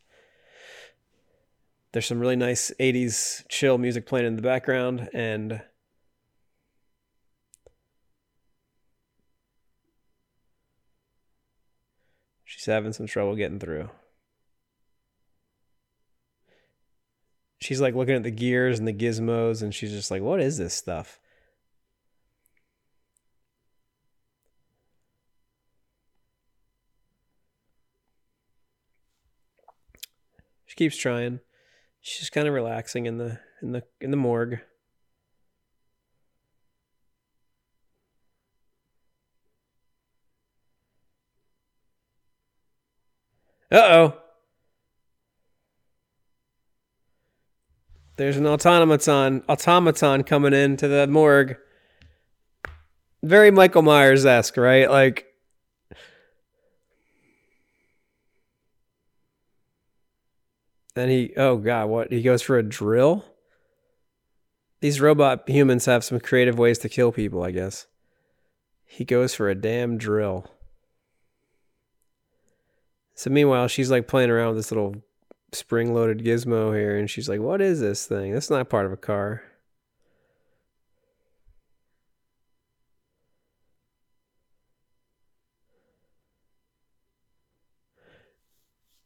There's 1.93 2.05
some 2.05 2.19
really 2.19 2.35
nice 2.35 2.71
80s 2.79 3.45
chill 3.47 3.77
music 3.77 4.05
playing 4.05 4.27
in 4.27 4.35
the 4.35 4.41
background, 4.41 5.09
and 5.13 5.61
she's 12.43 12.65
having 12.65 12.91
some 12.93 13.07
trouble 13.07 13.35
getting 13.35 13.59
through. 13.59 13.89
She's 17.59 17.81
like 17.81 17.95
looking 17.95 18.15
at 18.15 18.23
the 18.23 18.31
gears 18.31 18.77
and 18.77 18.87
the 18.87 18.93
gizmos, 18.93 19.63
and 19.63 19.73
she's 19.73 19.91
just 19.91 20.11
like, 20.11 20.21
What 20.21 20.41
is 20.41 20.57
this 20.57 20.73
stuff? 20.73 21.19
Keeps 30.77 30.95
trying. 30.95 31.41
She's 31.99 32.19
just 32.19 32.31
kind 32.31 32.47
of 32.47 32.53
relaxing 32.53 33.05
in 33.05 33.17
the 33.17 33.39
in 33.61 33.73
the 33.73 33.83
in 33.99 34.11
the 34.11 34.17
morgue. 34.17 34.59
Uh 43.69 43.75
oh. 43.75 44.13
There's 48.15 48.37
an 48.37 48.47
automaton 48.47 49.43
automaton 49.49 50.23
coming 50.23 50.53
into 50.53 50.87
the 50.87 51.07
morgue. 51.07 51.57
Very 53.23 53.51
Michael 53.51 53.81
Myers 53.81 54.25
esque, 54.25 54.57
right? 54.57 54.89
Like 54.89 55.26
Then 60.97 61.09
he 61.09 61.31
oh 61.37 61.57
god, 61.57 61.89
what? 61.89 62.11
He 62.11 62.23
goes 62.23 62.41
for 62.41 62.57
a 62.57 62.63
drill? 62.63 63.23
These 64.81 64.99
robot 64.99 65.47
humans 65.47 65.85
have 65.85 66.03
some 66.03 66.19
creative 66.19 66.57
ways 66.57 66.79
to 66.79 66.89
kill 66.89 67.11
people, 67.11 67.43
I 67.43 67.51
guess. 67.51 67.85
He 68.83 69.05
goes 69.05 69.35
for 69.35 69.47
a 69.47 69.53
damn 69.53 69.99
drill. 69.99 70.49
So 73.13 73.29
meanwhile, 73.29 73.67
she's 73.67 73.91
like 73.91 74.07
playing 74.07 74.31
around 74.31 74.47
with 74.47 74.57
this 74.57 74.71
little 74.71 74.95
spring 75.51 75.93
loaded 75.93 76.25
gizmo 76.25 76.75
here 76.75 76.97
and 76.97 77.07
she's 77.07 77.29
like, 77.29 77.41
"What 77.41 77.61
is 77.61 77.79
this 77.79 78.07
thing? 78.07 78.33
That's 78.33 78.49
not 78.49 78.67
part 78.67 78.87
of 78.87 78.91
a 78.91 78.97
car." 78.97 79.43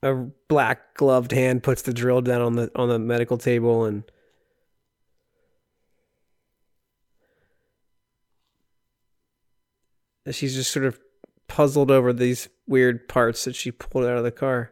A 0.04 0.28
black 0.48 0.96
gloved 0.96 1.32
hand 1.32 1.64
puts 1.64 1.84
the 1.84 1.94
drill 1.94 2.22
down 2.22 2.42
on 2.42 2.56
the 2.56 2.72
on 2.76 2.90
the 2.90 2.98
medical 3.00 3.38
table 3.38 3.86
and 3.86 4.04
she's 10.30 10.56
just 10.56 10.72
sort 10.72 10.86
of 10.86 11.00
puzzled 11.48 11.92
over 11.92 12.14
these 12.14 12.48
weird 12.68 13.08
parts 13.08 13.44
that 13.46 13.56
she 13.56 13.72
pulled 13.72 14.06
out 14.06 14.18
of 14.18 14.24
the 14.24 14.32
car. 14.32 14.72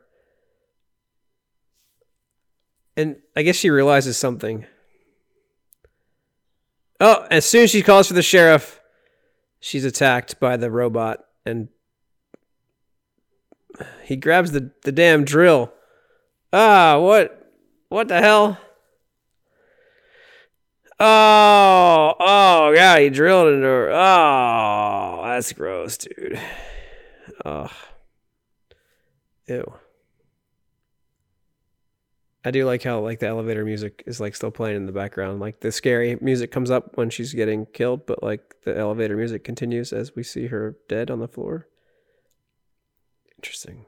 And 2.95 3.18
I 3.35 3.43
guess 3.43 3.56
she 3.56 3.69
realizes 3.69 4.18
something. 4.18 4.65
Oh, 6.99 7.26
as 7.31 7.45
soon 7.45 7.64
as 7.64 7.72
she 7.72 7.81
calls 7.81 8.07
for 8.07 8.14
the 8.14 8.22
sheriff, 8.22 8.80
she's 9.60 9.85
attacked 9.85 10.39
by 10.39 10.57
the 10.57 10.69
robot 10.69 11.19
and 11.45 11.69
he 14.03 14.15
grabs 14.15 14.51
the, 14.51 14.72
the 14.84 14.91
damn 14.91 15.23
drill. 15.23 15.72
Ah, 16.51 16.99
what 16.99 17.51
what 17.89 18.07
the 18.07 18.19
hell? 18.19 18.57
Oh, 21.01 22.14
oh, 22.19 22.72
yeah, 22.72 22.99
he 22.99 23.10
drilled 23.10 23.53
into 23.53 23.65
her. 23.65 23.89
Oh, 23.89 25.22
that's 25.23 25.53
gross, 25.53 25.97
dude. 25.97 26.39
Oh. 27.45 27.72
Ew. 29.47 29.73
I 32.43 32.51
do 32.51 32.65
like 32.65 32.84
how 32.84 32.99
like 32.99 33.19
the 33.19 33.27
elevator 33.27 33.64
music 33.64 34.03
is 34.06 34.19
like 34.19 34.35
still 34.35 34.51
playing 34.51 34.76
in 34.76 34.85
the 34.88 34.91
background. 34.91 35.39
Like 35.39 35.61
the 35.61 35.72
scary 35.72 36.18
music 36.19 36.51
comes 36.51 36.69
up 36.69 36.97
when 36.97 37.10
she's 37.10 37.34
getting 37.34 37.65
killed, 37.68 38.06
but 38.06 38.22
like 38.22 38.56
the 38.65 38.77
elevator 38.77 39.15
music 39.15 39.45
continues 39.45 39.93
as 39.93 40.15
we 40.15 40.23
see 40.23 40.47
her 40.47 40.76
dead 40.89 41.10
on 41.10 41.19
the 41.19 41.27
floor. 41.30 41.69
Interesting. 43.40 43.86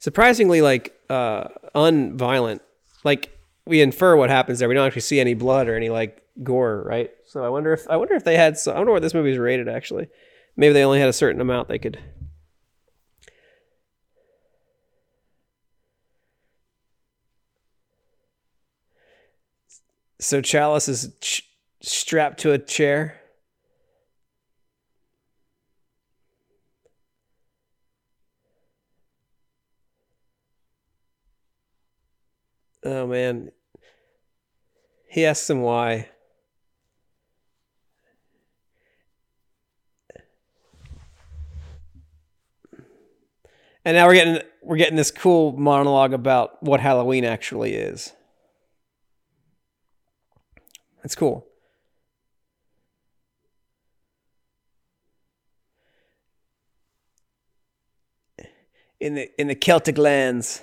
Surprisingly, 0.00 0.60
like 0.60 0.92
uh, 1.08 1.44
unviolent. 1.72 2.58
Like 3.04 3.30
we 3.64 3.80
infer 3.80 4.16
what 4.16 4.28
happens 4.28 4.58
there. 4.58 4.68
We 4.68 4.74
don't 4.74 4.84
actually 4.84 5.02
see 5.02 5.20
any 5.20 5.34
blood 5.34 5.68
or 5.68 5.76
any 5.76 5.88
like 5.88 6.20
gore, 6.42 6.82
right? 6.84 7.12
So 7.26 7.44
I 7.44 7.48
wonder 7.48 7.72
if 7.72 7.88
I 7.88 7.96
wonder 7.96 8.14
if 8.14 8.24
they 8.24 8.36
had. 8.36 8.58
So, 8.58 8.72
I 8.72 8.78
wonder 8.78 8.92
what 8.92 9.02
this 9.02 9.14
movie 9.14 9.30
is 9.30 9.38
rated 9.38 9.68
actually. 9.68 10.08
Maybe 10.56 10.72
they 10.72 10.84
only 10.84 10.98
had 10.98 11.08
a 11.08 11.12
certain 11.12 11.40
amount 11.40 11.68
they 11.68 11.78
could. 11.78 12.00
So 20.18 20.42
Challis 20.42 20.88
is 20.88 21.14
ch- 21.20 21.48
strapped 21.82 22.40
to 22.40 22.50
a 22.50 22.58
chair. 22.58 23.20
Oh 32.84 33.06
man. 33.06 33.50
He 35.08 35.24
asks 35.24 35.48
him 35.48 35.62
why. 35.62 36.10
And 43.86 43.96
now 43.96 44.06
we're 44.06 44.14
getting 44.14 44.42
we're 44.62 44.76
getting 44.76 44.96
this 44.96 45.10
cool 45.10 45.52
monologue 45.52 46.12
about 46.12 46.62
what 46.62 46.80
Halloween 46.80 47.24
actually 47.24 47.74
is. 47.74 48.12
That's 51.02 51.14
cool. 51.14 51.46
In 59.00 59.14
the 59.14 59.40
in 59.40 59.48
the 59.48 59.54
Celtic 59.54 59.98
lands. 59.98 60.62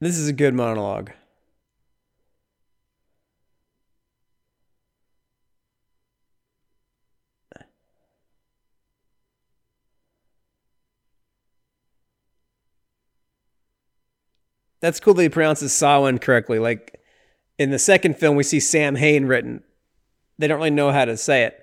This 0.00 0.16
is 0.16 0.28
a 0.28 0.32
good 0.32 0.54
monologue. 0.54 1.10
That's 14.80 15.00
cool 15.00 15.14
that 15.14 15.22
he 15.22 15.28
pronounces 15.28 15.72
Samhain 15.72 16.18
correctly. 16.18 16.60
Like 16.60 17.00
in 17.58 17.70
the 17.70 17.78
second 17.80 18.16
film, 18.16 18.36
we 18.36 18.44
see 18.44 18.60
Sam 18.60 18.94
Hain 18.94 19.26
written. 19.26 19.64
They 20.38 20.46
don't 20.46 20.58
really 20.58 20.70
know 20.70 20.92
how 20.92 21.04
to 21.04 21.16
say 21.16 21.42
it. 21.42 21.58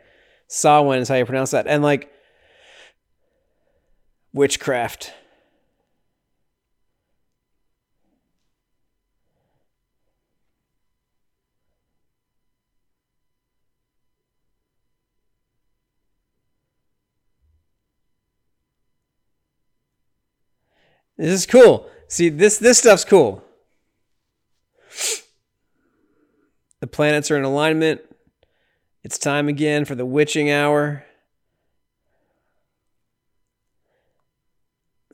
Samhain 0.50 1.00
is 1.00 1.08
how 1.08 1.16
you 1.16 1.26
pronounce 1.26 1.52
that. 1.52 1.68
And 1.68 1.82
like 1.82 2.12
witchcraft. 4.34 5.14
This 21.18 21.32
is 21.32 21.46
cool. 21.46 21.90
See, 22.08 22.30
this 22.30 22.58
this 22.58 22.78
stuff's 22.78 23.06
cool. 23.06 23.44
The 26.82 26.88
planets 26.88 27.32
are 27.32 27.38
in 27.38 27.44
alignment. 27.44 28.02
It's 29.04 29.18
time 29.18 29.48
again 29.48 29.86
for 29.86 29.96
the 29.96 30.06
witching 30.06 30.52
hour. 30.52 31.06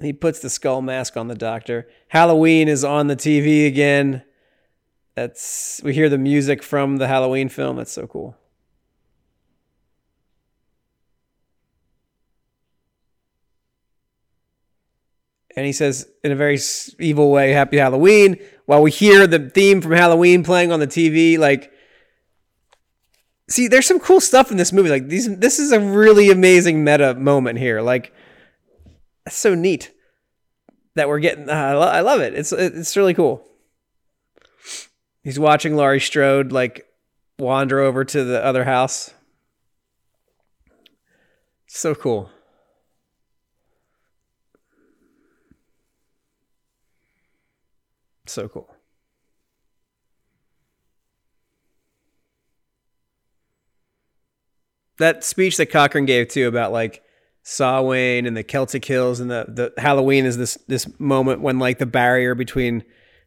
He 0.01 0.13
puts 0.13 0.39
the 0.39 0.49
skull 0.49 0.81
mask 0.81 1.15
on 1.15 1.27
the 1.27 1.35
doctor. 1.35 1.87
Halloween 2.07 2.67
is 2.67 2.83
on 2.83 3.07
the 3.07 3.15
TV 3.15 3.67
again. 3.67 4.23
That's 5.15 5.79
we 5.83 5.93
hear 5.93 6.09
the 6.09 6.17
music 6.17 6.63
from 6.63 6.97
the 6.97 7.07
Halloween 7.07 7.49
film. 7.49 7.75
That's 7.75 7.91
so 7.91 8.07
cool. 8.07 8.35
And 15.55 15.65
he 15.65 15.71
says 15.71 16.07
in 16.23 16.31
a 16.31 16.35
very 16.35 16.59
evil 16.99 17.31
way, 17.31 17.51
"Happy 17.51 17.77
Halloween." 17.77 18.37
While 18.65 18.81
we 18.81 18.91
hear 18.91 19.27
the 19.27 19.49
theme 19.49 19.81
from 19.81 19.91
Halloween 19.91 20.43
playing 20.43 20.71
on 20.71 20.79
the 20.79 20.87
TV, 20.87 21.37
like, 21.37 21.71
see, 23.49 23.67
there's 23.67 23.87
some 23.87 23.99
cool 23.99 24.21
stuff 24.21 24.51
in 24.51 24.57
this 24.57 24.71
movie. 24.71 24.89
Like 24.89 25.07
these, 25.07 25.37
this 25.37 25.59
is 25.59 25.71
a 25.71 25.79
really 25.79 26.29
amazing 26.29 26.83
meta 26.83 27.13
moment 27.15 27.59
here. 27.59 27.81
Like, 27.81 28.13
that's 29.25 29.37
so 29.37 29.55
neat 29.55 29.91
that 30.95 31.07
we're 31.07 31.19
getting. 31.19 31.49
Uh, 31.49 31.53
I, 31.53 31.73
lo- 31.73 31.87
I 31.87 31.99
love 32.01 32.21
it. 32.21 32.33
It's 32.33 32.51
it's 32.51 32.95
really 32.95 33.13
cool. 33.13 33.45
He's 35.23 35.39
watching 35.39 35.75
Laurie 35.75 35.99
Strode 35.99 36.51
like 36.51 36.85
wander 37.37 37.79
over 37.79 38.03
to 38.05 38.23
the 38.23 38.43
other 38.43 38.63
house. 38.63 39.13
So 41.67 41.95
cool. 41.95 42.29
So 48.31 48.47
cool. 48.47 48.73
That 54.97 55.23
speech 55.23 55.57
that 55.57 55.67
Cochran 55.67 56.05
gave 56.05 56.29
too 56.29 56.47
about 56.47 56.71
like 56.71 57.03
Samhain 57.43 58.25
and 58.25 58.37
the 58.37 58.43
Celtic 58.43 58.85
Hills 58.85 59.19
and 59.19 59.29
the, 59.29 59.45
the 59.47 59.81
Halloween 59.81 60.25
is 60.25 60.37
this 60.37 60.57
this 60.67 60.87
moment 60.99 61.41
when 61.41 61.59
like 61.59 61.79
the 61.79 61.85
barrier 61.85 62.35
between 62.35 62.83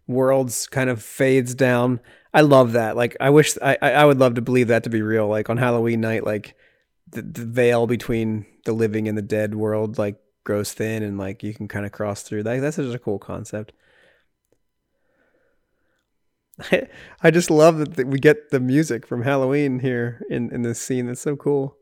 worlds 0.07 0.67
kind 0.69 0.89
of 0.89 1.03
fades 1.03 1.55
down. 1.55 2.01
I 2.33 2.41
love 2.43 2.73
that. 2.73 2.97
Like 2.97 3.17
I 3.21 3.31
wish 3.31 3.59
I 3.61 3.77
I 3.81 4.05
would 4.05 4.19
love 4.19 4.35
to 4.37 4.43
believe 4.43 4.69
that 4.69 4.85
to 4.85 4.91
be 4.91 5.03
real. 5.03 5.29
Like 5.29 5.51
on 5.51 5.57
Halloween 5.57 6.01
night, 6.01 6.25
like 6.25 6.55
the, 7.11 7.23
the 7.23 7.45
veil 7.45 7.87
between 7.87 8.47
the 8.65 8.73
living 8.73 9.09
and 9.09 9.19
the 9.19 9.23
dead 9.23 9.55
world 9.55 9.99
like 9.99 10.17
grows 10.45 10.73
thin 10.73 11.03
and 11.03 11.19
like 11.19 11.43
you 11.43 11.53
can 11.53 11.69
kind 11.69 11.85
of 11.85 11.93
cross 11.93 12.23
through. 12.23 12.45
That 12.45 12.61
that's 12.61 12.77
just 12.77 12.95
a 12.95 12.99
cool 12.99 13.19
concept. 13.19 13.73
I, 17.23 17.31
just 17.31 17.51
love 17.51 17.97
that 17.97 18.07
we 18.07 18.19
get 18.19 18.51
the 18.51 18.61
music 18.61 19.07
from 19.07 19.23
Halloween 19.23 19.81
here 19.81 20.23
in, 20.31 20.51
in 20.51 20.63
this 20.63 20.81
scene. 20.81 21.07
That's 21.07 21.21
so 21.21 21.37
cool. 21.37 21.77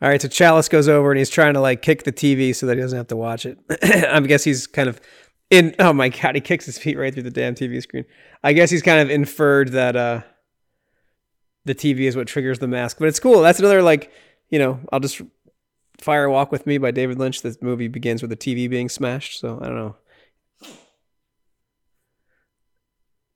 All 0.00 0.08
right, 0.08 0.20
so 0.20 0.26
Challis 0.26 0.68
goes 0.68 0.88
over 0.88 1.12
and 1.12 1.18
he's 1.18 1.30
trying 1.30 1.54
to 1.54 1.60
like 1.60 1.82
kick 1.82 2.02
the 2.02 2.12
TV 2.12 2.54
so 2.54 2.66
that 2.66 2.76
he 2.76 2.82
doesn't 2.82 2.96
have 2.96 3.06
to 3.08 3.16
watch 3.16 3.46
it. 3.46 3.58
I 4.10 4.18
guess 4.20 4.42
he's 4.42 4.66
kind 4.66 4.88
of 4.88 5.00
in. 5.50 5.74
Oh 5.78 5.92
my 5.92 6.08
god, 6.08 6.34
he 6.34 6.40
kicks 6.40 6.66
his 6.66 6.78
feet 6.78 6.98
right 6.98 7.14
through 7.14 7.22
the 7.22 7.30
damn 7.30 7.54
TV 7.54 7.80
screen. 7.80 8.04
I 8.42 8.52
guess 8.52 8.70
he's 8.70 8.82
kind 8.82 9.00
of 9.00 9.10
inferred 9.10 9.68
that 9.72 9.94
uh, 9.94 10.22
the 11.64 11.74
TV 11.74 12.00
is 12.00 12.16
what 12.16 12.26
triggers 12.26 12.58
the 12.58 12.66
mask. 12.66 12.98
But 12.98 13.08
it's 13.08 13.20
cool. 13.20 13.42
That's 13.42 13.60
another 13.60 13.82
like, 13.82 14.10
you 14.48 14.58
know, 14.58 14.80
I'll 14.92 14.98
just 14.98 15.22
Fire 15.98 16.28
Walk 16.28 16.50
with 16.50 16.66
Me 16.66 16.78
by 16.78 16.90
David 16.90 17.18
Lynch. 17.20 17.42
This 17.42 17.62
movie 17.62 17.86
begins 17.86 18.22
with 18.22 18.30
the 18.30 18.36
TV 18.36 18.68
being 18.68 18.88
smashed. 18.88 19.38
So 19.38 19.60
I 19.62 19.66
don't 19.66 19.76
know. 19.76 19.96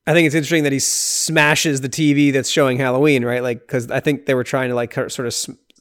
I 0.06 0.12
think 0.12 0.26
it's 0.26 0.34
interesting 0.34 0.62
that 0.64 0.72
he 0.72 0.78
smashes 0.78 1.80
the 1.80 1.88
TV 1.88 2.32
that's 2.32 2.48
showing 2.48 2.78
Halloween, 2.78 3.24
right? 3.24 3.42
Like, 3.42 3.60
because 3.60 3.90
I 3.90 4.00
think 4.00 4.26
they 4.26 4.34
were 4.34 4.44
trying 4.44 4.68
to 4.68 4.74
like 4.74 4.94
sort 4.94 5.26
of 5.26 5.34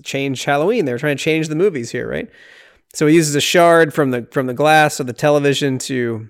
change 0.04 0.44
Halloween. 0.44 0.86
They 0.86 0.92
were 0.92 1.00
trying 1.00 1.18
to 1.18 1.24
change 1.24 1.48
the 1.48 1.56
movies 1.56 1.92
here, 1.92 2.10
right? 2.10 2.30
So 2.94 3.08
he 3.08 3.16
uses 3.16 3.36
a 3.36 3.42
shard 3.42 3.94
from 3.94 4.12
the 4.12 4.28
from 4.32 4.48
the 4.48 4.54
glass 4.54 5.00
of 5.00 5.08
the 5.08 5.14
television 5.14 5.78
to 5.80 6.30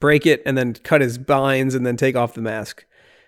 break 0.00 0.26
it, 0.26 0.42
and 0.46 0.56
then 0.56 0.74
cut 0.74 1.00
his 1.00 1.18
binds, 1.18 1.74
and 1.74 1.84
then 1.86 1.96
take 1.96 2.16
off 2.16 2.34
the 2.34 2.40
mask. 2.40 2.84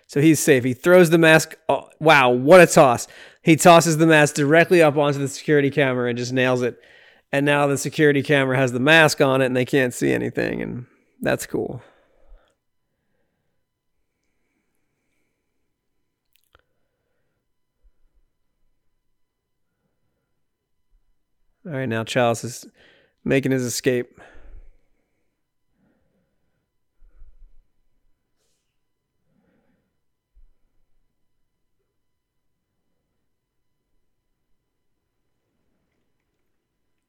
So 0.07 0.19
he's 0.19 0.39
safe. 0.39 0.63
He 0.63 0.73
throws 0.73 1.09
the 1.09 1.17
mask. 1.17 1.55
Oh, 1.69 1.89
wow, 1.99 2.29
what 2.29 2.59
a 2.59 2.67
toss! 2.67 3.07
He 3.43 3.55
tosses 3.55 3.97
the 3.97 4.07
mask 4.07 4.35
directly 4.35 4.81
up 4.81 4.97
onto 4.97 5.19
the 5.19 5.27
security 5.27 5.69
camera 5.69 6.09
and 6.09 6.17
just 6.17 6.33
nails 6.33 6.61
it. 6.61 6.79
And 7.31 7.45
now 7.45 7.67
the 7.67 7.77
security 7.77 8.21
camera 8.21 8.57
has 8.57 8.73
the 8.73 8.79
mask 8.79 9.21
on 9.21 9.41
it, 9.41 9.45
and 9.45 9.55
they 9.55 9.65
can't 9.65 9.93
see 9.93 10.11
anything, 10.11 10.61
and 10.61 10.87
that's 11.21 11.45
cool. 11.45 11.81
All 21.63 21.73
right, 21.73 21.87
now 21.87 22.03
Challis 22.03 22.43
is 22.43 22.65
making 23.23 23.51
his 23.51 23.63
escape. 23.63 24.19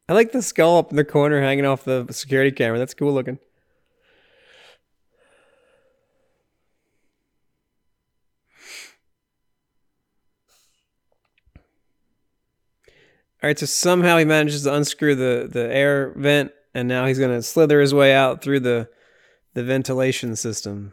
I 0.06 0.12
like 0.12 0.32
the 0.32 0.42
skull 0.42 0.76
up 0.76 0.90
in 0.90 0.96
the 0.96 1.04
corner 1.04 1.40
hanging 1.40 1.64
off 1.64 1.84
the 1.84 2.06
security 2.10 2.50
camera. 2.50 2.78
That's 2.78 2.92
cool 2.92 3.14
looking. 3.14 3.38
All 13.42 13.48
right, 13.48 13.58
so 13.58 13.66
somehow 13.66 14.18
he 14.18 14.24
manages 14.24 14.62
to 14.62 14.72
unscrew 14.72 15.16
the, 15.16 15.48
the 15.50 15.74
air 15.74 16.12
vent, 16.16 16.52
and 16.74 16.86
now 16.86 17.06
he's 17.06 17.18
to 17.18 17.42
slither 17.42 17.80
his 17.80 17.92
way 17.92 18.14
out 18.14 18.40
through 18.40 18.60
the 18.60 18.88
the 19.54 19.64
ventilation 19.64 20.36
system. 20.36 20.92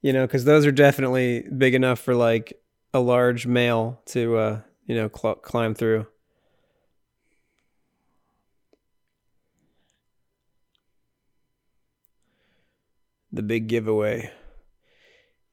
You 0.00 0.14
know, 0.14 0.26
because 0.26 0.46
those 0.46 0.64
are 0.64 0.72
definitely 0.72 1.42
big 1.42 1.74
enough 1.74 2.00
for 2.00 2.14
like 2.14 2.58
a 2.94 3.00
large 3.00 3.46
male 3.46 4.00
to, 4.06 4.36
uh, 4.36 4.60
you 4.86 4.94
know, 4.96 5.10
cl- 5.14 5.34
climb 5.36 5.74
through. 5.74 6.06
The 13.30 13.42
big 13.42 13.68
giveaway. 13.68 14.32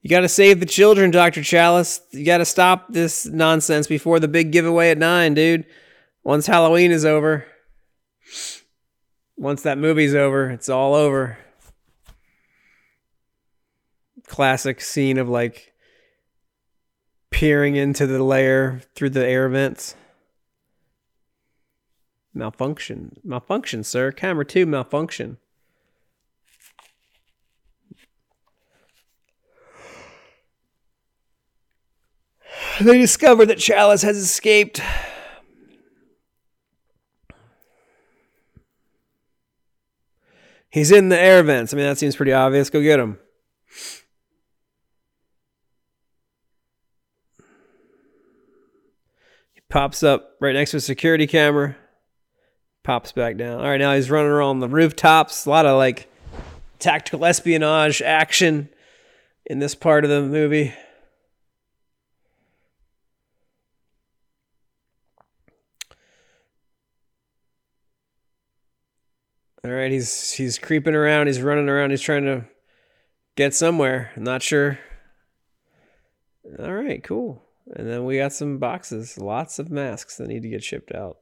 You 0.07 0.11
got 0.11 0.21
to 0.21 0.29
save 0.29 0.61
the 0.61 0.65
children, 0.65 1.11
Dr. 1.11 1.41
Challis. 1.41 1.99
You 2.11 2.23
got 2.23 2.37
to 2.37 2.45
stop 2.45 2.85
this 2.87 3.25
nonsense 3.25 3.87
before 3.87 4.21
the 4.21 4.29
big 4.29 4.53
giveaway 4.53 4.89
at 4.89 4.97
nine, 4.97 5.33
dude. 5.33 5.65
Once 6.23 6.47
Halloween 6.47 6.91
is 6.91 7.03
over, 7.03 7.45
once 9.35 9.63
that 9.63 9.77
movie's 9.77 10.15
over, 10.15 10.49
it's 10.49 10.69
all 10.69 10.95
over. 10.95 11.37
Classic 14.27 14.79
scene 14.79 15.17
of 15.17 15.27
like 15.27 15.73
peering 17.29 17.75
into 17.75 18.07
the 18.07 18.23
lair 18.23 18.83
through 18.95 19.09
the 19.09 19.27
air 19.27 19.49
vents. 19.49 19.93
Malfunction. 22.33 23.17
Malfunction, 23.25 23.83
sir. 23.83 24.13
Camera 24.13 24.45
two, 24.45 24.65
malfunction. 24.65 25.35
They 32.79 32.99
discover 32.99 33.45
that 33.45 33.57
Challis 33.57 34.03
has 34.03 34.17
escaped. 34.17 34.81
He's 40.69 40.91
in 40.91 41.09
the 41.09 41.19
air 41.19 41.41
vents. 41.41 41.73
I 41.73 41.77
mean, 41.77 41.87
that 41.87 41.97
seems 41.97 42.15
pretty 42.15 42.33
obvious. 42.33 42.69
Go 42.69 42.81
get 42.81 42.99
him. 42.99 43.17
He 49.53 49.61
pops 49.69 50.03
up 50.03 50.33
right 50.39 50.53
next 50.53 50.71
to 50.71 50.77
a 50.77 50.81
security 50.81 51.25
camera. 51.25 51.75
Pops 52.83 53.11
back 53.11 53.37
down. 53.37 53.59
All 53.59 53.67
right, 53.67 53.79
now 53.79 53.95
he's 53.95 54.11
running 54.11 54.31
around 54.31 54.59
the 54.59 54.69
rooftops. 54.69 55.47
A 55.47 55.49
lot 55.49 55.65
of 55.65 55.77
like 55.77 56.11
tactical 56.77 57.25
espionage 57.25 58.01
action 58.03 58.69
in 59.47 59.57
this 59.57 59.73
part 59.73 60.03
of 60.03 60.11
the 60.11 60.21
movie. 60.21 60.73
All 69.67 69.73
right, 69.73 69.91
he's 69.91 70.31
he's 70.31 70.57
creeping 70.57 70.95
around, 70.95 71.27
he's 71.27 71.41
running 71.41 71.67
around, 71.67 71.89
he's 71.89 72.01
trying 72.01 72.23
to 72.23 72.45
get 73.35 73.53
somewhere. 73.53 74.11
I'm 74.15 74.23
not 74.23 74.41
sure. 74.41 74.79
All 76.57 76.73
right, 76.73 77.03
cool. 77.03 77.43
And 77.75 77.85
then 77.85 78.05
we 78.05 78.15
got 78.15 78.31
some 78.31 78.59
boxes, 78.59 79.17
lots 79.17 79.59
of 79.59 79.69
masks 79.69 80.15
that 80.15 80.29
need 80.29 80.43
to 80.43 80.49
get 80.49 80.63
shipped 80.63 80.95
out. 80.95 81.17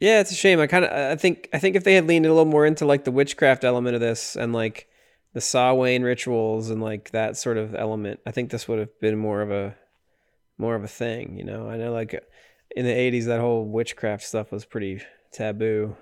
Yeah, 0.00 0.20
it's 0.20 0.32
a 0.32 0.34
shame. 0.34 0.58
I 0.58 0.66
kind 0.66 0.84
of 0.84 0.90
I 0.90 1.14
think 1.14 1.48
I 1.52 1.60
think 1.60 1.76
if 1.76 1.84
they 1.84 1.94
had 1.94 2.08
leaned 2.08 2.26
a 2.26 2.30
little 2.30 2.44
more 2.44 2.66
into 2.66 2.84
like 2.84 3.04
the 3.04 3.12
witchcraft 3.12 3.62
element 3.62 3.94
of 3.94 4.00
this 4.00 4.34
and 4.34 4.52
like 4.52 4.88
the 5.32 5.40
Samhain 5.40 6.02
rituals 6.02 6.70
and 6.70 6.82
like 6.82 7.12
that 7.12 7.36
sort 7.36 7.56
of 7.56 7.76
element, 7.76 8.18
I 8.26 8.32
think 8.32 8.50
this 8.50 8.66
would 8.66 8.80
have 8.80 8.98
been 8.98 9.16
more 9.16 9.42
of 9.42 9.52
a 9.52 9.76
more 10.58 10.74
of 10.74 10.82
a 10.82 10.88
thing, 10.88 11.38
you 11.38 11.44
know. 11.44 11.68
I 11.68 11.76
know 11.76 11.92
like 11.92 12.20
in 12.74 12.84
the 12.84 12.92
80s 12.92 13.26
that 13.26 13.40
whole 13.40 13.64
witchcraft 13.64 14.24
stuff 14.24 14.50
was 14.50 14.64
pretty 14.64 15.02
taboo. 15.32 15.96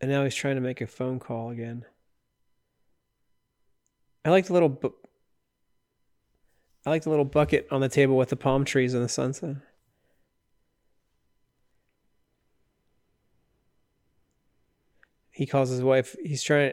And 0.00 0.10
now 0.10 0.24
he's 0.24 0.34
trying 0.34 0.54
to 0.54 0.60
make 0.60 0.80
a 0.80 0.86
phone 0.86 1.18
call 1.18 1.50
again. 1.50 1.84
I 4.24 4.30
like 4.30 4.46
the 4.46 4.52
little 4.52 4.68
bu- 4.68 4.92
I 6.86 6.90
like 6.90 7.02
the 7.02 7.10
little 7.10 7.24
bucket 7.24 7.66
on 7.70 7.80
the 7.80 7.88
table 7.88 8.16
with 8.16 8.30
the 8.30 8.36
palm 8.36 8.64
trees 8.64 8.94
and 8.94 9.04
the 9.04 9.08
sunset. 9.08 9.56
He 15.30 15.46
calls 15.46 15.70
his 15.70 15.82
wife. 15.82 16.16
He's 16.22 16.42
trying 16.42 16.72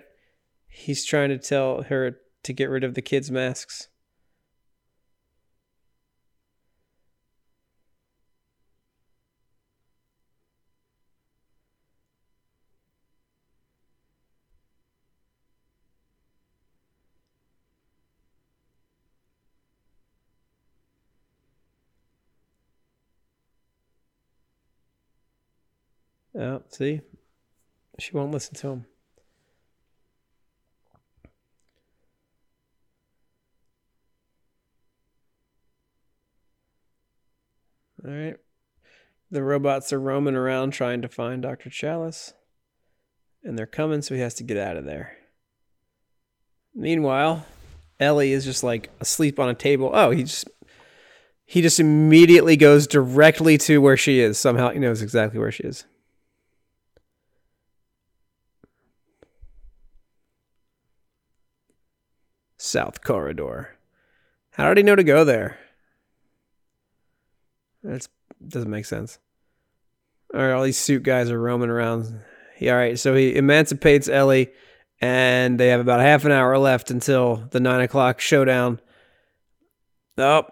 he's 0.67 1.05
trying 1.05 1.29
to 1.29 1.37
tell 1.37 1.83
her 1.83 2.17
to 2.43 2.53
get 2.53 2.69
rid 2.69 2.83
of 2.83 2.93
the 2.93 3.01
kids' 3.01 3.31
masks. 3.31 3.89
See? 26.69 27.01
She 27.99 28.11
won't 28.11 28.31
listen 28.31 28.55
to 28.55 28.67
him. 28.69 28.85
All 38.05 38.11
right. 38.11 38.35
The 39.31 39.43
robots 39.43 39.91
are 39.91 39.99
roaming 39.99 40.35
around 40.35 40.71
trying 40.71 41.01
to 41.01 41.07
find 41.07 41.41
Dr. 41.41 41.69
Challis. 41.69 42.33
And 43.43 43.57
they're 43.57 43.65
coming, 43.65 44.01
so 44.01 44.15
he 44.15 44.21
has 44.21 44.33
to 44.35 44.43
get 44.43 44.57
out 44.57 44.77
of 44.77 44.85
there. 44.85 45.17
Meanwhile, 46.73 47.45
Ellie 47.99 48.31
is 48.31 48.43
just 48.43 48.63
like 48.63 48.89
asleep 48.99 49.39
on 49.39 49.49
a 49.49 49.53
table. 49.53 49.91
Oh, 49.93 50.11
he 50.11 50.23
just 50.23 50.49
he 51.45 51.61
just 51.61 51.79
immediately 51.79 52.57
goes 52.57 52.87
directly 52.87 53.57
to 53.59 53.79
where 53.79 53.97
she 53.97 54.19
is. 54.19 54.37
Somehow 54.37 54.71
he 54.71 54.79
knows 54.79 55.01
exactly 55.01 55.39
where 55.39 55.51
she 55.51 55.63
is. 55.63 55.85
South 62.65 63.03
Corridor. 63.03 63.77
How 64.51 64.67
did 64.67 64.77
he 64.77 64.83
know 64.83 64.95
to 64.95 65.03
go 65.03 65.23
there? 65.23 65.57
That 67.83 68.07
doesn't 68.45 68.69
make 68.69 68.85
sense. 68.85 69.19
All 70.33 70.41
right, 70.41 70.51
all 70.51 70.63
these 70.63 70.77
suit 70.77 71.03
guys 71.03 71.29
are 71.29 71.39
roaming 71.39 71.69
around. 71.69 72.21
All 72.61 72.73
right, 72.73 72.97
so 72.97 73.13
he 73.15 73.35
emancipates 73.35 74.09
Ellie, 74.09 74.51
and 74.99 75.59
they 75.59 75.67
have 75.67 75.79
about 75.79 75.99
half 75.99 76.25
an 76.25 76.31
hour 76.31 76.57
left 76.57 76.89
until 76.89 77.47
the 77.51 77.59
nine 77.59 77.81
o'clock 77.81 78.19
showdown. 78.19 78.79
Oh, 80.17 80.45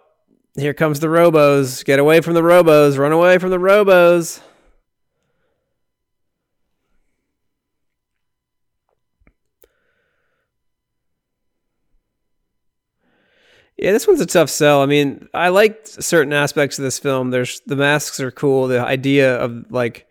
here 0.55 0.73
comes 0.73 0.99
the 0.99 1.07
Robos. 1.07 1.83
Get 1.83 1.99
away 1.99 2.21
from 2.21 2.33
the 2.33 2.41
Robos. 2.41 2.97
Run 2.97 3.11
away 3.11 3.37
from 3.39 3.49
the 3.49 3.57
Robos. 3.57 4.41
Yeah, 13.83 13.91
this 13.91 14.07
one's 14.07 14.21
a 14.21 14.25
tough 14.25 14.49
sell. 14.49 14.81
I 14.81 14.85
mean, 14.85 15.27
I 15.33 15.49
liked 15.49 16.01
certain 16.01 16.31
aspects 16.31 16.79
of 16.79 16.83
this 16.83 16.99
film. 16.99 17.31
There's 17.31 17.59
the 17.65 17.75
masks 17.75 18.21
are 18.21 18.31
cool. 18.31 18.69
The 18.69 18.79
idea 18.79 19.35
of 19.35 19.69
like 19.73 20.07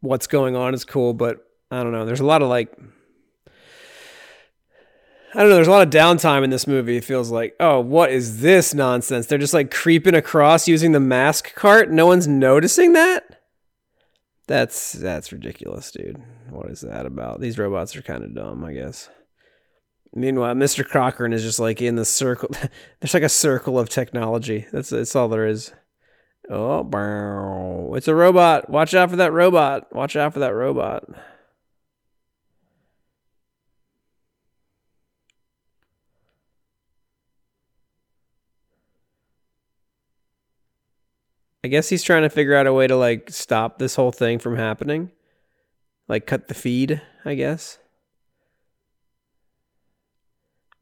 what's 0.00 0.26
going 0.26 0.54
on 0.54 0.74
is 0.74 0.84
cool, 0.84 1.14
but 1.14 1.38
I 1.70 1.82
don't 1.82 1.92
know. 1.92 2.04
There's 2.04 2.20
a 2.20 2.26
lot 2.26 2.42
of 2.42 2.50
like 2.50 2.70
I 5.34 5.40
don't 5.40 5.48
know. 5.48 5.54
There's 5.54 5.66
a 5.66 5.70
lot 5.70 5.86
of 5.86 5.90
downtime 5.90 6.44
in 6.44 6.50
this 6.50 6.66
movie. 6.66 6.98
It 6.98 7.04
feels 7.04 7.30
like, 7.30 7.56
oh, 7.58 7.80
what 7.80 8.12
is 8.12 8.42
this 8.42 8.74
nonsense? 8.74 9.24
They're 9.24 9.38
just 9.38 9.54
like 9.54 9.70
creeping 9.70 10.14
across 10.14 10.68
using 10.68 10.92
the 10.92 11.00
mask 11.00 11.54
cart. 11.54 11.90
No 11.90 12.04
one's 12.04 12.28
noticing 12.28 12.92
that. 12.92 13.40
That's 14.46 14.92
that's 14.92 15.32
ridiculous, 15.32 15.90
dude. 15.90 16.22
What 16.50 16.68
is 16.70 16.82
that 16.82 17.06
about? 17.06 17.40
These 17.40 17.56
robots 17.56 17.96
are 17.96 18.02
kind 18.02 18.24
of 18.24 18.34
dumb, 18.34 18.62
I 18.62 18.74
guess. 18.74 19.08
Meanwhile, 20.14 20.54
Mr. 20.54 20.88
Cochran 20.88 21.32
is 21.32 21.42
just 21.42 21.60
like 21.60 21.82
in 21.82 21.96
the 21.96 22.04
circle. 22.04 22.48
There's 23.00 23.14
like 23.14 23.22
a 23.22 23.28
circle 23.28 23.78
of 23.78 23.88
technology. 23.88 24.66
That's 24.72 24.90
that's 24.90 25.14
all 25.14 25.28
there 25.28 25.46
is. 25.46 25.72
Oh, 26.50 26.82
bow. 26.82 27.94
it's 27.94 28.08
a 28.08 28.14
robot. 28.14 28.70
Watch 28.70 28.94
out 28.94 29.10
for 29.10 29.16
that 29.16 29.32
robot. 29.32 29.94
Watch 29.94 30.16
out 30.16 30.32
for 30.32 30.40
that 30.40 30.54
robot. 30.54 31.04
I 41.64 41.68
guess 41.68 41.90
he's 41.90 42.02
trying 42.02 42.22
to 42.22 42.30
figure 42.30 42.54
out 42.54 42.66
a 42.66 42.72
way 42.72 42.86
to 42.86 42.96
like 42.96 43.30
stop 43.30 43.78
this 43.78 43.96
whole 43.96 44.12
thing 44.12 44.38
from 44.38 44.56
happening. 44.56 45.10
Like 46.08 46.26
cut 46.26 46.48
the 46.48 46.54
feed, 46.54 47.02
I 47.26 47.34
guess. 47.34 47.78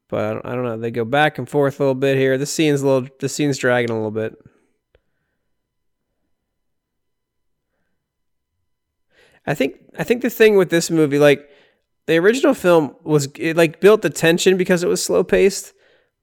But 0.09 0.23
I 0.23 0.33
don't, 0.33 0.45
I 0.45 0.55
don't 0.55 0.63
know. 0.63 0.77
They 0.77 0.91
go 0.91 1.05
back 1.05 1.37
and 1.37 1.49
forth 1.49 1.79
a 1.79 1.83
little 1.83 1.95
bit 1.95 2.17
here. 2.17 2.37
This 2.37 2.53
scene's 2.53 2.81
a 2.81 2.87
little. 2.87 3.09
The 3.19 3.27
scene's 3.27 3.57
dragging 3.57 3.89
a 3.89 3.95
little 3.95 4.11
bit. 4.11 4.37
I 9.45 9.53
think. 9.53 9.75
I 9.99 10.03
think 10.03 10.21
the 10.21 10.29
thing 10.29 10.55
with 10.55 10.69
this 10.69 10.89
movie, 10.89 11.19
like 11.19 11.49
the 12.05 12.17
original 12.17 12.53
film, 12.53 12.95
was 13.03 13.27
it 13.37 13.57
like 13.57 13.81
built 13.81 14.01
the 14.01 14.09
tension 14.09 14.57
because 14.57 14.83
it 14.83 14.87
was 14.87 15.03
slow 15.03 15.23
paced. 15.23 15.73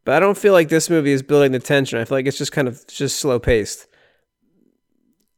But 0.04 0.14
I 0.14 0.20
don't 0.20 0.36
feel 0.36 0.52
like 0.52 0.68
this 0.68 0.90
movie 0.90 1.12
is 1.12 1.22
building 1.22 1.52
the 1.52 1.58
tension. 1.58 1.98
I 1.98 2.04
feel 2.04 2.18
like 2.18 2.26
it's 2.26 2.38
just 2.38 2.52
kind 2.52 2.68
of 2.68 2.86
just 2.86 3.18
slow 3.18 3.38
paced. 3.38 3.86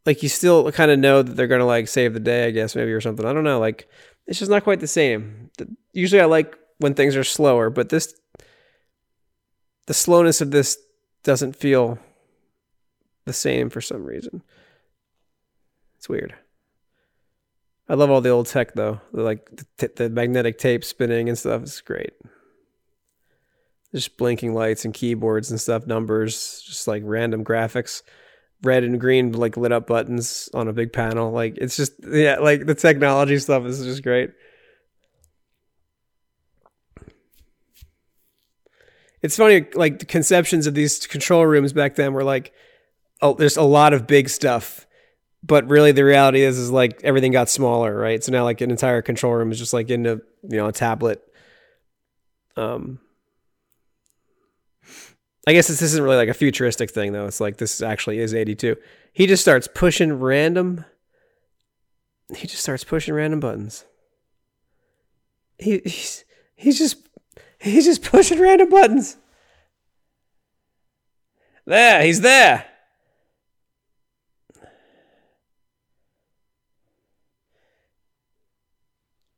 Like 0.05 0.23
you 0.23 0.28
still 0.28 0.70
kind 0.70 0.90
of 0.90 0.98
know 0.98 1.23
that 1.23 1.35
they're 1.35 1.47
gonna 1.48 1.66
like 1.66 1.89
save 1.89 2.14
the 2.14 2.20
day, 2.20 2.47
I 2.47 2.51
guess 2.51 2.77
maybe 2.77 2.93
or 2.93 3.01
something. 3.01 3.27
I 3.27 3.32
don't 3.32 3.44
know. 3.44 3.59
Like 3.59 3.89
it's 4.27 4.39
just 4.39 4.51
not 4.51 4.64
quite 4.64 4.81
the 4.81 4.86
same. 4.86 5.51
Usually 5.93 6.20
I 6.20 6.27
like 6.27 6.56
when 6.78 6.94
things 6.94 7.16
are 7.16 7.24
slower, 7.24 7.70
but 7.70 7.89
this 7.89 8.14
the 9.87 9.95
slowness 9.95 10.41
of 10.41 10.51
this 10.51 10.79
doesn't 11.23 11.57
feel 11.57 11.99
the 13.25 13.33
same 13.33 13.71
for 13.71 13.81
some 13.81 14.05
reason. 14.05 14.43
It's 15.99 16.09
weird. 16.09 16.35
I 17.89 17.95
love 17.95 18.11
all 18.11 18.21
the 18.21 18.31
old 18.31 18.47
tech 18.47 18.75
though, 18.75 19.01
the, 19.13 19.23
like 19.23 19.49
the, 19.57 19.67
t- 19.79 19.95
the 19.95 20.11
magnetic 20.11 20.59
tape 20.59 20.85
spinning 20.85 21.29
and 21.29 21.39
stuff. 21.39 21.63
It's 21.63 21.81
great. 21.81 22.15
Just 23.95 24.17
blinking 24.17 24.55
lights 24.55 24.85
and 24.85 24.93
keyboards 24.93 25.51
and 25.51 25.61
stuff, 25.61 25.87
numbers, 25.87 26.63
just 26.67 26.89
like 26.89 27.03
random 27.05 27.45
graphics, 27.45 28.03
red 28.63 28.83
and 28.83 29.01
green 29.01 29.33
like 29.33 29.57
lit 29.57 29.73
up 29.73 29.87
buttons 29.87 30.49
on 30.53 30.67
a 30.69 30.73
big 30.73 30.93
panel. 30.93 31.31
Like 31.31 31.57
it's 31.59 31.77
just 31.77 31.93
yeah, 32.05 32.39
like 32.39 32.67
the 32.67 32.75
technology 32.75 33.39
stuff 33.39 33.65
is 33.65 33.85
just 33.85 34.03
great. 34.03 34.31
It's 39.27 39.36
funny 39.36 39.66
like 39.74 39.98
the 39.98 40.07
conceptions 40.07 40.66
of 40.66 40.74
these 40.74 41.07
control 41.07 41.44
rooms 41.44 41.73
back 41.73 41.97
then 41.97 42.12
were 42.12 42.24
like 42.24 42.53
oh 43.20 43.35
there's 43.35 43.57
a 43.57 43.62
lot 43.62 43.93
of 43.93 44.07
big 44.07 44.28
stuff 44.28 44.86
but 45.43 45.69
really 45.69 45.93
the 45.93 46.05
reality 46.05 46.40
is 46.40 46.59
is 46.59 46.70
like 46.70 47.03
everything 47.03 47.32
got 47.32 47.48
smaller 47.48 47.97
right? 47.97 48.23
So 48.23 48.32
now 48.32 48.44
like 48.44 48.61
an 48.61 48.70
entire 48.70 49.03
control 49.03 49.35
room 49.35 49.53
is 49.53 49.59
just 49.59 49.73
like 49.73 49.90
into 49.90 50.23
you 50.48 50.57
know 50.57 50.66
a 50.66 50.73
tablet. 50.73 51.23
Um 52.57 53.01
i 55.48 55.53
guess 55.53 55.69
this 55.69 55.82
isn't 55.82 56.03
really 56.03 56.16
like 56.16 56.28
a 56.28 56.35
futuristic 56.35 56.90
thing 56.90 57.12
though. 57.12 57.27
It's 57.27 57.40
like 57.40 57.59
this 57.59 57.82
actually 57.82 58.19
is 58.19 58.32
82 58.32 58.77
he 59.12 59.27
just 59.27 59.43
starts 59.43 59.69
pushing 59.73 60.12
random 60.12 60.85
he 62.35 62.47
just 62.47 62.62
starts 62.62 62.85
pushing 62.85 63.15
random 63.15 63.40
buttons. 63.40 63.85
He 65.59 65.81
he's, 65.85 66.24
he's 66.57 66.78
just 66.78 67.06
He's 67.73 67.85
just 67.85 68.05
pushing 68.05 68.39
random 68.39 68.71
buttons. 68.71 69.17
There, 71.67 72.01
he's 72.05 72.21
there. 72.21 72.65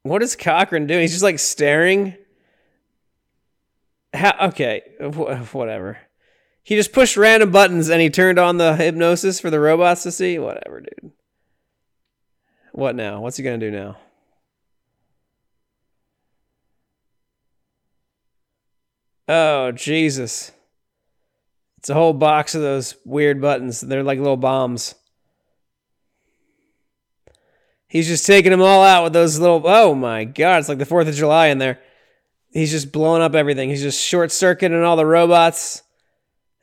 What 0.03 0.23
is 0.23 0.37
Cochran 0.37 0.87
doing? 0.87 1.01
He's 1.01 1.13
just 1.13 1.23
like 1.23 1.39
staring. 1.39 2.19
How, 4.13 4.49
okay, 4.49 4.83
whatever. 5.53 5.97
He 6.63 6.77
just 6.77 6.93
pushed 6.93 7.17
random 7.17 7.51
buttons 7.51 7.89
and 7.89 8.03
he 8.03 8.11
turned 8.11 8.39
on 8.39 8.59
the 8.59 8.77
hypnosis 8.77 9.41
for 9.41 9.49
the 9.49 9.59
robots 9.59 10.03
to 10.03 10.13
see. 10.13 10.39
Whatever, 10.39 10.81
dude. 10.83 11.13
What 12.73 12.95
now? 12.95 13.23
What's 13.23 13.39
he 13.39 13.43
gonna 13.43 13.57
do 13.57 13.71
now? 13.71 13.97
Oh, 19.29 19.73
Jesus. 19.73 20.51
It's 21.77 21.91
a 21.91 21.95
whole 21.95 22.15
box 22.15 22.55
of 22.55 22.63
those 22.63 22.97
weird 23.05 23.41
buttons. 23.41 23.81
They're 23.81 24.03
like 24.03 24.19
little 24.19 24.37
bombs. 24.37 24.95
He's 27.87 28.09
just 28.09 28.27
taking 28.27 28.51
them 28.51 28.63
all 28.63 28.83
out 28.83 29.05
with 29.05 29.13
those 29.13 29.39
little. 29.39 29.63
Oh 29.65 29.95
my 29.95 30.25
God. 30.25 30.59
It's 30.59 30.69
like 30.69 30.79
the 30.79 30.85
4th 30.85 31.09
of 31.09 31.15
July 31.15 31.47
in 31.47 31.59
there. 31.59 31.79
He's 32.51 32.71
just 32.71 32.93
blowing 32.93 33.23
up 33.23 33.35
everything. 33.35 33.69
He's 33.69 33.83
just 33.83 34.03
short 34.03 34.33
circuiting 34.33 34.83
all 34.83 34.97
the 34.97 35.07
robots, 35.07 35.83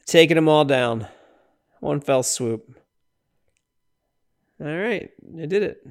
taking 0.05 0.35
them 0.35 0.49
all 0.49 0.65
down. 0.65 1.07
One 1.79 2.01
fell 2.01 2.23
swoop. 2.23 2.75
All 4.59 4.67
right. 4.67 5.11
I 5.39 5.45
did 5.45 5.63
it. 5.63 5.87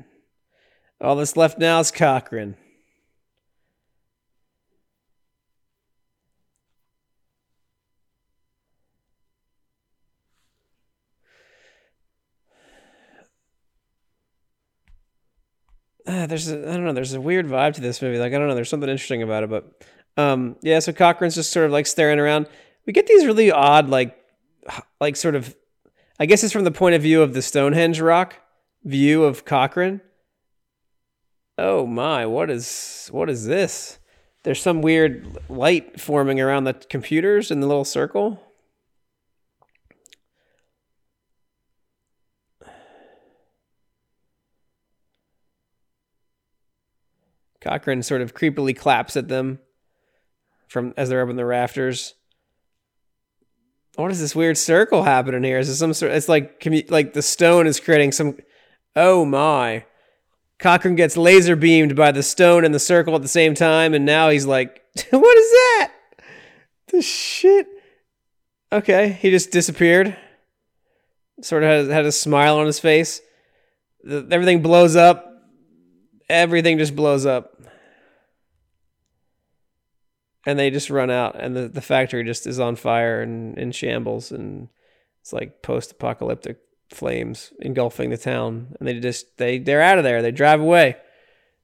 All 1.00 1.16
that's 1.16 1.36
left 1.36 1.58
now 1.58 1.80
is 1.80 1.90
Cochran. 1.90 2.56
Uh, 16.22 16.26
there's 16.28 16.50
a, 16.50 16.58
I 16.58 16.74
don't 16.74 16.84
know 16.84 16.92
there's 16.92 17.14
a 17.14 17.20
weird 17.20 17.46
vibe 17.46 17.74
to 17.74 17.80
this 17.80 18.00
movie 18.02 18.18
like 18.18 18.32
I 18.32 18.38
don't 18.38 18.48
know 18.48 18.54
there's 18.54 18.68
something 18.68 18.90
interesting 18.90 19.22
about 19.22 19.44
it 19.44 19.50
but 19.50 19.84
um 20.16 20.56
yeah 20.62 20.78
so 20.78 20.92
Cochran's 20.92 21.34
just 21.34 21.52
sort 21.52 21.66
of 21.66 21.72
like 21.72 21.86
staring 21.86 22.18
around 22.18 22.48
we 22.86 22.92
get 22.92 23.06
these 23.06 23.26
really 23.26 23.50
odd 23.50 23.88
like 23.88 24.16
like 25.00 25.16
sort 25.16 25.34
of 25.34 25.54
I 26.18 26.26
guess 26.26 26.44
it's 26.44 26.52
from 26.52 26.64
the 26.64 26.70
point 26.70 26.94
of 26.94 27.02
view 27.02 27.22
of 27.22 27.34
the 27.34 27.42
Stonehenge 27.42 28.00
rock 28.00 28.36
view 28.84 29.24
of 29.24 29.44
Cochran 29.44 30.00
Oh 31.56 31.86
my, 31.86 32.26
what 32.26 32.50
is 32.50 33.08
what 33.12 33.30
is 33.30 33.46
this? 33.46 33.98
There's 34.42 34.60
some 34.60 34.82
weird 34.82 35.38
light 35.48 36.00
forming 36.00 36.40
around 36.40 36.64
the 36.64 36.74
computers 36.74 37.50
in 37.50 37.60
the 37.60 37.66
little 37.66 37.84
circle. 37.84 38.42
Cochran 47.64 48.02
sort 48.02 48.20
of 48.20 48.34
creepily 48.34 48.76
claps 48.76 49.16
at 49.16 49.28
them 49.28 49.58
from 50.68 50.92
as 50.96 51.08
they're 51.08 51.22
up 51.22 51.30
in 51.30 51.36
the 51.36 51.46
rafters. 51.46 52.14
What 53.96 54.10
is 54.10 54.20
this 54.20 54.36
weird 54.36 54.58
circle 54.58 55.04
happening 55.04 55.44
here? 55.44 55.58
Is 55.58 55.68
this 55.68 55.78
some 55.78 55.94
sort? 55.94 56.12
It's 56.12 56.28
like 56.28 56.62
like 56.90 57.14
the 57.14 57.22
stone 57.22 57.66
is 57.66 57.80
creating 57.80 58.12
some. 58.12 58.36
Oh 58.94 59.24
my! 59.24 59.86
Cochran 60.58 60.94
gets 60.94 61.16
laser 61.16 61.56
beamed 61.56 61.96
by 61.96 62.12
the 62.12 62.22
stone 62.22 62.64
and 62.64 62.74
the 62.74 62.78
circle 62.78 63.14
at 63.14 63.22
the 63.22 63.28
same 63.28 63.54
time, 63.54 63.94
and 63.94 64.04
now 64.04 64.28
he's 64.28 64.46
like, 64.46 64.82
"What 65.10 65.38
is 65.38 65.50
that? 65.50 65.92
The 66.88 67.02
shit." 67.02 67.66
Okay, 68.72 69.12
he 69.20 69.30
just 69.30 69.52
disappeared. 69.52 70.16
Sort 71.40 71.62
of 71.62 71.86
had, 71.86 71.94
had 71.94 72.04
a 72.04 72.12
smile 72.12 72.58
on 72.58 72.66
his 72.66 72.78
face. 72.78 73.20
The, 74.02 74.26
everything 74.30 74.60
blows 74.60 74.96
up. 74.96 75.30
Everything 76.28 76.78
just 76.78 76.96
blows 76.96 77.26
up 77.26 77.53
and 80.46 80.58
they 80.58 80.70
just 80.70 80.90
run 80.90 81.10
out 81.10 81.40
and 81.40 81.56
the, 81.56 81.68
the 81.68 81.80
factory 81.80 82.24
just 82.24 82.46
is 82.46 82.60
on 82.60 82.76
fire 82.76 83.22
and 83.22 83.56
in 83.58 83.72
shambles 83.72 84.30
and 84.30 84.68
it's 85.20 85.32
like 85.32 85.62
post-apocalyptic 85.62 86.58
flames 86.90 87.52
engulfing 87.60 88.10
the 88.10 88.16
town. 88.16 88.76
And 88.78 88.86
they 88.86 89.00
just 89.00 89.36
they 89.38 89.58
they're 89.58 89.82
out 89.82 89.98
of 89.98 90.04
there. 90.04 90.22
They 90.22 90.32
drive 90.32 90.60
away. 90.60 90.96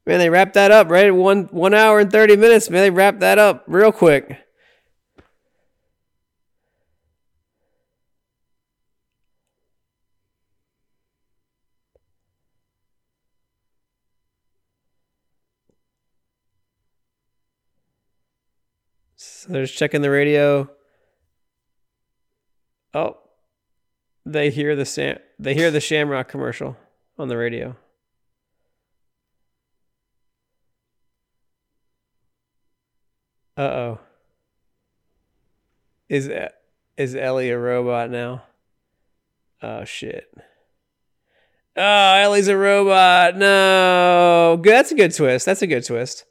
Man 0.06 0.18
they 0.18 0.30
wrap 0.30 0.54
that 0.54 0.70
up 0.70 0.90
right? 0.90 1.10
One 1.10 1.44
one 1.50 1.74
hour 1.74 2.00
and 2.00 2.10
30 2.10 2.36
minutes. 2.36 2.70
Man 2.70 2.82
they 2.82 2.90
wrap 2.90 3.20
that 3.20 3.38
up 3.38 3.64
real 3.66 3.92
quick 3.92 4.38
They're 19.50 19.64
just 19.64 19.76
checking 19.76 20.00
the 20.00 20.10
radio. 20.10 20.70
Oh, 22.94 23.18
they 24.24 24.50
hear 24.50 24.76
the 24.76 24.84
Sam- 24.84 25.18
they 25.38 25.54
hear 25.54 25.70
the 25.70 25.80
Shamrock 25.80 26.28
commercial 26.28 26.76
on 27.18 27.28
the 27.28 27.36
radio. 27.36 27.76
Uh 33.56 33.62
oh. 33.62 34.00
Is 36.08 36.30
is 36.96 37.14
Ellie 37.16 37.50
a 37.50 37.58
robot 37.58 38.10
now? 38.10 38.44
Oh 39.62 39.84
shit. 39.84 40.32
Oh, 41.76 42.14
Ellie's 42.14 42.48
a 42.48 42.56
robot. 42.56 43.36
No. 43.36 44.60
That's 44.64 44.92
a 44.92 44.94
good 44.94 45.14
twist. 45.14 45.46
That's 45.46 45.62
a 45.62 45.66
good 45.66 45.84
twist. 45.84 46.24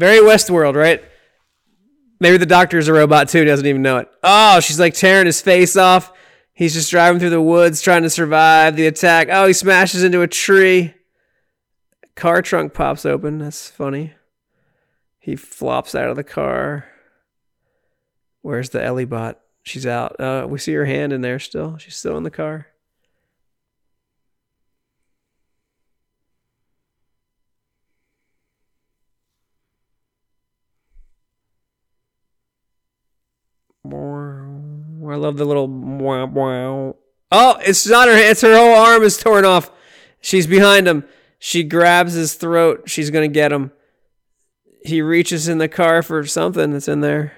Very 0.00 0.20
Westworld, 0.20 0.76
right? 0.76 1.04
Maybe 2.20 2.38
the 2.38 2.46
doctor's 2.46 2.88
a 2.88 2.92
robot 2.94 3.28
too, 3.28 3.44
doesn't 3.44 3.66
even 3.66 3.82
know 3.82 3.98
it. 3.98 4.08
Oh, 4.22 4.58
she's 4.60 4.80
like 4.80 4.94
tearing 4.94 5.26
his 5.26 5.42
face 5.42 5.76
off. 5.76 6.10
He's 6.54 6.72
just 6.72 6.90
driving 6.90 7.20
through 7.20 7.28
the 7.28 7.42
woods 7.42 7.82
trying 7.82 8.02
to 8.04 8.10
survive 8.10 8.76
the 8.76 8.86
attack. 8.86 9.28
Oh, 9.30 9.46
he 9.46 9.52
smashes 9.52 10.02
into 10.02 10.22
a 10.22 10.26
tree. 10.26 10.94
Car 12.16 12.40
trunk 12.40 12.72
pops 12.72 13.04
open. 13.04 13.36
That's 13.36 13.68
funny. 13.68 14.14
He 15.18 15.36
flops 15.36 15.94
out 15.94 16.08
of 16.08 16.16
the 16.16 16.24
car. 16.24 16.86
Where's 18.40 18.70
the 18.70 18.82
Ellie 18.82 19.04
bot? 19.04 19.38
She's 19.64 19.84
out. 19.84 20.18
Uh, 20.18 20.46
we 20.48 20.58
see 20.58 20.72
her 20.72 20.86
hand 20.86 21.12
in 21.12 21.20
there 21.20 21.38
still. 21.38 21.76
She's 21.76 21.96
still 21.96 22.16
in 22.16 22.22
the 22.22 22.30
car. 22.30 22.68
I 35.10 35.16
love 35.16 35.36
the 35.36 35.44
little 35.44 35.68
wow 35.68 36.26
wow. 36.26 36.96
Oh, 37.32 37.58
it's 37.60 37.86
not 37.86 38.08
her. 38.08 38.16
It's 38.16 38.40
her 38.40 38.56
whole 38.56 38.74
arm 38.74 39.02
is 39.02 39.16
torn 39.16 39.44
off. 39.44 39.70
She's 40.20 40.46
behind 40.46 40.88
him. 40.88 41.04
She 41.38 41.62
grabs 41.62 42.14
his 42.14 42.34
throat. 42.34 42.84
She's 42.86 43.10
gonna 43.10 43.28
get 43.28 43.52
him. 43.52 43.72
He 44.84 45.02
reaches 45.02 45.48
in 45.48 45.58
the 45.58 45.68
car 45.68 46.02
for 46.02 46.24
something 46.26 46.72
that's 46.72 46.88
in 46.88 47.00
there. 47.00 47.32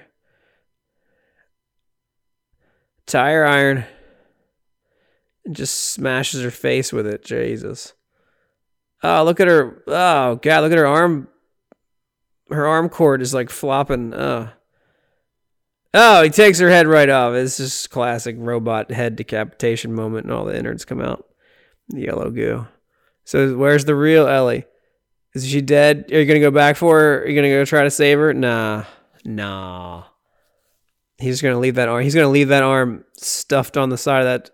Tire 3.05 3.45
iron. 3.45 3.85
And 5.45 5.55
just 5.55 5.91
smashes 5.91 6.41
her 6.41 6.51
face 6.51 6.93
with 6.93 7.05
it. 7.05 7.25
Jesus. 7.25 7.93
Oh, 9.03 9.23
look 9.23 9.41
at 9.41 9.47
her. 9.47 9.83
Oh, 9.87 10.35
God. 10.37 10.61
Look 10.61 10.71
at 10.71 10.77
her 10.77 10.87
arm. 10.87 11.27
Her 12.49 12.65
arm 12.65 12.87
cord 12.87 13.21
is 13.21 13.33
like 13.33 13.49
flopping. 13.49 14.13
Oh. 14.13 14.49
Oh, 15.93 16.23
he 16.23 16.29
takes 16.29 16.59
her 16.59 16.69
head 16.69 16.87
right 16.87 17.09
off. 17.09 17.35
It's 17.35 17.57
just 17.57 17.91
classic 17.91 18.35
robot 18.39 18.89
head 18.91 19.15
decapitation 19.15 19.93
moment, 19.93 20.25
and 20.25 20.33
all 20.33 20.45
the 20.45 20.57
innards 20.57 20.85
come 20.85 21.01
out. 21.01 21.27
Yellow 21.89 22.31
goo. 22.31 22.67
So 23.25 23.55
where's 23.55 23.85
the 23.85 23.95
real 23.95 24.27
Ellie? 24.27 24.65
Is 25.33 25.47
she 25.47 25.61
dead? 25.61 26.05
Are 26.11 26.19
you 26.19 26.25
gonna 26.25 26.39
go 26.39 26.51
back 26.51 26.77
for 26.77 26.99
her? 26.99 27.21
Are 27.21 27.27
you 27.27 27.35
gonna 27.35 27.49
go 27.49 27.65
try 27.65 27.83
to 27.83 27.91
save 27.91 28.17
her? 28.17 28.33
Nah, 28.33 28.85
nah. 29.23 30.05
He's 31.17 31.41
gonna 31.41 31.59
leave 31.59 31.75
that 31.75 31.89
arm. 31.89 32.03
He's 32.03 32.15
gonna 32.15 32.29
leave 32.29 32.49
that 32.49 32.63
arm 32.63 33.05
stuffed 33.17 33.77
on 33.77 33.89
the 33.89 33.97
side 33.97 34.21
of 34.21 34.25
that. 34.25 34.49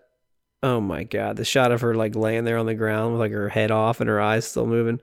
Oh 0.62 0.80
my 0.80 1.04
god! 1.04 1.36
The 1.36 1.44
shot 1.44 1.72
of 1.72 1.80
her 1.80 1.94
like 1.94 2.14
laying 2.14 2.44
there 2.44 2.58
on 2.58 2.66
the 2.66 2.74
ground 2.74 3.12
with 3.12 3.20
like 3.20 3.32
her 3.32 3.48
head 3.48 3.70
off 3.70 4.00
and 4.00 4.08
her 4.08 4.20
eyes 4.20 4.46
still 4.46 4.66
moving. 4.66 5.00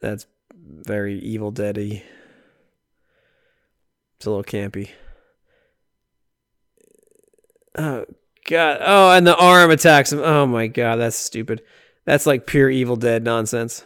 That's 0.00 0.26
very 0.54 1.18
Evil 1.18 1.50
Deady. 1.50 2.02
It's 4.16 4.26
a 4.26 4.30
little 4.30 4.44
campy. 4.44 4.90
Oh 7.76 8.04
god. 8.46 8.78
Oh, 8.80 9.10
and 9.10 9.26
the 9.26 9.36
arm 9.36 9.70
attacks 9.70 10.12
him. 10.12 10.20
Oh 10.20 10.46
my 10.46 10.66
god, 10.66 10.96
that's 10.96 11.16
stupid. 11.16 11.62
That's 12.04 12.26
like 12.26 12.46
pure 12.46 12.70
Evil 12.70 12.96
Dead 12.96 13.24
nonsense. 13.24 13.84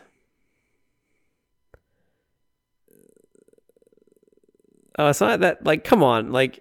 Oh, 4.99 5.09
it's 5.09 5.21
not 5.21 5.41
that. 5.41 5.65
Like, 5.65 5.85
come 5.85 6.03
on. 6.03 6.33
Like, 6.33 6.61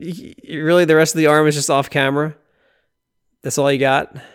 really, 0.00 0.86
the 0.86 0.96
rest 0.96 1.14
of 1.14 1.18
the 1.18 1.26
arm 1.26 1.46
is 1.46 1.54
just 1.54 1.68
off 1.68 1.90
camera. 1.90 2.34
That's 3.42 3.58
all 3.58 3.70
you 3.70 3.78
got. 3.78 4.16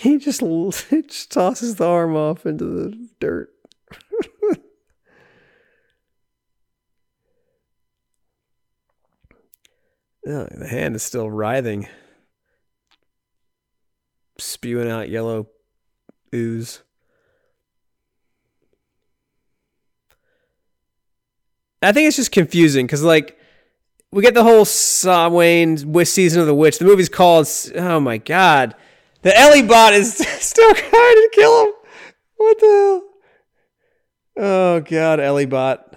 He 0.00 0.16
just, 0.16 0.40
just 0.90 1.30
tosses 1.30 1.74
the 1.74 1.86
arm 1.86 2.16
off 2.16 2.46
into 2.46 2.64
the 2.64 3.08
dirt. 3.20 3.53
Oh, 10.26 10.48
the 10.50 10.66
hand 10.66 10.96
is 10.96 11.02
still 11.02 11.30
writhing, 11.30 11.86
spewing 14.38 14.90
out 14.90 15.10
yellow 15.10 15.48
ooze. 16.34 16.82
I 21.82 21.92
think 21.92 22.08
it's 22.08 22.16
just 22.16 22.32
confusing 22.32 22.86
because, 22.86 23.02
like, 23.02 23.38
we 24.12 24.22
get 24.22 24.32
the 24.32 24.42
whole 24.42 24.64
Saw 24.64 25.28
Samhain 25.28 26.04
season 26.06 26.40
of 26.40 26.46
the 26.46 26.54
witch. 26.54 26.78
The 26.78 26.86
movie's 26.86 27.10
called. 27.10 27.46
Oh 27.74 28.00
my 28.00 28.16
god, 28.16 28.74
the 29.20 29.36
Ellie 29.36 29.60
bot 29.60 29.92
is 29.92 30.16
still 30.40 30.72
trying 30.72 30.90
to 30.90 31.30
kill 31.34 31.66
him. 31.66 31.72
What 32.38 32.60
the 32.60 32.66
hell? 32.66 33.02
Oh 34.36 34.80
god, 34.80 35.20
Ellie 35.20 35.44
bot. 35.44 35.96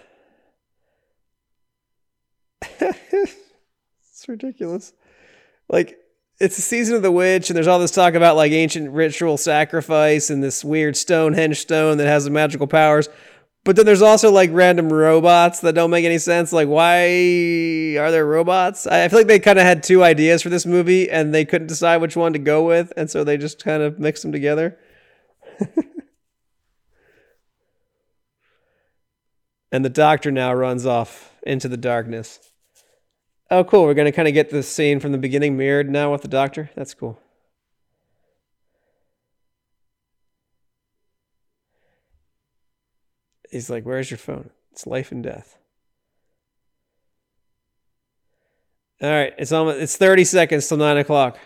ridiculous. 4.28 4.94
Like 5.70 5.98
it's 6.40 6.56
the 6.56 6.62
season 6.62 6.96
of 6.96 7.02
the 7.02 7.12
witch, 7.12 7.50
and 7.50 7.58
there's 7.58 7.68
all 7.68 7.80
this 7.80 7.92
talk 7.92 8.14
about 8.14 8.36
like 8.36 8.52
ancient 8.52 8.92
ritual 8.92 9.38
sacrifice 9.38 10.30
and 10.30 10.44
this 10.44 10.64
weird 10.64 10.96
Stonehenge 10.96 11.60
stone 11.60 11.98
that 11.98 12.08
has 12.08 12.26
the 12.26 12.30
magical 12.30 12.68
powers. 12.68 13.10
But 13.64 13.76
then 13.76 13.86
there's 13.86 14.02
also 14.02 14.32
like 14.32 14.50
random 14.54 14.94
robots 14.94 15.60
that 15.60 15.76
don't 15.76 15.90
make 15.90 16.06
any 16.06 16.20
sense. 16.20 16.54
Like, 16.54 16.70
why 16.70 17.98
are 17.98 18.12
there 18.12 18.26
robots? 18.26 18.88
I 18.88 19.06
feel 19.10 19.20
like 19.20 19.28
they 19.28 19.40
kind 19.40 19.60
of 19.60 19.66
had 19.66 19.84
two 19.84 20.06
ideas 20.06 20.42
for 20.42 20.48
this 20.48 20.66
movie 20.66 21.10
and 21.10 21.34
they 21.34 21.44
couldn't 21.44 21.68
decide 21.68 21.98
which 21.98 22.16
one 22.16 22.32
to 22.32 22.40
go 22.40 22.66
with. 22.66 22.94
And 22.96 23.10
so 23.10 23.26
they 23.26 23.36
just 23.36 23.62
kind 23.62 23.84
of 23.84 24.00
mixed 24.00 24.24
them 24.24 24.32
together. 24.32 24.78
and 29.70 29.84
the 29.84 29.90
doctor 29.90 30.32
now 30.32 30.54
runs 30.54 30.86
off 30.86 31.36
into 31.44 31.68
the 31.68 31.76
darkness. 31.76 32.47
Oh, 33.50 33.64
cool. 33.64 33.84
We're 33.84 33.94
going 33.94 34.06
to 34.06 34.12
kind 34.12 34.28
of 34.28 34.34
get 34.34 34.50
the 34.50 34.62
scene 34.62 35.00
from 35.00 35.14
the 35.14 35.18
beginning 35.18 35.56
mirrored 35.56 35.90
now 35.90 36.12
with 36.12 36.22
the 36.22 36.28
doctor. 36.28 36.70
That's 36.76 36.94
cool. 36.94 37.20
He's 43.50 43.70
like, 43.70 43.86
Where's 43.86 44.12
your 44.12 44.18
phone? 44.18 44.50
It's 44.72 44.86
life 44.86 45.12
and 45.12 45.24
death. 45.24 45.58
All 49.02 49.10
right. 49.10 49.34
It's 49.38 49.52
almost, 49.52 49.80
it's 49.80 49.96
30 49.96 50.26
seconds 50.26 50.68
till 50.68 50.78
nine 50.78 50.98
o'clock. 50.98 51.38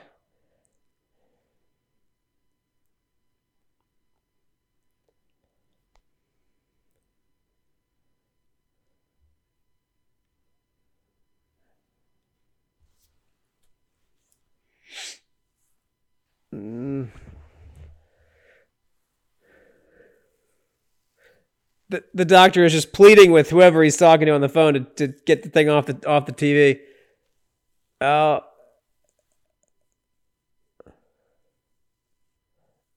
The, 21.92 22.06
the 22.14 22.24
doctor 22.24 22.64
is 22.64 22.72
just 22.72 22.94
pleading 22.94 23.34
with 23.34 23.50
whoever 23.50 23.84
he's 23.84 23.98
talking 23.98 24.26
to 24.28 24.32
on 24.34 24.40
the 24.40 24.48
phone 24.48 24.76
to, 24.76 24.80
to 24.80 25.08
get 25.26 25.44
the 25.44 25.50
thing 25.50 25.68
off 25.68 25.88
the 25.88 26.08
off 26.08 26.26
the 26.26 26.32
TV. 26.32 26.80
Oh. 28.00 28.06
Uh, 28.06 28.40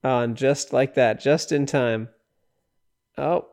oh, 0.05 0.09
uh, 0.09 0.23
and 0.23 0.37
just 0.37 0.73
like 0.73 0.95
that, 0.95 1.21
just 1.21 1.51
in 1.51 1.67
time. 1.67 2.09
Oh. 3.19 3.49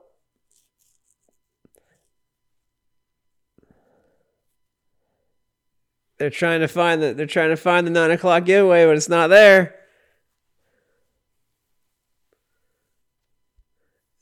They're 6.19 6.29
trying 6.29 6.59
to 6.59 6.67
find 6.67 7.01
the 7.01 7.15
they're 7.15 7.25
trying 7.25 7.49
to 7.49 7.57
find 7.57 7.87
the 7.87 7.91
nine 7.91 8.11
o'clock 8.11 8.45
giveaway, 8.45 8.85
but 8.85 8.95
it's 8.95 9.09
not 9.09 9.31
there. 9.31 9.80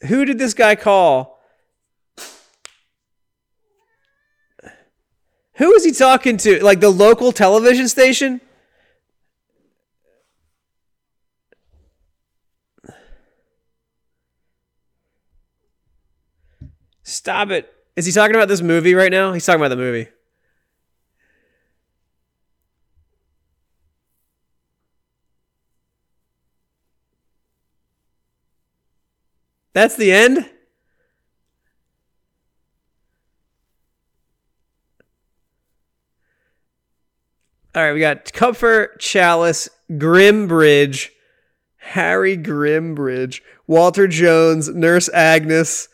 Who 0.07 0.25
did 0.25 0.37
this 0.39 0.53
guy 0.53 0.75
call? 0.75 1.39
Who 5.55 5.73
is 5.73 5.83
he 5.83 5.91
talking 5.91 6.37
to? 6.37 6.63
Like 6.63 6.79
the 6.79 6.89
local 6.89 7.33
television 7.33 7.89
station? 7.89 8.39
Stop 17.03 17.49
it. 17.49 17.73
Is 17.95 18.05
he 18.05 18.13
talking 18.13 18.35
about 18.35 18.47
this 18.47 18.61
movie 18.61 18.93
right 18.93 19.11
now? 19.11 19.33
He's 19.33 19.45
talking 19.45 19.59
about 19.59 19.69
the 19.69 19.75
movie. 19.75 20.07
That's 29.73 29.95
the 29.95 30.11
end? 30.11 30.49
All 37.75 37.83
right, 37.83 37.93
we 37.93 37.99
got 37.99 38.33
Comfort, 38.33 38.99
Challis, 38.99 39.69
Grimbridge, 39.91 41.09
Harry 41.77 42.35
Grimbridge, 42.35 43.41
Walter 43.67 44.07
Jones, 44.07 44.69
Nurse 44.69 45.07
Agnes, 45.13 45.87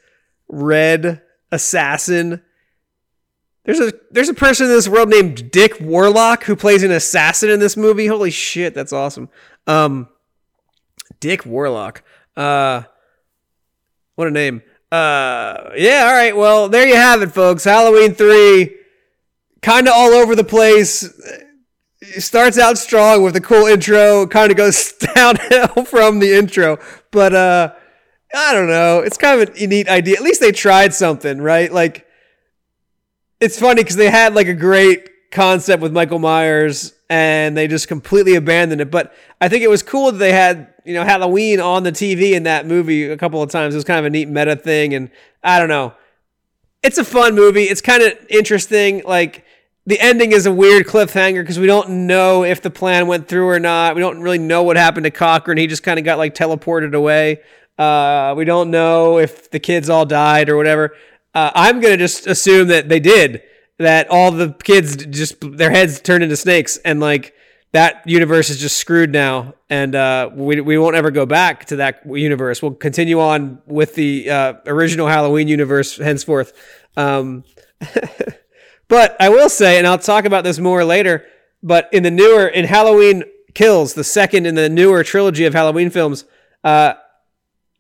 Red, 0.48 1.22
Assassin. 1.52 2.42
There's 3.66 3.80
a 3.80 3.94
there's 4.10 4.30
a 4.30 4.34
person 4.34 4.68
in 4.68 4.72
this 4.72 4.88
world 4.88 5.10
named 5.10 5.52
Dick 5.52 5.80
Warlock 5.82 6.46
who 6.46 6.56
plays 6.56 6.84
an 6.84 6.92
assassin 6.92 7.50
in 7.50 7.60
this 7.60 7.76
movie. 7.76 8.08
Holy 8.08 8.32
shit, 8.32 8.74
that's 8.74 8.94
awesome. 8.94 9.28
Um, 9.68 10.08
Dick 11.20 11.46
Warlock. 11.46 12.04
Uh, 12.38 12.84
what 14.16 14.28
a 14.28 14.32
name. 14.32 14.62
Uh, 14.92 15.72
yeah, 15.76 16.06
all 16.08 16.14
right. 16.14 16.36
Well, 16.36 16.70
there 16.70 16.88
you 16.88 16.96
have 16.96 17.22
it, 17.22 17.32
folks. 17.32 17.64
Halloween 17.64 18.14
3, 18.14 18.76
kind 19.62 19.88
of 19.88 19.94
all 19.96 20.12
over 20.12 20.36
the 20.36 20.44
place. 20.44 21.04
It 22.02 22.22
starts 22.22 22.58
out 22.58 22.78
strong 22.78 23.24
with 23.24 23.36
a 23.36 23.42
cool 23.42 23.66
intro, 23.66 24.28
kind 24.28 24.52
of 24.52 24.58
goes 24.58 24.94
downhill 25.16 25.86
from 25.86 26.20
the 26.20 26.34
intro. 26.34 26.78
But, 27.12 27.34
uh, 27.34 27.74
I 28.34 28.54
don't 28.54 28.68
know. 28.68 29.00
It's 29.00 29.18
kind 29.18 29.42
of 29.42 29.56
a 29.56 29.68
neat 29.68 29.88
idea. 29.88 30.16
At 30.16 30.22
least 30.22 30.42
they 30.42 30.52
tried 30.52 30.94
something, 30.94 31.42
right? 31.42 31.72
Like, 31.72 32.06
it's 33.40 33.60
funny 33.60 33.84
because 33.84 33.96
they 33.96 34.10
had 34.10 34.34
like 34.34 34.48
a 34.48 34.54
great 34.54 35.10
concept 35.32 35.82
with 35.82 35.92
Michael 35.92 36.20
Myers 36.20 36.94
and 37.10 37.56
they 37.56 37.68
just 37.68 37.88
completely 37.88 38.36
abandoned 38.36 38.82
it. 38.82 38.92
But 38.92 39.14
I 39.40 39.50
think 39.50 39.64
it 39.64 39.70
was 39.70 39.84
cool 39.84 40.12
that 40.12 40.18
they 40.18 40.32
had, 40.32 40.74
you 40.86 40.94
know, 40.94 41.04
Halloween 41.04 41.60
on 41.60 41.84
the 41.84 41.92
TV 41.92 42.32
in 42.32 42.44
that 42.44 42.66
movie 42.66 43.06
a 43.06 43.18
couple 43.18 43.42
of 43.42 43.50
times. 43.50 43.74
It 43.74 43.78
was 43.78 43.84
kind 43.84 44.00
of 44.00 44.06
a 44.06 44.10
neat 44.10 44.28
meta 44.28 44.56
thing. 44.56 44.94
And 44.94 45.10
I 45.44 45.60
don't 45.60 45.70
know. 45.70 45.94
It's 46.84 46.98
a 46.98 47.04
fun 47.04 47.36
movie. 47.36 47.64
It's 47.64 47.82
kind 47.82 48.04
of 48.04 48.14
interesting. 48.30 49.02
Like, 49.06 49.44
the 49.88 50.00
ending 50.00 50.32
is 50.32 50.46
a 50.46 50.52
weird 50.52 50.88
cliffhanger 50.88 51.42
because 51.42 51.60
we 51.60 51.68
don't 51.68 52.08
know 52.08 52.44
if 52.44 52.62
the 52.62 52.72
plan 52.72 53.08
went 53.08 53.28
through 53.28 53.48
or 53.48 53.60
not. 53.60 53.96
We 53.96 54.02
don't 54.02 54.20
really 54.20 54.40
know 54.40 54.64
what 54.64 54.78
happened 54.78 55.04
to 55.04 55.12
Cochran. 55.12 55.58
He 55.58 55.68
just 55.68 55.84
kind 55.84 56.00
of 56.00 56.06
got 56.06 56.18
like 56.18 56.34
teleported 56.34 56.96
away. 56.96 57.42
Uh, 57.78 58.34
we 58.36 58.46
don't 58.46 58.72
know 58.72 59.20
if 59.20 59.52
the 59.52 59.60
kids 59.60 59.90
all 59.90 60.06
died 60.06 60.50
or 60.50 60.58
whatever. 60.58 60.96
Uh, 61.34 61.52
I'm 61.54 61.82
gonna 61.82 61.98
just 61.98 62.26
assume 62.26 62.70
that 62.70 62.90
they 62.90 63.00
did. 63.00 63.44
That 63.78 64.10
all 64.10 64.32
the 64.32 64.54
kids 64.64 65.06
just 65.06 65.36
their 65.42 65.70
heads 65.70 66.00
turned 66.00 66.24
into 66.24 66.38
snakes, 66.38 66.78
and 66.78 67.00
like 67.00 67.34
that 67.76 68.04
universe 68.06 68.50
is 68.50 68.58
just 68.58 68.78
screwed 68.78 69.12
now, 69.12 69.54
and 69.70 69.96
uh, 69.96 70.30
we 70.34 70.62
we 70.62 70.78
won't 70.78 70.96
ever 70.96 71.12
go 71.12 71.26
back 71.26 71.66
to 71.66 71.76
that 71.76 72.04
universe. 72.06 72.62
We'll 72.62 72.74
continue 72.74 73.20
on 73.20 73.62
with 73.66 73.96
the 73.96 74.30
uh, 74.30 74.54
original 74.66 75.08
Halloween 75.08 75.50
universe 75.50 75.98
henceforth. 75.98 76.54
Um, 76.96 77.44
but 78.88 79.18
I 79.20 79.28
will 79.28 79.50
say, 79.50 79.78
and 79.78 79.86
I'll 79.86 79.98
talk 79.98 80.24
about 80.24 80.46
this 80.46 80.58
more 80.58 80.86
later. 80.86 81.26
But 81.62 81.90
in 81.92 82.04
the 82.04 82.12
newer 82.12 82.48
in 82.48 82.64
Halloween 82.64 83.26
Kills, 83.54 83.94
the 83.94 84.06
second 84.06 84.46
in 84.46 84.56
the 84.56 84.70
newer 84.70 85.04
trilogy 85.04 85.44
of 85.44 85.54
Halloween 85.54 85.90
films, 85.90 86.24
uh, 86.64 86.94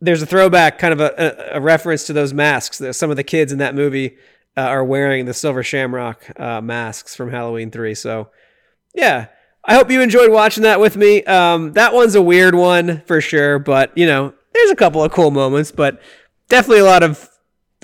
there's 0.01 0.22
a 0.22 0.26
throwback, 0.26 0.77
kind 0.77 0.91
of 0.91 0.99
a, 0.99 1.53
a, 1.53 1.61
reference 1.61 2.03
to 2.07 2.13
those 2.13 2.34
masks 2.34 2.80
that 2.80 2.95
some 2.95 3.11
of 3.11 3.15
the 3.15 3.23
kids 3.23 3.53
in 3.53 3.59
that 3.59 3.76
movie 3.76 4.17
uh, 4.57 4.61
are 4.61 4.84
wearing 4.84 5.26
the 5.26 5.34
silver 5.34 5.63
shamrock 5.63 6.38
uh, 6.38 6.59
masks 6.59 7.15
from 7.15 7.31
Halloween 7.31 7.72
3. 7.72 7.95
So, 7.95 8.30
yeah, 8.93 9.27
I 9.67 9.75
hope 9.75 9.89
you 9.89 10.01
enjoyed 10.01 10.31
watching 10.31 10.63
that 10.63 10.79
with 10.79 10.95
me. 10.95 11.23
Um, 11.23 11.73
that 11.73 11.93
one's 11.93 12.15
a 12.15 12.21
weird 12.21 12.55
one 12.55 13.01
for 13.07 13.19
sure, 13.19 13.57
but 13.59 13.97
you 13.97 14.05
know, 14.05 14.33
there's 14.53 14.71
a 14.71 14.75
couple 14.75 15.03
of 15.03 15.11
cool 15.11 15.31
moments, 15.31 15.71
but 15.71 15.99
definitely 16.49 16.81
a 16.81 16.85
lot 16.85 17.03
of 17.03 17.29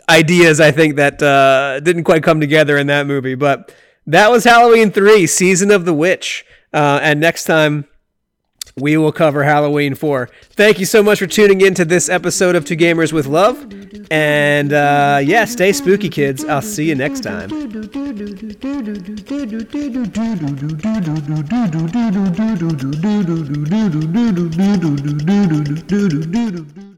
ideas 0.09 0.59
I 0.59 0.71
think 0.71 0.97
that 0.97 1.21
uh, 1.21 1.79
didn't 1.79 2.03
quite 2.03 2.23
come 2.23 2.39
together 2.39 2.77
in 2.77 2.87
that 2.87 3.07
movie. 3.07 3.35
But 3.35 3.73
that 4.05 4.29
was 4.31 4.43
Halloween 4.43 4.91
3, 4.91 5.25
Season 5.27 5.71
of 5.71 5.85
the 5.85 5.93
Witch. 5.93 6.45
Uh, 6.73 6.99
and 7.01 7.19
next 7.19 7.45
time, 7.45 7.85
we 8.77 8.98
will 8.98 9.11
cover 9.11 9.43
Halloween 9.43 9.95
4. 9.95 10.30
Thank 10.52 10.80
you 10.80 10.85
so 10.85 11.03
much 11.03 11.19
for 11.19 11.27
tuning 11.27 11.61
in 11.61 11.73
to 11.76 11.85
this 11.85 12.10
episode 12.10 12.56
of 12.56 12.65
Two 12.65 12.76
Gamers 12.76 13.14
with 13.14 13.27
Love. 13.27 13.72
And 14.11 14.73
uh, 14.73 15.19
yeah, 15.23 15.45
stay 15.45 15.73
spooky, 15.73 16.10
kids. 16.10 16.43
I'll 16.45 16.61
see 16.61 16.89
you 16.89 16.95
next 16.95 17.22
time. 17.22 17.49